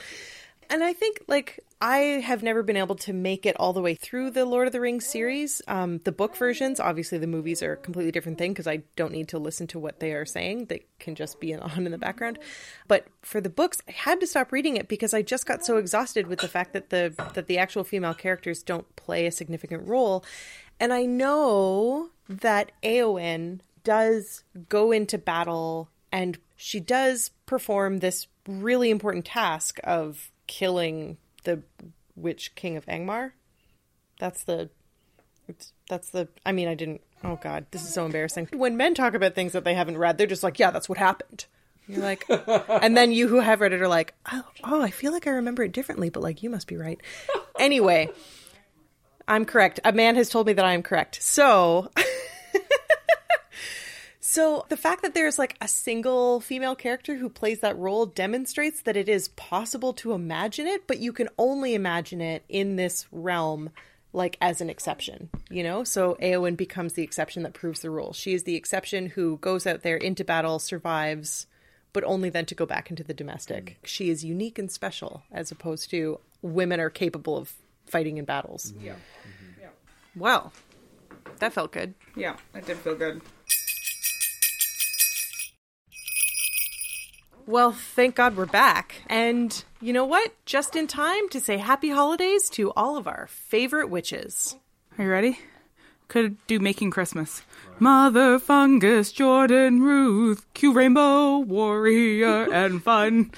and 0.71 0.83
I 0.83 0.93
think 0.93 1.21
like 1.27 1.59
I 1.81 1.97
have 2.23 2.43
never 2.43 2.63
been 2.63 2.77
able 2.77 2.95
to 2.95 3.11
make 3.11 3.45
it 3.45 3.55
all 3.59 3.73
the 3.73 3.81
way 3.81 3.93
through 3.93 4.31
the 4.31 4.45
Lord 4.45 4.67
of 4.67 4.71
the 4.71 4.79
Rings 4.79 5.05
series. 5.05 5.61
Um, 5.67 5.99
the 6.05 6.11
book 6.11 6.35
versions, 6.35 6.79
obviously, 6.79 7.17
the 7.17 7.27
movies 7.27 7.61
are 7.61 7.73
a 7.73 7.77
completely 7.77 8.11
different 8.11 8.37
thing 8.37 8.53
because 8.53 8.67
I 8.67 8.83
don't 8.95 9.11
need 9.11 9.27
to 9.29 9.39
listen 9.39 9.67
to 9.67 9.79
what 9.79 9.99
they 9.99 10.13
are 10.13 10.25
saying; 10.25 10.65
they 10.65 10.85
can 10.99 11.13
just 11.15 11.39
be 11.39 11.53
on 11.55 11.85
in 11.85 11.91
the 11.91 11.97
background. 11.97 12.39
But 12.87 13.07
for 13.21 13.41
the 13.41 13.49
books, 13.49 13.81
I 13.87 13.91
had 13.91 14.21
to 14.21 14.27
stop 14.27 14.51
reading 14.51 14.77
it 14.77 14.87
because 14.87 15.13
I 15.13 15.21
just 15.21 15.45
got 15.45 15.65
so 15.65 15.77
exhausted 15.77 16.27
with 16.27 16.39
the 16.39 16.47
fact 16.47 16.73
that 16.73 16.89
the 16.89 17.13
that 17.33 17.47
the 17.47 17.57
actual 17.57 17.83
female 17.83 18.13
characters 18.13 18.63
don't 18.63 18.95
play 18.95 19.25
a 19.25 19.31
significant 19.31 19.87
role, 19.87 20.23
and 20.79 20.93
I 20.93 21.03
know 21.03 22.11
that 22.29 22.71
Eowyn 22.81 23.59
does 23.83 24.43
go 24.69 24.91
into 24.91 25.17
battle 25.17 25.89
and 26.11 26.37
she 26.55 26.79
does 26.79 27.31
perform 27.45 27.97
this 27.97 28.27
really 28.47 28.89
important 28.89 29.25
task 29.25 29.79
of 29.83 30.30
killing 30.51 31.17
the 31.45 31.63
witch 32.13 32.55
king 32.55 32.75
of 32.75 32.85
Angmar. 32.85 33.31
That's 34.19 34.43
the 34.43 34.69
that's 35.89 36.09
the 36.09 36.27
I 36.45 36.51
mean 36.51 36.67
I 36.67 36.75
didn't 36.75 36.99
oh 37.23 37.39
god, 37.41 37.67
this 37.71 37.83
is 37.83 37.93
so 37.93 38.05
embarrassing. 38.05 38.49
When 38.51 38.75
men 38.75 38.93
talk 38.93 39.13
about 39.13 39.33
things 39.33 39.53
that 39.53 39.63
they 39.63 39.73
haven't 39.73 39.97
read, 39.97 40.17
they're 40.17 40.27
just 40.27 40.43
like, 40.43 40.59
yeah, 40.59 40.71
that's 40.71 40.89
what 40.89 40.97
happened. 40.97 41.45
You're 41.87 42.01
like 42.01 42.25
and 42.69 42.97
then 42.97 43.13
you 43.13 43.29
who 43.29 43.39
have 43.39 43.61
read 43.61 43.71
it 43.71 43.81
are 43.81 43.87
like, 43.87 44.13
oh, 44.29 44.43
oh, 44.65 44.81
I 44.81 44.91
feel 44.91 45.13
like 45.13 45.25
I 45.25 45.31
remember 45.31 45.63
it 45.63 45.71
differently, 45.71 46.09
but 46.09 46.21
like 46.21 46.43
you 46.43 46.49
must 46.49 46.67
be 46.67 46.75
right. 46.75 46.99
Anyway, 47.57 48.09
I'm 49.25 49.45
correct. 49.45 49.79
A 49.85 49.93
man 49.93 50.15
has 50.15 50.29
told 50.29 50.47
me 50.47 50.53
that 50.53 50.65
I 50.65 50.73
am 50.73 50.83
correct. 50.83 51.23
So 51.23 51.91
So 54.31 54.65
the 54.69 54.77
fact 54.77 55.01
that 55.01 55.13
there's 55.13 55.37
like 55.37 55.57
a 55.59 55.67
single 55.67 56.39
female 56.39 56.73
character 56.73 57.17
who 57.17 57.27
plays 57.27 57.59
that 57.59 57.77
role 57.77 58.05
demonstrates 58.05 58.83
that 58.83 58.95
it 58.95 59.09
is 59.09 59.27
possible 59.27 59.91
to 59.95 60.13
imagine 60.13 60.67
it, 60.67 60.87
but 60.87 60.99
you 60.99 61.11
can 61.11 61.27
only 61.37 61.75
imagine 61.75 62.21
it 62.21 62.45
in 62.47 62.77
this 62.77 63.07
realm 63.11 63.71
like 64.13 64.37
as 64.39 64.61
an 64.61 64.69
exception, 64.69 65.29
you 65.49 65.63
know? 65.63 65.83
So 65.83 66.15
Eowyn 66.21 66.55
becomes 66.55 66.93
the 66.93 67.03
exception 67.03 67.43
that 67.43 67.51
proves 67.51 67.81
the 67.81 67.89
rule. 67.89 68.13
She 68.13 68.33
is 68.33 68.43
the 68.43 68.55
exception 68.55 69.07
who 69.07 69.35
goes 69.39 69.67
out 69.67 69.81
there 69.81 69.97
into 69.97 70.23
battle, 70.23 70.59
survives, 70.59 71.45
but 71.91 72.05
only 72.05 72.29
then 72.29 72.45
to 72.45 72.55
go 72.55 72.65
back 72.65 72.89
into 72.89 73.03
the 73.03 73.13
domestic. 73.13 73.65
Mm. 73.65 73.75
She 73.85 74.09
is 74.09 74.23
unique 74.23 74.57
and 74.57 74.71
special 74.71 75.23
as 75.33 75.51
opposed 75.51 75.89
to 75.89 76.21
women 76.41 76.79
are 76.79 76.89
capable 76.89 77.35
of 77.35 77.51
fighting 77.85 78.17
in 78.17 78.23
battles. 78.23 78.71
Yeah. 78.79 78.93
Mm-hmm. 78.93 79.61
yeah. 79.63 79.67
Well, 80.15 80.53
that 81.39 81.51
felt 81.51 81.73
good. 81.73 81.95
Yeah, 82.15 82.37
it 82.55 82.65
did 82.65 82.77
feel 82.77 82.95
good. 82.95 83.21
Well, 87.51 87.73
thank 87.73 88.15
God 88.15 88.37
we're 88.37 88.45
back. 88.45 88.95
And 89.07 89.61
you 89.81 89.91
know 89.91 90.05
what? 90.05 90.33
Just 90.45 90.77
in 90.77 90.87
time 90.87 91.27
to 91.31 91.41
say 91.41 91.57
happy 91.57 91.89
holidays 91.89 92.49
to 92.51 92.71
all 92.77 92.95
of 92.95 93.07
our 93.07 93.27
favorite 93.27 93.89
witches. 93.89 94.55
Are 94.97 95.03
you 95.03 95.11
ready? 95.11 95.37
Could 96.07 96.37
do 96.47 96.61
Making 96.61 96.91
Christmas. 96.91 97.41
Mother 97.77 98.39
Fungus, 98.39 99.11
Jordan, 99.11 99.81
Ruth, 99.81 100.45
Q 100.53 100.71
Rainbow, 100.71 101.39
Warrior, 101.39 102.53
and 102.53 102.81
Fun. 102.81 103.31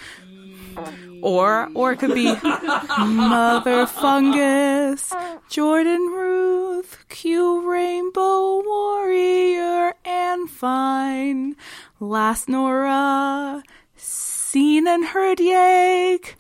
Or, 1.23 1.69
or 1.73 1.93
it 1.93 1.97
could 1.97 2.13
be 2.13 2.35
Mother 2.99 3.87
Fungus, 3.87 5.11
Jordan, 5.49 6.01
Ruth, 6.11 7.03
Q 7.09 7.67
Rainbow, 7.67 8.61
Warrior, 8.63 9.95
and 10.05 10.47
Fine. 10.51 11.55
Last 11.99 12.47
Nora, 12.47 13.63
seen 14.03 14.87
and 14.87 15.05
heard 15.05 15.39
yake, 15.39 16.35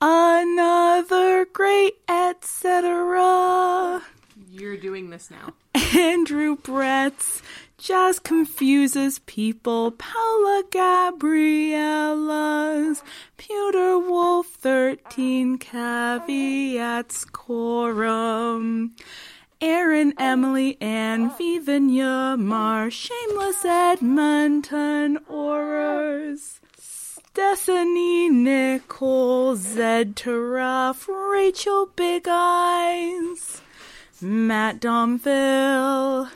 another 0.00 1.44
great 1.44 1.94
etc. 2.08 4.02
You're 4.48 4.76
doing 4.76 5.10
this 5.10 5.30
now. 5.30 5.52
Andrew 5.96 6.56
Brett's 6.56 7.42
just 7.78 8.24
confuses 8.24 9.20
people. 9.20 9.92
Paula 9.92 10.64
Gabriella's 10.70 13.04
Pewter 13.36 13.96
Wolf 13.98 14.46
13 14.46 15.58
caveats 15.58 17.24
quorum. 17.26 18.96
Aaron, 19.62 20.14
Emily, 20.18 20.80
Ann, 20.80 21.30
Vivinya, 21.32 22.38
Mar, 22.38 22.90
Shameless 22.90 23.62
Edmonton, 23.64 25.18
Aurors. 25.30 26.60
Destiny, 27.32 28.28
Nicole, 28.28 29.54
Zed 29.54 30.16
Turuff, 30.16 31.06
Rachel 31.06 31.86
Big 31.94 32.26
Eyes, 32.28 33.62
Matt 34.20 34.80
Domville, 34.80 36.28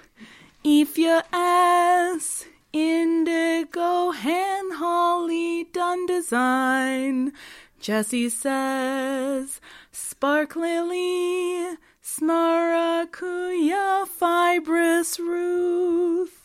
Ifya 0.64 1.24
S, 1.32 2.46
Indigo, 2.72 4.12
Han 4.12 4.70
Holly, 4.70 5.64
Done 5.64 6.06
Design, 6.06 7.32
Jesse 7.80 8.28
says, 8.28 9.60
Spark 9.90 10.54
Lily, 10.54 11.76
Smaracuya 12.04 14.06
fibrous 14.06 15.18
Ruth. 15.18 16.43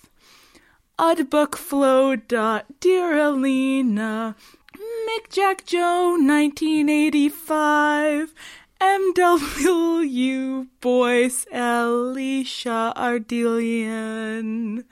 Udbook 0.99 1.55
Flow 1.55 2.15
dot 2.17 2.65
Dear 2.81 3.17
Alina. 3.17 4.35
Mick 4.75 5.29
Jack 5.29 5.65
Joe 5.65 6.17
1985. 6.19 8.33
MW 8.81 10.67
Boyce 10.81 11.45
Alicia 11.53 12.91
Ardelian. 12.97 14.83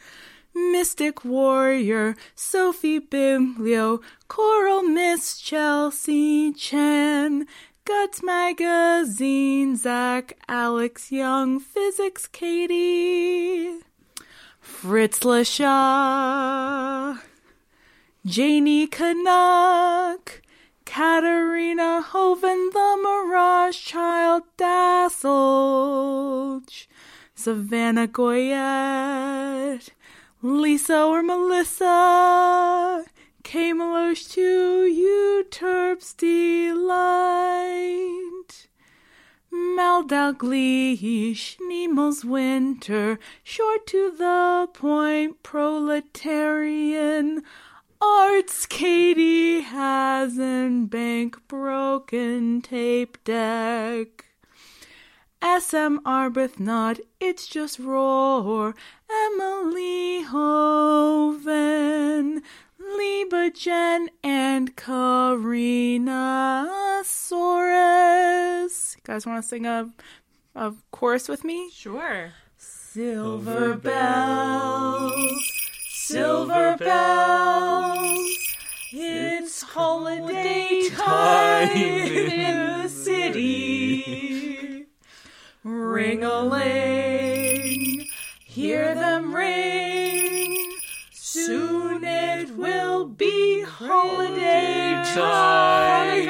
Mystic 0.56 1.26
Warrior, 1.26 2.16
Sophie 2.36 3.02
Bimlio, 3.02 4.02
Coral 4.30 4.84
Miss 4.84 5.38
Chelsea 5.38 6.54
Chen, 6.54 7.46
Guts 7.84 8.24
Magazine, 8.24 9.76
Zach, 9.76 10.38
Alex 10.48 11.12
Young, 11.12 11.60
Physics 11.60 12.28
Katie, 12.28 13.82
Fritz 14.68 15.22
Lashaw, 15.22 17.18
Janie 18.26 18.86
Canuck, 18.86 20.42
Katarina 20.86 22.02
Hoven, 22.02 22.70
The 22.74 22.98
Mirage 23.02 23.78
Child, 23.78 24.44
Dasselge, 24.58 25.16
Savannah 27.34 28.08
Goyette, 28.08 29.90
Lisa 30.44 31.02
or 31.02 31.24
Melissa, 31.24 33.06
K 33.44 33.74
Melosh 33.74 34.30
to 34.34 34.86
you, 34.86 35.46
Terps 35.50 36.16
Delight. 36.18 38.17
Mal 39.58 40.04
Dalglish, 40.04 41.58
Nemo's 41.68 42.24
Winter, 42.24 43.18
short 43.44 43.88
to 43.88 44.12
the 44.12 44.70
point, 44.72 45.42
proletarian. 45.42 47.42
Arts 48.00 48.68
Katie 48.68 49.62
has 49.62 50.38
in 50.38 50.86
bank 50.86 51.40
broken 51.48 52.62
tape 52.62 53.18
deck. 53.24 54.26
SM 55.42 55.98
Arbuthnot, 56.06 57.00
it's 57.20 57.48
just 57.48 57.80
roar. 57.80 58.76
Emily 59.10 60.22
Hoven, 60.22 62.44
Liba 62.96 63.52
Jen, 63.52 64.10
and 64.24 64.76
Karina 64.76 65.52
Soros. 67.04 68.96
You 68.96 69.02
guys 69.04 69.26
want 69.26 69.44
to 69.44 69.48
sing 69.48 69.66
a, 69.66 69.92
a 70.56 70.74
chorus 70.92 71.28
with 71.28 71.44
me? 71.44 71.70
Sure. 71.72 72.32
Silver 72.58 73.76
bells, 73.76 75.14
silver 75.90 76.78
bells. 76.78 78.38
It's 78.92 79.62
holiday 79.62 80.90
time 80.90 81.70
in 81.70 82.84
the 82.84 82.88
city. 82.88 84.86
Ring 85.64 86.24
a 86.24 86.42
ling, 86.42 88.08
hear 88.46 88.96
them 88.96 89.36
ring. 89.36 89.97
Will 92.58 93.06
be 93.06 93.62
holiday 93.62 95.04
time. 95.14 96.28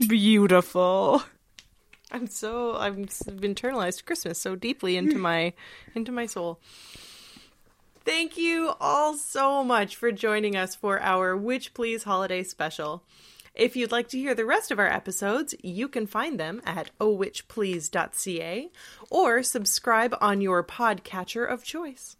Beautiful. 0.08 1.22
I'm 2.10 2.28
so 2.28 2.76
I've 2.76 2.96
internalized 2.96 4.06
Christmas 4.06 4.40
so 4.40 4.56
deeply 4.56 4.96
into 4.96 5.18
my 5.18 5.52
into 5.94 6.10
my 6.12 6.24
soul. 6.24 6.60
Thank 8.06 8.38
you 8.38 8.72
all 8.80 9.18
so 9.18 9.62
much 9.62 9.96
for 9.96 10.12
joining 10.12 10.56
us 10.56 10.74
for 10.74 10.98
our 11.02 11.36
Witch 11.36 11.74
Please 11.74 12.04
holiday 12.04 12.44
special. 12.44 13.04
If 13.54 13.76
you'd 13.76 13.92
like 13.92 14.08
to 14.08 14.18
hear 14.18 14.34
the 14.34 14.46
rest 14.46 14.70
of 14.70 14.78
our 14.78 14.88
episodes, 14.88 15.54
you 15.62 15.88
can 15.88 16.06
find 16.06 16.40
them 16.40 16.62
at 16.64 16.90
ohwitchplease.ca 17.00 18.70
or 19.10 19.42
subscribe 19.42 20.16
on 20.22 20.40
your 20.40 20.64
podcatcher 20.64 21.46
of 21.46 21.64
choice. 21.64 22.16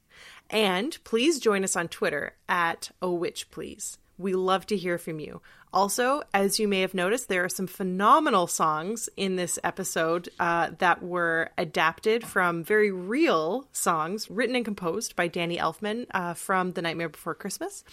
And 0.51 0.97
please 1.05 1.39
join 1.39 1.65
us 1.65 1.77
on 1.77 1.89
Twitter 1.89 2.35
at 2.49 2.91
ohwitchplease. 3.03 3.99
We 4.17 4.33
love 4.35 4.67
to 4.67 4.77
hear 4.77 4.99
from 4.99 5.21
you. 5.21 5.41
Also, 5.73 6.23
as 6.33 6.59
you 6.59 6.67
may 6.67 6.81
have 6.81 6.95
noticed, 6.95 7.29
there 7.29 7.45
are 7.45 7.49
some 7.49 7.67
phenomenal 7.67 8.47
songs 8.47 9.09
in 9.17 9.37
this 9.37 9.59
episode 9.63 10.31
uh, 10.41 10.71
that 10.79 11.03
were 11.03 11.51
adapted 11.59 12.25
from 12.25 12.65
very 12.65 12.91
real 12.91 13.69
songs 13.71 14.31
written 14.31 14.57
and 14.57 14.65
composed 14.65 15.15
by 15.15 15.29
Danny 15.29 15.59
Elfman 15.59 16.07
uh, 16.13 16.33
from 16.33 16.73
The 16.73 16.81
Nightmare 16.83 17.11
Before 17.11 17.35
Christmas. 17.35 17.85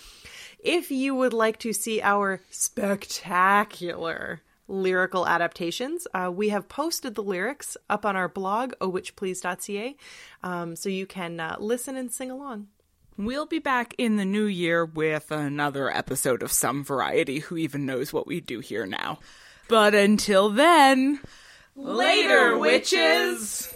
If 0.59 0.89
you 0.89 1.13
would 1.15 1.33
like 1.33 1.59
to 1.59 1.73
see 1.73 2.01
our 2.01 2.39
spectacular 2.49 4.41
lyrical 4.67 5.27
adaptations, 5.27 6.07
uh, 6.13 6.31
we 6.33 6.49
have 6.49 6.67
posted 6.67 7.15
the 7.15 7.23
lyrics 7.23 7.77
up 7.89 8.05
on 8.05 8.15
our 8.15 8.27
blog, 8.27 8.73
ohwitchplease.ca, 8.81 9.95
um, 10.43 10.75
so 10.75 10.89
you 10.89 11.05
can 11.05 11.39
uh, 11.39 11.57
listen 11.59 11.95
and 11.95 12.11
sing 12.11 12.31
along. 12.31 12.67
We'll 13.17 13.45
be 13.45 13.59
back 13.59 13.93
in 13.97 14.17
the 14.17 14.25
new 14.25 14.45
year 14.45 14.83
with 14.83 15.31
another 15.31 15.89
episode 15.89 16.43
of 16.43 16.51
some 16.51 16.83
variety. 16.83 17.39
Who 17.39 17.55
even 17.57 17.85
knows 17.85 18.11
what 18.11 18.27
we 18.27 18.41
do 18.41 18.59
here 18.59 18.85
now? 18.85 19.19
But 19.69 19.95
until 19.95 20.49
then, 20.49 21.19
later, 21.75 22.57
witches! 22.57 23.74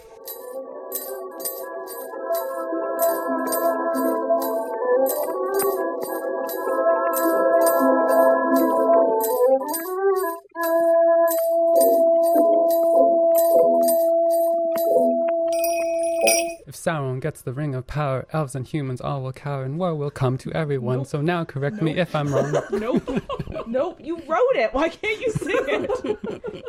Sauron 16.79 17.19
gets 17.19 17.41
the 17.41 17.53
ring 17.53 17.75
of 17.75 17.85
power, 17.87 18.25
elves 18.31 18.55
and 18.55 18.67
humans 18.67 19.01
all 19.01 19.21
will 19.21 19.33
cower, 19.33 19.63
and 19.63 19.77
war 19.77 19.93
will 19.95 20.09
come 20.11 20.37
to 20.39 20.51
everyone. 20.53 20.99
Nope. 20.99 21.07
So 21.07 21.21
now 21.21 21.43
correct 21.45 21.75
nope. 21.77 21.83
me 21.83 21.97
if 21.97 22.15
I'm 22.15 22.33
wrong. 22.33 22.51
nope. 22.71 23.67
Nope. 23.67 23.99
You 24.01 24.15
wrote 24.27 24.55
it. 24.55 24.73
Why 24.73 24.89
can't 24.89 25.21
you 25.21 25.31
sing 25.31 25.65
it? 25.67 26.63